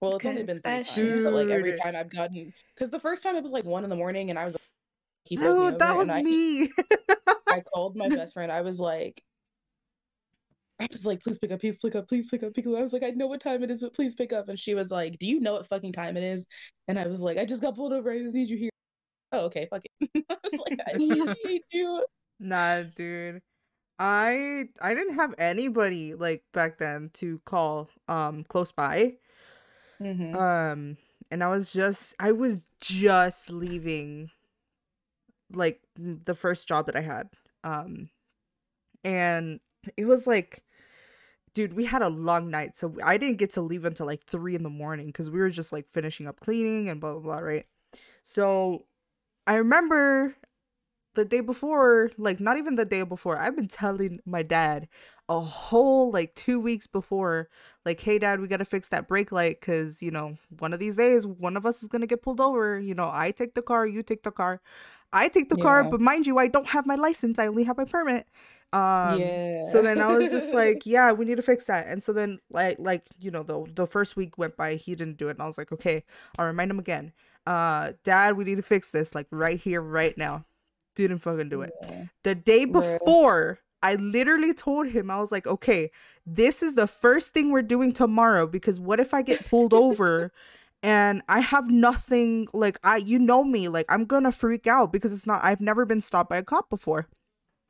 [0.02, 3.24] Well, it's only been three times, but like every time I've gotten, because the first
[3.24, 4.62] time it was like one in the morning, and I was like,
[5.26, 6.72] he pulled me Dude, that was I, me.
[7.50, 8.52] I called my best friend.
[8.52, 9.22] I was like,
[10.80, 12.76] I was like, please pick up, please pick up, please pick up, pick up.
[12.76, 14.50] I was like, I know what time it is, but please pick up.
[14.50, 16.46] And she was like, Do you know what fucking time it is?
[16.88, 18.12] And I was like, I just got pulled over.
[18.12, 18.70] I just need you here.
[19.32, 20.26] Oh, okay, fuck it.
[20.30, 22.06] I was like, I appreciate you.
[22.40, 23.42] Nah, dude.
[24.00, 29.14] I I didn't have anybody like back then to call um close by.
[30.00, 30.36] Mhm.
[30.36, 30.98] Um
[31.32, 34.32] and I was just I was just leaving
[35.52, 37.30] like the first job that I had.
[37.64, 38.10] Um
[39.04, 39.60] and
[39.98, 40.64] it was like
[41.54, 42.78] dude, we had a long night.
[42.78, 45.50] So I didn't get to leave until like three in the morning because we were
[45.50, 47.66] just like finishing up cleaning and blah blah blah, right?
[48.24, 48.86] So
[49.48, 50.36] I remember
[51.16, 54.88] the day before, like not even the day before, I've been telling my dad
[55.30, 57.50] a whole like two weeks before,
[57.86, 60.96] like, hey dad, we gotta fix that brake light because you know, one of these
[60.96, 62.80] days one of us is gonna get pulled over.
[62.80, 64.62] You know, I take the car, you take the car.
[65.14, 65.64] I take the yeah.
[65.64, 67.40] car, but mind you, I don't have my license.
[67.40, 68.28] I only have my permit.
[68.74, 69.64] Um yeah.
[69.72, 71.88] so then I was just like, yeah, we need to fix that.
[71.88, 75.18] And so then like like, you know, the the first week went by, he didn't
[75.18, 75.32] do it.
[75.32, 76.04] And I was like, okay,
[76.38, 77.14] I'll remind him again.
[77.46, 80.46] Uh dad, we need to fix this like right here, right now.
[80.96, 81.74] Dude, didn't fucking do it.
[81.82, 82.06] Yeah.
[82.24, 85.92] The day before, I literally told him, I was like, okay,
[86.26, 90.32] this is the first thing we're doing tomorrow because what if I get pulled over
[90.84, 95.14] and I have nothing like I you know me, like I'm gonna freak out because
[95.14, 97.08] it's not I've never been stopped by a cop before.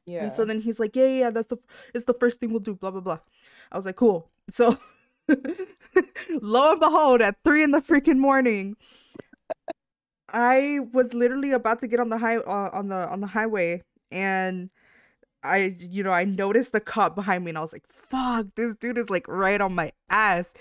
[0.05, 0.23] Yeah.
[0.23, 1.57] And so then he's like, Yeah, yeah, that's the
[1.93, 3.19] it's the first thing we'll do, blah blah blah.
[3.71, 4.29] I was like, Cool.
[4.49, 4.77] So
[6.41, 8.77] lo and behold, at three in the freaking morning,
[10.29, 13.83] I was literally about to get on the high uh, on the on the highway
[14.11, 14.69] and
[15.47, 18.75] I you know I noticed the cop behind me and I was like fuck this
[18.75, 20.53] dude is like right on my ass.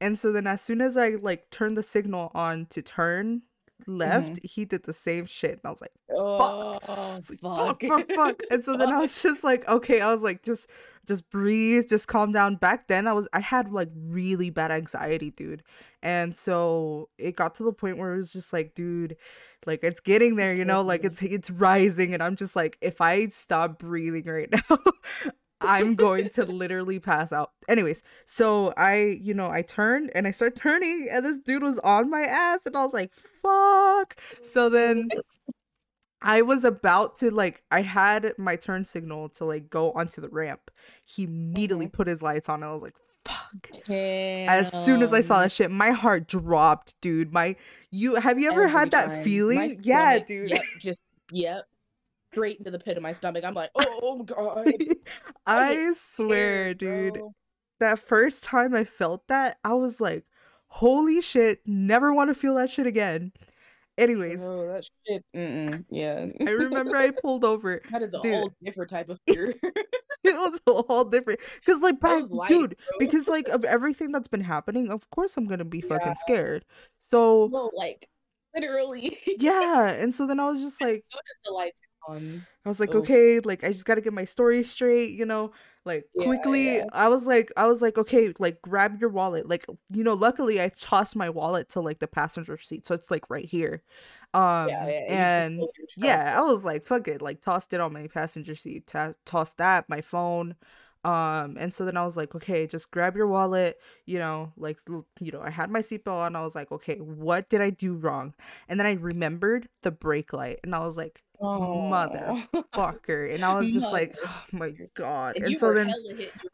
[0.00, 3.42] And so then as soon as I like turned the signal on to turn
[3.86, 4.46] left, mm-hmm.
[4.46, 5.52] he did the same shit.
[5.52, 6.82] And I was like, fuck.
[6.88, 7.82] Oh, was like, fuck.
[7.82, 8.40] fuck, fuck, fuck.
[8.50, 10.68] And so then I was just like, okay, I was like, just
[11.06, 12.56] just breathe, just calm down.
[12.56, 15.62] Back then I was I had like really bad anxiety, dude.
[16.02, 19.16] And so it got to the point where it was just like, dude,
[19.66, 23.00] like it's getting there, you know, like it's it's rising and I'm just like if
[23.00, 24.78] I stop breathing right now,
[25.60, 27.52] I'm going to literally pass out.
[27.68, 31.78] Anyways, so I, you know, I turned and I start turning and this dude was
[31.80, 33.12] on my ass and I was like,
[33.42, 34.16] fuck.
[34.42, 35.08] So then
[36.22, 40.28] I was about to like I had my turn signal to like go onto the
[40.28, 40.70] ramp.
[41.04, 41.96] He immediately mm-hmm.
[41.96, 43.70] put his lights on and I was like, fuck.
[43.86, 44.48] Damn.
[44.48, 47.32] As soon as I saw that shit, my heart dropped, dude.
[47.32, 47.56] My
[47.90, 49.24] you have you ever Every had that time.
[49.24, 49.76] feeling?
[49.82, 50.50] yeah, dude.
[50.50, 51.00] Yep, just
[51.32, 51.64] yep
[52.32, 53.44] straight into the pit of my stomach.
[53.44, 54.74] I'm like, oh god.
[55.46, 57.14] I, swear, scared, dude.
[57.14, 57.34] Bro.
[57.80, 60.24] That first time I felt that, I was like,
[60.66, 63.32] holy shit, never want to feel that shit again.
[63.96, 65.24] Anyways, oh, that shit.
[65.34, 65.84] Mm-mm.
[65.90, 67.82] Yeah, I remember I pulled over.
[67.90, 68.34] That is a dude.
[68.34, 69.52] whole different type of fear.
[69.62, 69.74] it
[70.24, 72.98] was a whole different because, like, bro, light, dude, bro.
[72.98, 76.14] because like of everything that's been happening, of course I'm gonna be fucking yeah.
[76.14, 76.64] scared.
[76.98, 78.08] So, no, like,
[78.54, 79.18] literally.
[79.38, 81.04] yeah, and so then I was just like,
[81.44, 82.46] the lights on.
[82.64, 83.02] I was like, Oof.
[83.04, 85.52] okay, like I just gotta get my story straight, you know.
[85.84, 86.86] Like yeah, quickly, yeah.
[86.92, 89.48] I was like, I was like, okay, like grab your wallet.
[89.48, 93.10] Like, you know, luckily I tossed my wallet to like the passenger seat, so it's
[93.10, 93.82] like right here.
[94.34, 95.62] Um, yeah, and
[95.96, 99.56] yeah, I was like, fuck it, like tossed it on my passenger seat, t- tossed
[99.56, 100.54] that, my phone,
[101.04, 104.76] um and so then i was like okay just grab your wallet you know like
[105.18, 107.94] you know i had my seatbelt on i was like okay what did i do
[107.94, 108.34] wrong
[108.68, 112.46] and then i remembered the brake light and i was like oh.
[112.54, 115.92] motherfucker and i was just like oh my god and, and so then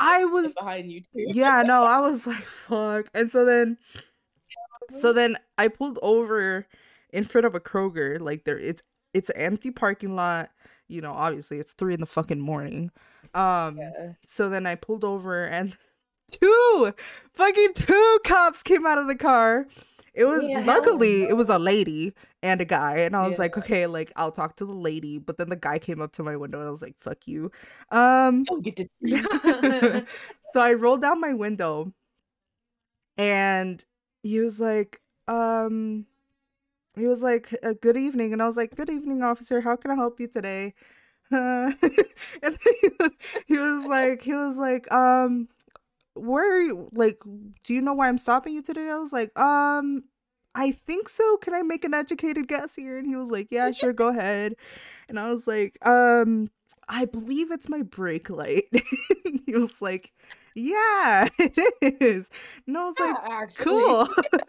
[0.00, 3.76] i was behind you too yeah no i was like fuck and so then
[5.00, 6.66] so then i pulled over
[7.12, 8.82] in front of a kroger like there it's
[9.14, 10.50] it's an empty parking lot
[10.88, 12.90] you know obviously it's three in the fucking morning
[13.36, 14.12] um, yeah.
[14.24, 15.76] so then I pulled over and
[16.32, 16.94] two
[17.34, 19.66] fucking two cops came out of the car.
[20.16, 23.43] It was yeah, luckily it was a lady and a guy, and I was yeah.
[23.43, 25.18] like, okay, like I'll talk to the lady.
[25.18, 27.51] But then the guy came up to my window and I was like, fuck you.
[27.90, 28.88] Um, Don't get to.
[30.55, 31.93] so I rolled down my window,
[33.18, 33.84] and
[34.22, 36.06] he was like, um,
[36.97, 39.60] he was like, uh, good evening, and I was like, good evening, officer.
[39.60, 40.72] How can I help you today?
[41.30, 41.72] Uh,
[42.43, 42.90] and he,
[43.47, 45.48] he was like, he was like, um,
[46.16, 46.88] where are you?
[46.93, 47.18] Like,
[47.64, 48.88] do you know why I'm stopping you today?
[48.88, 50.05] I was like, um,
[50.55, 51.36] I think so.
[51.36, 52.98] Can I make an educated guess here?
[52.98, 54.55] And he was like, yeah, sure, go ahead.
[55.09, 56.51] And I was like, um,
[56.88, 58.64] I believe it's my brake light.
[59.47, 60.12] he was like,
[60.55, 62.30] yeah, it is.
[62.66, 63.64] And I was yeah, like, actually.
[63.64, 64.09] cool.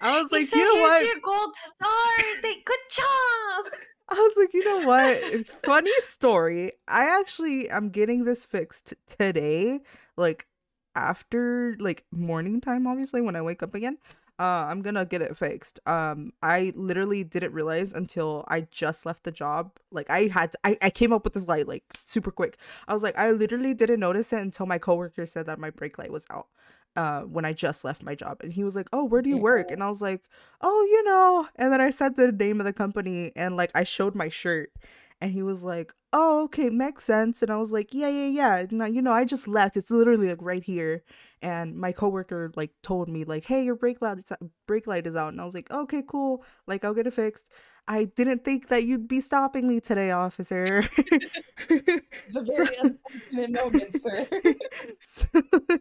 [0.00, 1.22] I was like, you know what?
[1.22, 2.40] Gold star.
[2.42, 3.72] they Good job.
[4.08, 5.46] I was like, you know what?
[5.64, 6.72] Funny story.
[6.88, 9.80] I actually I'm getting this fixed today,
[10.16, 10.46] like
[10.94, 13.98] after like morning time, obviously, when I wake up again.
[14.36, 15.78] Uh, I'm gonna get it fixed.
[15.86, 19.70] Um, I literally didn't realize until I just left the job.
[19.92, 22.58] Like I had, to, I, I came up with this light like super quick.
[22.88, 25.98] I was like, I literally didn't notice it until my coworker said that my brake
[25.98, 26.48] light was out.
[26.96, 28.38] uh, when I just left my job.
[28.42, 29.70] And he was like, Oh, where do you work?
[29.70, 30.22] And I was like,
[30.60, 31.48] Oh, you know.
[31.56, 34.70] And then I said the name of the company and like I showed my shirt.
[35.20, 37.42] And he was like, Oh, okay, makes sense.
[37.42, 38.66] And I was like, Yeah, yeah, yeah.
[38.70, 39.76] No, you know, I just left.
[39.76, 41.02] It's literally like right here.
[41.42, 44.18] And my coworker like told me, like, hey, your brake light
[44.66, 45.32] brake light is out.
[45.32, 46.44] And I was like, okay, cool.
[46.68, 47.48] Like I'll get it fixed.
[47.88, 50.88] I didn't think that you'd be stopping me today, officer.
[51.68, 54.26] it's a very unfortunate moment, sir.
[55.00, 55.26] so,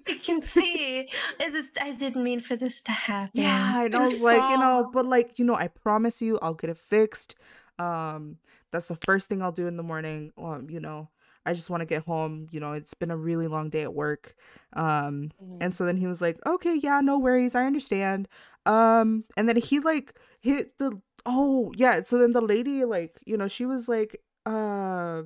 [0.07, 1.07] I can see.
[1.39, 3.39] I just I didn't mean for this to happen.
[3.39, 6.55] Yeah, and I was like, you know, but like, you know, I promise you I'll
[6.55, 7.35] get it fixed.
[7.77, 8.37] Um,
[8.73, 10.33] that's the first thing I'll do in the morning.
[10.37, 11.09] Um, you know,
[11.45, 12.47] I just want to get home.
[12.51, 14.35] You know, it's been a really long day at work.
[14.73, 15.59] Um, mm-hmm.
[15.61, 17.55] and so then he was like, okay, yeah, no worries.
[17.55, 18.27] I understand.
[18.65, 23.37] Um, and then he like hit the oh yeah so then the lady like you
[23.37, 25.21] know she was like uh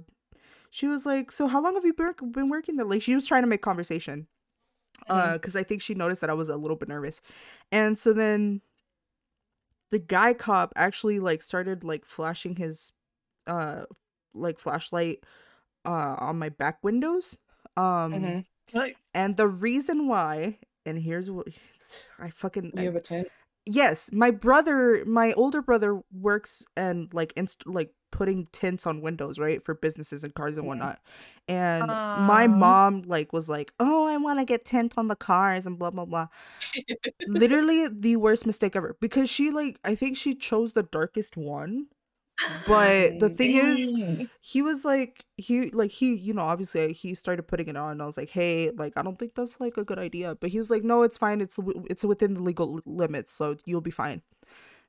[0.69, 3.41] she was like so how long have you been working there like she was trying
[3.41, 4.27] to make conversation
[5.09, 5.59] uh because mm-hmm.
[5.59, 7.21] i think she noticed that i was a little bit nervous
[7.71, 8.61] and so then
[9.89, 12.91] the guy cop actually like started like flashing his
[13.47, 13.83] uh
[14.33, 15.23] like flashlight
[15.85, 17.37] uh on my back windows
[17.75, 18.43] um
[18.73, 18.87] mm-hmm.
[19.13, 21.47] and the reason why and here's what
[22.19, 23.27] i fucking you have a tent?
[23.65, 29.37] Yes my brother my older brother works and like inst- like putting tints on windows
[29.37, 30.99] right for businesses and cars and whatnot
[31.47, 35.65] and my mom like was like oh i want to get tint on the cars
[35.65, 36.27] and blah blah blah.
[37.27, 41.87] Literally the worst mistake ever because she like i think she chose the darkest one
[42.67, 47.43] but the thing is he was like he like he you know obviously he started
[47.43, 49.83] putting it on and i was like hey like i don't think that's like a
[49.83, 50.35] good idea.
[50.35, 51.41] But he was like no it's fine.
[51.41, 51.57] It's
[51.89, 54.21] it's within the legal limits so you'll be fine.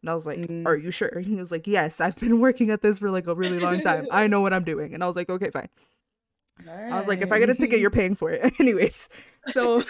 [0.03, 0.67] And i was like mm.
[0.67, 1.09] are you sure?
[1.09, 3.81] And he was like yes i've been working at this for like a really long
[3.81, 4.07] time.
[4.11, 4.93] I know what i'm doing.
[4.93, 5.69] And i was like okay fine.
[6.65, 6.93] Nice.
[6.93, 8.55] I was like, if I get a ticket, you're paying for it.
[8.61, 9.09] Anyways,
[9.53, 9.83] so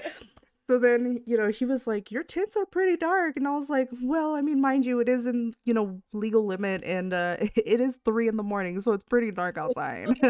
[0.68, 3.36] So then, you know, he was like, Your tints are pretty dark.
[3.36, 6.44] And I was like, Well, I mean, mind you, it is in, you know, legal
[6.44, 10.08] limit and uh it is three in the morning, so it's pretty dark outside.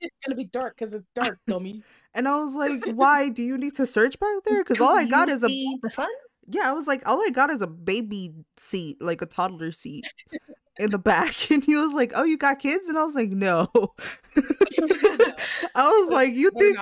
[0.00, 1.82] it's gonna be dark because it's dark, dummy.
[2.14, 3.28] and I was like, Why?
[3.28, 4.62] Do you need to search back there?
[4.62, 6.08] Because all I got is a the sun?
[6.48, 10.06] Yeah, I was like, all I got is a baby seat, like a toddler seat
[10.78, 11.50] in the back.
[11.50, 12.88] And he was like, Oh, you got kids?
[12.88, 13.70] And I was like, No.
[15.74, 16.78] I was like, You think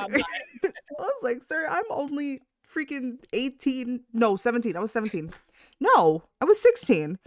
[1.00, 5.32] I was like, sir, I'm only freaking 18 no 17 i was 17
[5.80, 7.18] no i was 16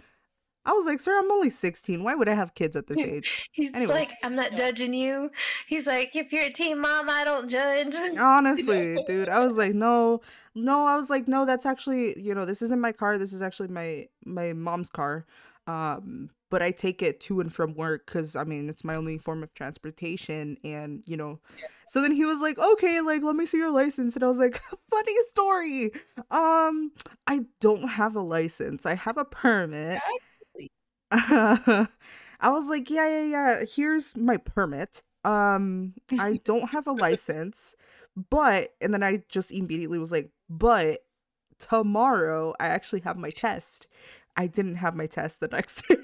[0.66, 2.02] I was like, sir, I'm only 16.
[2.02, 3.50] Why would I have kids at this age?
[3.52, 3.90] He's Anyways.
[3.90, 5.30] like, I'm not judging you.
[5.66, 7.94] He's like, if you're a teen mom, I don't judge.
[8.18, 9.28] Honestly, dude.
[9.28, 10.22] I was like, no,
[10.54, 13.18] no, I was like, no, that's actually, you know, this isn't my car.
[13.18, 15.26] This is actually my my mom's car.
[15.66, 19.18] Um, but I take it to and from work because I mean it's my only
[19.18, 21.40] form of transportation, and you know.
[21.88, 24.38] So then he was like, "Okay, like let me see your license," and I was
[24.38, 25.90] like, "Funny story.
[26.30, 26.92] Um,
[27.26, 28.86] I don't have a license.
[28.86, 29.98] I have a permit."
[31.10, 31.88] I
[32.44, 33.64] was like, "Yeah, yeah, yeah.
[33.64, 35.02] Here's my permit.
[35.24, 37.74] Um, I don't have a license,
[38.30, 41.00] but," and then I just immediately was like, "But."
[41.60, 43.86] Tomorrow, I actually have my test.
[44.36, 45.96] I didn't have my test the next day.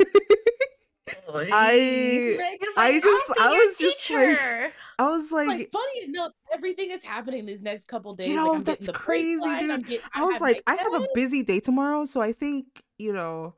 [1.35, 6.91] I like, I just I was just like I was like, like funny enough, everything
[6.91, 8.29] is happening these next couple days.
[8.29, 9.87] You know, like, that's crazy, dude.
[9.87, 12.67] Getting, I, I was like, I have a busy day tomorrow, so I think
[12.99, 13.55] you know,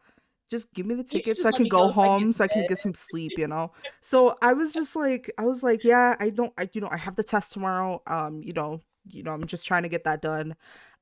[0.51, 2.79] just give me the ticket so I can go, go home, so I can get
[2.79, 3.33] some sleep.
[3.37, 3.73] You know,
[4.03, 6.97] so I was just like, I was like, yeah, I don't, I you know, I
[6.97, 8.03] have the test tomorrow.
[8.07, 10.55] Um, you know, you know, I'm just trying to get that done.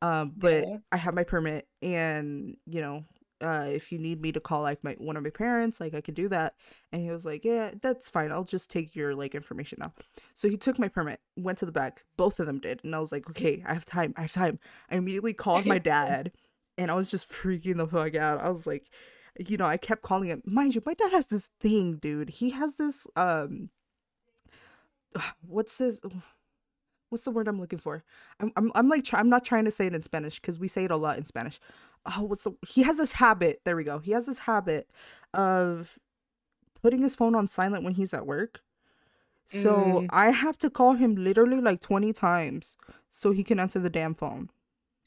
[0.02, 0.78] Um, but yeah.
[0.90, 3.04] I have my permit, and you know,
[3.40, 6.00] uh, if you need me to call like my one of my parents, like I
[6.00, 6.54] could do that.
[6.92, 8.32] And he was like, yeah, that's fine.
[8.32, 9.92] I'll just take your like information now.
[10.34, 12.04] So he took my permit, went to the back.
[12.16, 14.14] Both of them did, and I was like, okay, I have time.
[14.16, 14.58] I have time.
[14.90, 16.32] I immediately called my dad,
[16.76, 18.40] and I was just freaking the fuck out.
[18.40, 18.90] I was like,
[19.38, 20.42] you know, I kept calling him.
[20.44, 22.30] Mind you, my dad has this thing, dude.
[22.30, 23.70] He has this um,
[25.46, 26.00] what's this?
[27.08, 28.04] What's the word I'm looking for?
[28.38, 30.68] I'm I'm, I'm like try- I'm not trying to say it in Spanish because we
[30.68, 31.58] say it a lot in Spanish
[32.06, 34.88] oh what's the he has this habit there we go he has this habit
[35.34, 35.98] of
[36.82, 38.60] putting his phone on silent when he's at work.
[39.46, 40.06] So mm.
[40.10, 42.76] i have to call him literally like 20 times
[43.10, 44.48] so he can answer the damn phone.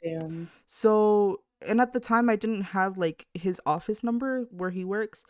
[0.03, 0.49] Damn.
[0.65, 5.23] So and at the time i didn't have like his office number where he works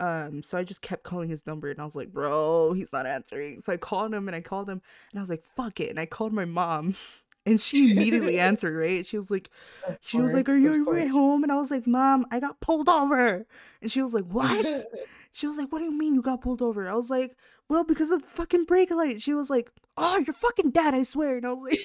[0.00, 3.06] um so i just kept calling his number and i was like bro he's not
[3.06, 3.62] answering.
[3.64, 5.98] So i called him and i called him and i was like fuck it and
[5.98, 6.94] i called my mom
[7.48, 9.04] and she immediately answered, right?
[9.04, 9.50] She was like,
[9.86, 12.40] of she course, was like, "Are you at home?" And I was like, "Mom, I
[12.40, 13.46] got pulled over."
[13.80, 14.86] And she was like, "What?"
[15.32, 17.36] she was like, "What do you mean you got pulled over?" I was like,
[17.68, 21.02] "Well, because of the fucking brake light." She was like, "Oh, you're fucking dead, I
[21.02, 21.78] swear." And I was like,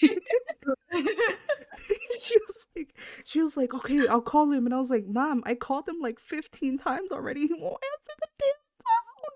[2.20, 2.94] she was like,
[3.26, 6.00] she was like, "Okay, I'll call him." And I was like, "Mom, I called him
[6.02, 7.48] like 15 times already.
[7.48, 8.63] He won't answer the damn phone."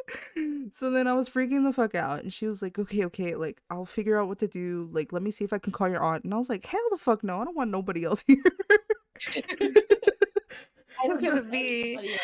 [0.74, 3.62] So then I was freaking the fuck out, and she was like, "Okay, okay, like
[3.70, 4.90] I'll figure out what to do.
[4.92, 6.82] Like, let me see if I can call your aunt." And I was like, "Hell
[6.92, 7.40] the fuck no!
[7.40, 8.44] I don't want nobody else here."
[9.26, 9.42] I
[11.04, 12.18] It's don't gonna be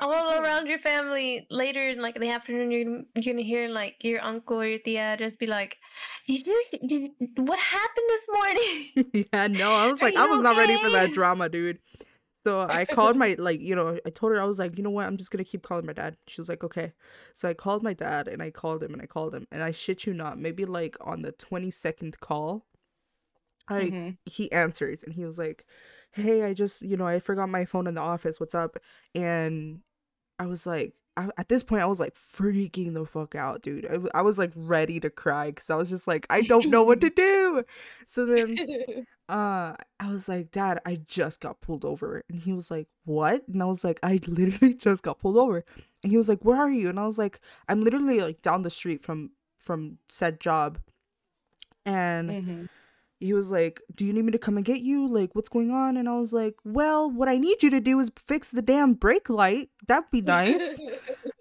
[0.00, 2.70] all around your family later in like the afternoon.
[2.70, 5.76] You're gonna, you're gonna hear like your uncle or your tia just be like,
[6.26, 6.64] "Did you?
[6.86, 10.80] Did, what happened this morning?" yeah, no, I was like, I you was not ready
[10.80, 11.78] for that drama, dude.
[12.46, 14.90] So I called my like, you know, I told her I was like, you know
[14.90, 16.16] what, I'm just gonna keep calling my dad.
[16.26, 16.92] She was like, okay.
[17.34, 19.72] So I called my dad and I called him and I called him and I
[19.72, 22.66] shit you not, maybe like on the twenty second call,
[23.68, 24.18] I Mhm.
[24.26, 25.66] he answers and he was like,
[26.12, 28.40] hey, I just you know I forgot my phone in the office.
[28.40, 28.76] What's up?
[29.14, 29.80] And
[30.38, 30.94] I was like.
[31.20, 33.86] I, at this point, I was like freaking the fuck out, dude.
[34.14, 37.00] I was like ready to cry because I was just like, I don't know what
[37.02, 37.64] to do.
[38.06, 38.56] So then
[39.28, 42.22] uh I was like, Dad, I just got pulled over.
[42.28, 43.46] And he was like, What?
[43.48, 45.64] And I was like, I literally just got pulled over.
[46.02, 46.88] And he was like, Where are you?
[46.88, 50.78] And I was like, I'm literally like down the street from from said job.
[51.84, 52.68] And Mhm.
[53.20, 55.06] He was like, Do you need me to come and get you?
[55.06, 55.96] Like, what's going on?
[55.96, 58.94] And I was like, Well, what I need you to do is fix the damn
[58.94, 59.68] brake light.
[59.86, 60.82] That'd be nice.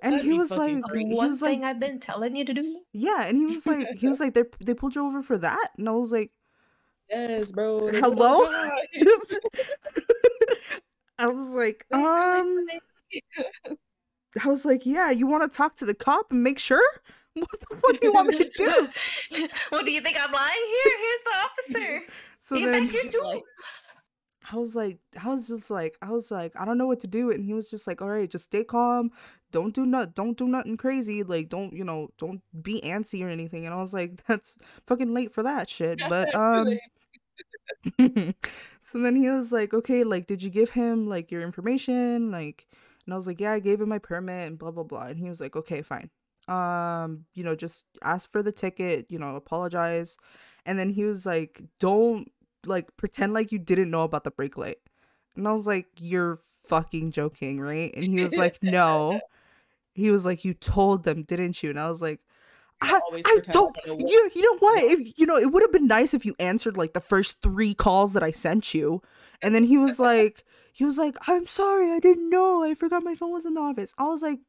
[0.01, 1.07] And he was like, great.
[1.07, 2.81] he One was like, thing I've been telling you to do.
[2.93, 3.26] Yeah.
[3.26, 5.72] And he was like, he was like, they they pulled you over for that.
[5.77, 6.31] And I was like,
[7.10, 7.89] yes, bro.
[7.89, 8.45] Hello?
[8.45, 9.39] put on the
[11.19, 12.65] I was like, um,
[14.41, 16.81] I was like, yeah, you want to talk to the cop and make sure?
[17.39, 19.47] What the fuck do you want me to do?
[19.69, 20.93] what do you think I'm lying here?
[21.01, 22.01] Here's the officer.
[22.41, 23.43] So Get then back your stool.
[24.51, 27.07] I was like, I was just like, I was like, I don't know what to
[27.07, 27.30] do.
[27.30, 29.11] And he was just like, all right, just stay calm.
[29.51, 31.22] Don't do not, don't do nothing crazy.
[31.22, 33.65] Like, don't, you know, don't be antsy or anything.
[33.65, 34.57] And I was like, that's
[34.88, 36.01] fucking late for that shit.
[36.07, 36.80] But, um,
[37.99, 42.31] so then he was like, okay, like, did you give him like your information?
[42.31, 42.68] Like,
[43.06, 45.07] and I was like, yeah, I gave him my permit and blah, blah, blah.
[45.07, 46.10] And he was like, okay, fine.
[46.49, 50.17] Um, you know, just ask for the ticket, you know, apologize.
[50.65, 52.31] And then he was like, don't
[52.65, 54.77] like pretend like you didn't know about the brake light.
[55.35, 57.93] And I was like, you're fucking joking, right?
[57.95, 59.19] And he was like, no.
[59.93, 61.71] He was like, you told them, didn't you?
[61.71, 62.21] And I was like,
[62.81, 63.76] I, I don't.
[63.76, 64.84] like I know what- You, you know what?
[64.84, 67.73] If you know, it would have been nice if you answered like the first three
[67.73, 69.01] calls that I sent you.
[69.41, 72.63] And then he was like, he was like, I'm sorry, I didn't know.
[72.63, 73.93] I forgot my phone was in the office.
[73.97, 74.39] I was like,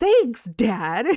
[0.00, 1.06] thanks, Dad.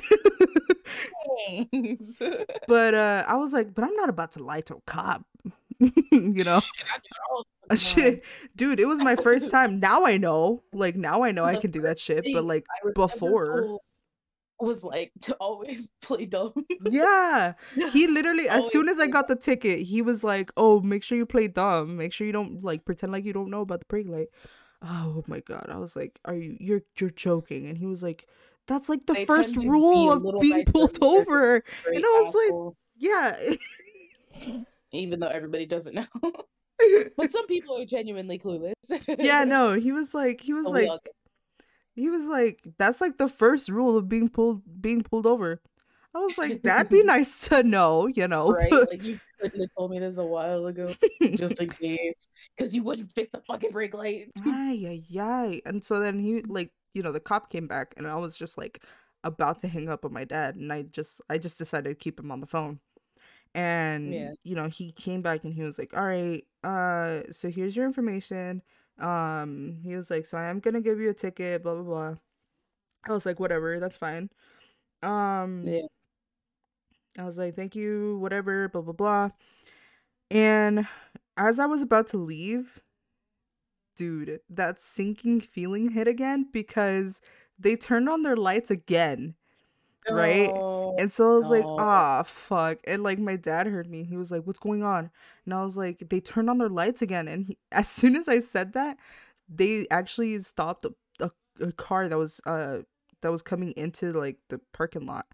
[1.46, 2.18] Thanks.
[2.68, 5.24] but uh, I was like, but I'm not about to lie to a cop.
[5.80, 7.76] you know, Shit, I do it all the fucking time.
[7.76, 8.24] shit,
[8.56, 8.80] dude.
[8.80, 9.78] It was my first time.
[9.78, 10.62] Now I know.
[10.72, 12.26] Like now I know I can do that shit.
[12.32, 13.78] But like was before.
[14.58, 16.52] was like to always play dumb.
[16.90, 17.52] Yeah.
[17.92, 21.16] He literally, as soon as I got the ticket, he was like, "Oh, make sure
[21.16, 21.96] you play dumb.
[21.96, 24.28] Make sure you don't like pretend like you don't know about the brake light."
[24.82, 25.66] Oh my god!
[25.70, 26.56] I was like, "Are you?
[26.58, 28.26] You're you're joking?" And he was like,
[28.68, 31.64] "That's like the They first to be rule of being pulled instead of just over."
[31.86, 33.36] And I was like- Yeah.
[34.92, 36.06] even though everybody doesn't know.
[37.16, 38.74] but some people are genuinely clueless.
[39.18, 39.42] yeah.
[39.44, 39.72] No.
[39.74, 41.08] He was like, he was oh, we like,
[41.96, 45.60] he was like, "That's like the first rule of being pulled being pulled over."
[46.14, 48.50] I was like, "That'd be nice to know," you know.
[48.50, 48.70] right?
[48.72, 50.94] Like you couldn't have told me this a while ago,
[51.34, 54.30] just in case, because you wouldn't fix the fucking brake light.
[54.46, 55.62] Ay, ay, ay.
[55.66, 58.58] And so then he like, you know, the cop came back and I was just
[58.58, 58.84] like
[59.24, 62.18] about to hang up on my dad and I just I just decided to keep
[62.20, 62.80] him on the phone.
[63.54, 64.34] And Yeah.
[64.44, 67.86] you know, he came back and he was like, "All right, uh so here's your
[67.86, 68.62] information."
[68.98, 71.82] Um he was like, "So I am going to give you a ticket, blah blah
[71.84, 72.14] blah."
[73.08, 74.30] I was like, "Whatever, that's fine."
[75.02, 75.86] Um Yeah.
[77.18, 79.30] I was like, "Thank you, whatever, blah blah blah."
[80.30, 80.86] And
[81.36, 82.80] as I was about to leave,
[83.98, 87.20] dude, that sinking feeling hit again because
[87.58, 89.36] they turned on their lights again.
[90.08, 90.56] Right?
[90.96, 91.76] And so I was like, No.
[91.78, 92.78] ah, fuck.
[92.86, 94.04] And like my dad heard me.
[94.04, 95.10] He was like, what's going on?
[95.44, 97.28] And I was like, they turned on their lights again.
[97.28, 98.98] And he, as soon as I said that,
[99.48, 101.30] they actually stopped a, a,
[101.60, 102.78] a car that was uh
[103.22, 105.26] that was coming into like the parking lot.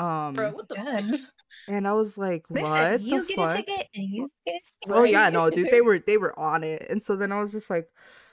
[0.00, 1.20] Um Bro, what the God.
[1.68, 3.52] and I was like, what Listen, you the get fuck?
[3.52, 4.96] a ticket and you get a ticket.
[4.98, 7.52] Oh yeah, no, dude, they were they were on it, and so then I was
[7.52, 7.88] just like,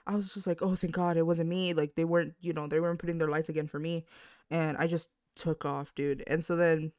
[0.06, 1.74] I was just like, oh, thank God it wasn't me.
[1.74, 4.06] Like they weren't, you know, they weren't putting their lights again for me,
[4.50, 6.24] and I just took off, dude.
[6.28, 6.92] And so then,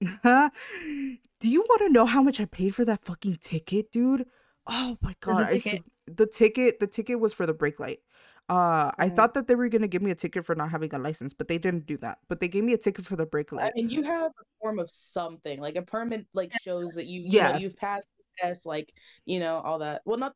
[0.00, 4.26] do you want to know how much I paid for that fucking ticket, dude?
[4.66, 8.00] Oh my God, the ticket- sw- the ticket, the ticket was for the brake light.
[8.48, 9.16] Uh, I Mhm.
[9.16, 11.48] thought that they were gonna give me a ticket for not having a license, but
[11.48, 12.18] they didn't do that.
[12.28, 13.66] But they gave me a ticket for the brake light.
[13.66, 17.20] I mean, you have a form of something like a permit, like shows that you,
[17.22, 17.52] you Yeah.
[17.52, 18.92] know, you've passed the test, like
[19.26, 20.02] you know, all that.
[20.06, 20.34] Well, not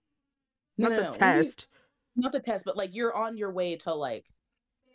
[0.76, 1.10] no, Not no, the no.
[1.10, 1.66] When you- test,
[2.16, 4.26] not the test, but like you're on your way to like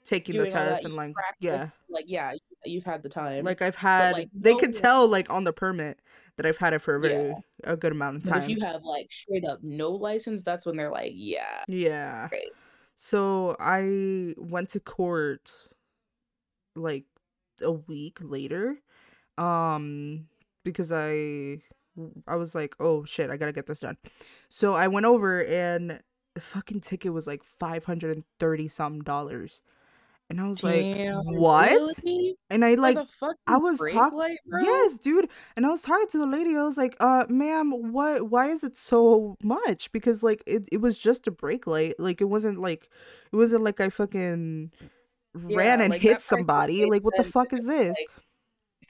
[0.03, 0.69] taking the doing all that.
[0.75, 2.39] test and like practice, yeah, like yeah, you-
[2.73, 3.43] you've had the time.
[3.45, 4.13] like I've had.
[4.13, 5.99] like, they no could one- tell like on the permit
[6.35, 7.33] that I've had it for a Yeah.
[7.63, 8.41] a good amount of but time.
[8.43, 12.29] if you have like straight up no license, that's when they're like, yeah, Yeah.
[12.31, 12.51] Right.
[12.97, 15.51] So I went to court
[16.75, 17.05] like
[17.61, 18.77] a week later.
[19.37, 20.27] Um
[20.63, 21.61] because I
[22.27, 23.97] I was like, "Oh shit, I got to get this done."
[24.49, 26.01] So I went over and
[26.35, 29.61] the fucking ticket was like 530 some dollars.
[30.29, 32.35] And I was Damn, like, "What?" really?
[32.49, 32.97] And I like
[33.47, 34.37] I was talking, light.
[34.61, 35.29] Yes, dude.
[35.55, 36.55] And I was talking to the lady.
[36.57, 38.29] I was like, "Uh, ma'am, what?
[38.29, 39.89] Why is it so much?
[39.93, 41.95] Because like it, it was just a brake light.
[41.97, 42.89] Like it wasn't like,
[43.31, 44.71] it wasn't like I fucking
[45.33, 46.85] ran and like, hit somebody.
[46.85, 47.95] Like what the fuck is this?
[47.97, 48.23] like,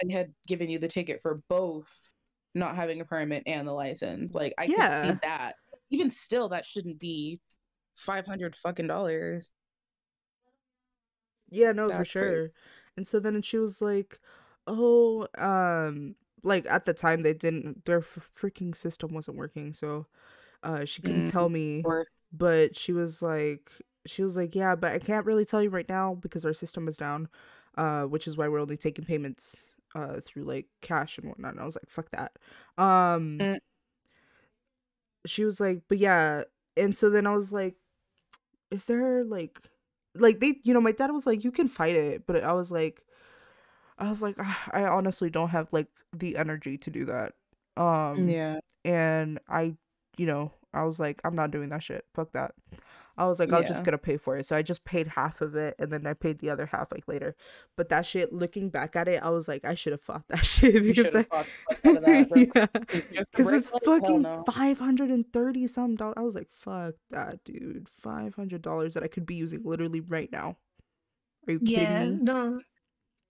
[0.04, 2.14] they had given you the ticket for both
[2.56, 4.34] not having a permit and the license.
[4.34, 5.04] Like I could Yeah.
[5.04, 5.54] see that.
[5.92, 7.40] Even still, that shouldn't be
[7.96, 9.52] five hundred fucking dollars.
[11.49, 12.41] Yeah, no, for That's crazy.
[12.41, 12.52] sure.
[12.95, 14.19] And so then she was like,
[14.68, 20.07] "Oh, um, like at the time they didn't their f- freaking system wasn't working, so
[20.64, 23.72] uh she couldn't Mm, tell me." Or but she was like
[24.06, 26.88] she was like yeah but i can't really tell you right now because our system
[26.88, 27.28] is down
[27.78, 31.61] uh which is why we're only taking payments uh through like cash and whatnot and
[31.61, 32.34] i was like fuck that
[32.78, 33.57] um Mm.
[35.26, 36.44] she was like but yeah
[36.76, 37.76] and so then i was like
[38.72, 39.60] is there like
[40.19, 42.72] like they you know my dad was like you can fight it but i was
[42.72, 43.03] like
[43.98, 47.34] i was like "Ah, i honestly don't have like the energy to do that
[47.77, 49.76] um yeah, and I,
[50.18, 52.06] you know, I was like, I'm not doing that shit.
[52.15, 52.56] Fuck that.
[53.18, 54.45] I was like, I'll just gonna pay for it.
[54.45, 57.07] So I just paid half of it, and then I paid the other half like
[57.07, 57.35] later.
[57.76, 60.45] But that shit, looking back at it, I was like, I should have fought that
[60.45, 62.41] shit because should I, fought the fuck out of that, bro.
[62.41, 63.84] yeah, 'Cause just the because it's light?
[63.84, 64.44] Fucking no.
[64.52, 66.14] five hundred and thirty some dollars.
[66.18, 67.88] I was like, fuck that, dude.
[67.89, 70.57] Five hundred dollars that I could be using literally right now.
[71.48, 72.19] Are you kidding Yeah, me?
[72.22, 72.61] no.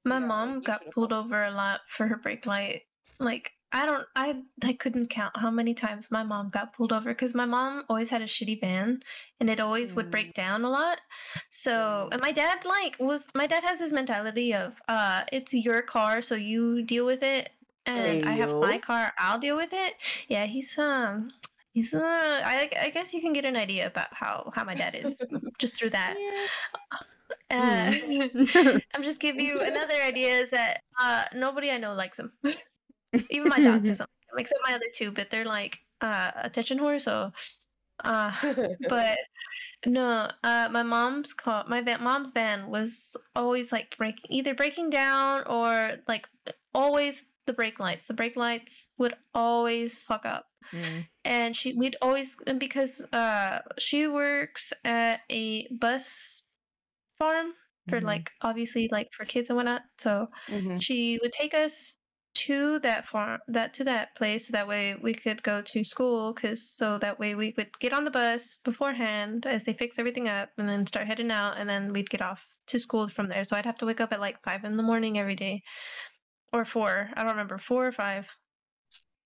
[0.05, 1.26] My Yeah, mom got pulled fought.
[1.26, 2.84] over a lot for her brake light.
[3.19, 7.10] Like I don't, I I couldn't count how many times my mom got pulled over
[7.11, 9.02] because my mom always had a shitty van
[9.39, 10.11] and it always would Mm.
[10.11, 11.02] break down a lot.
[11.49, 12.14] So Mm.
[12.14, 16.22] and my dad like was my dad has this mentality of uh it's your car
[16.22, 17.52] so you deal with it
[17.85, 19.95] and I have my car I'll deal with it.
[20.30, 21.31] Yeah, he's um.
[21.73, 24.95] He's uh, I, I guess you can get an idea about how, how my dad
[24.95, 25.22] is
[25.60, 26.15] just through that.
[26.18, 26.48] Yeah.
[27.52, 28.81] Uh, Mm.
[28.95, 32.31] I'm just giving you another idea is that uh nobody I know likes him.
[33.30, 37.02] Even my dog doesn't like except my other two, but they're like uh attention whore,
[37.02, 37.31] so
[38.03, 38.31] uh
[38.89, 39.18] but
[39.85, 44.89] no, uh my mom's car my van mom's van was always like breaking either breaking
[44.89, 46.27] down or like
[46.73, 48.07] always the brake lights.
[48.07, 51.07] The brake lights would always fuck up Mm.
[51.23, 56.49] and she we'd always and because uh she works at a bus
[57.18, 57.53] farm
[57.89, 58.06] for Mhm.
[58.06, 60.81] like obviously like for kids and whatnot so Mhm.
[60.81, 61.97] she would take us
[62.38, 66.34] to that farm that to that place so that way we could go to school
[66.34, 70.30] because so that way we would get on the bus beforehand as they fix everything
[70.30, 73.43] up and then start heading out and then we'd get off to school from there.
[73.43, 75.64] So i'd have to wake up at like five in the morning every day
[76.53, 78.27] or four i don't remember four or five.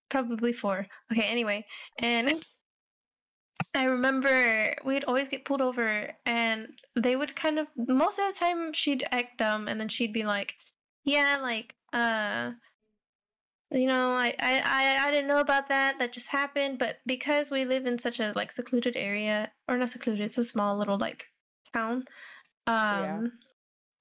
[0.09, 0.88] Probably four.
[1.11, 1.65] Okay anyway
[1.99, 2.33] and
[3.75, 8.38] I remember we'd always get pulled over, and they would kind of most of the
[8.38, 10.55] time she'd act dumb, and then she'd be like,
[11.05, 12.51] "Yeah, like, uh,
[13.72, 15.98] you know, I, I, I, didn't know about that.
[15.99, 19.89] That just happened." But because we live in such a like secluded area, or not
[19.89, 21.26] secluded, it's a small little like
[21.73, 22.06] town.
[22.68, 23.22] Um, Yeah.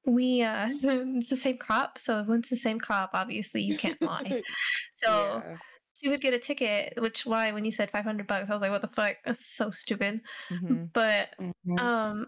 [0.07, 4.01] we uh, it's the same cop, so when it's the same cop, obviously you can't
[4.03, 4.43] lie.
[4.95, 5.57] So Yeah.
[5.95, 8.63] she would get a ticket, which why when you said five hundred bucks, I was
[8.63, 9.17] like, "What the fuck?
[9.25, 10.21] That's so stupid."
[10.51, 10.91] Mhm.
[10.93, 11.79] But Mhm.
[11.79, 12.27] um,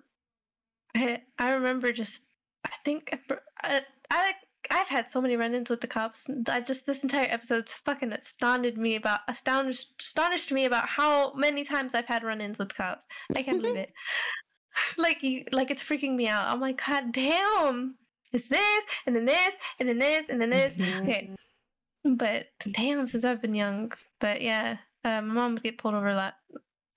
[0.95, 2.23] I I remember just
[2.65, 3.19] I think
[3.63, 4.35] I, I
[4.73, 6.27] I've had so many run-ins with the cops.
[6.49, 11.63] I just this entire episode's fucking astounded me about astonished astonished me about how many
[11.63, 13.07] times I've had run-ins with cops.
[13.37, 13.93] I can't believe it.
[14.97, 16.47] Like you, like it's freaking me out.
[16.47, 17.97] I'm like, God damn!
[18.33, 20.75] It's this, and then this, and then this, and then this.
[20.77, 21.03] Mhm.
[21.03, 21.31] Okay,
[22.05, 23.93] but damn, since I've been young.
[24.19, 26.37] But yeah, uh, my mom would get pulled over a lot.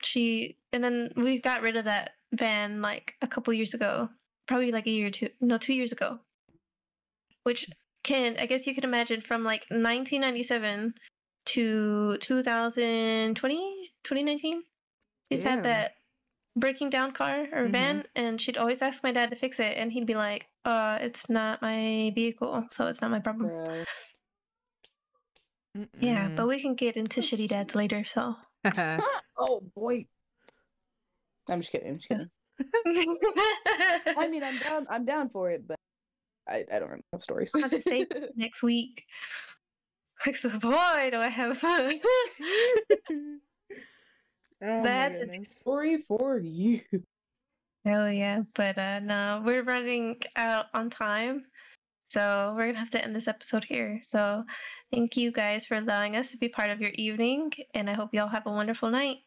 [0.02, 4.07] She and then we got rid of that van like a couple years ago,
[4.47, 6.18] probably like a year or two, no, two years ago.
[7.45, 7.69] Which
[8.03, 10.93] can I guess you can imagine from like 1997
[11.45, 14.63] to 2020, 2019.
[15.30, 15.49] He's Yeah.
[15.51, 15.91] had that
[16.55, 19.91] breaking down car or van, and she'd always ask my dad to fix it, and
[19.91, 23.84] he'd be like, "Uh, it's not my vehicle, so it's not my problem." Bro.
[25.99, 28.03] Yeah, but we can get into shitty dads later.
[28.05, 28.35] So.
[29.38, 30.07] oh boy.
[31.51, 31.89] I'm just kidding.
[31.89, 32.30] I'm just kidding.
[34.17, 34.88] I mean, I'm down.
[34.89, 35.77] I'm down for it, but
[36.47, 37.51] I, I don't have stories.
[37.55, 39.03] I'll have to save next week.
[40.26, 41.99] Like, so boy, do I have fun.
[44.63, 46.80] Oh That's a story for you.
[47.84, 48.43] Hell yeah.
[48.53, 51.45] But uh no, we're running out on time.
[52.05, 53.99] So we're gonna have to end this episode here.
[54.01, 54.43] So
[54.91, 58.09] thank you guys for allowing us to be part of your evening, and I hope
[58.13, 59.17] you all have a wonderful night.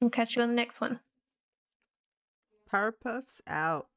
[0.00, 1.00] We'll catch you on the next one.
[2.72, 3.88] Powerpuffs out.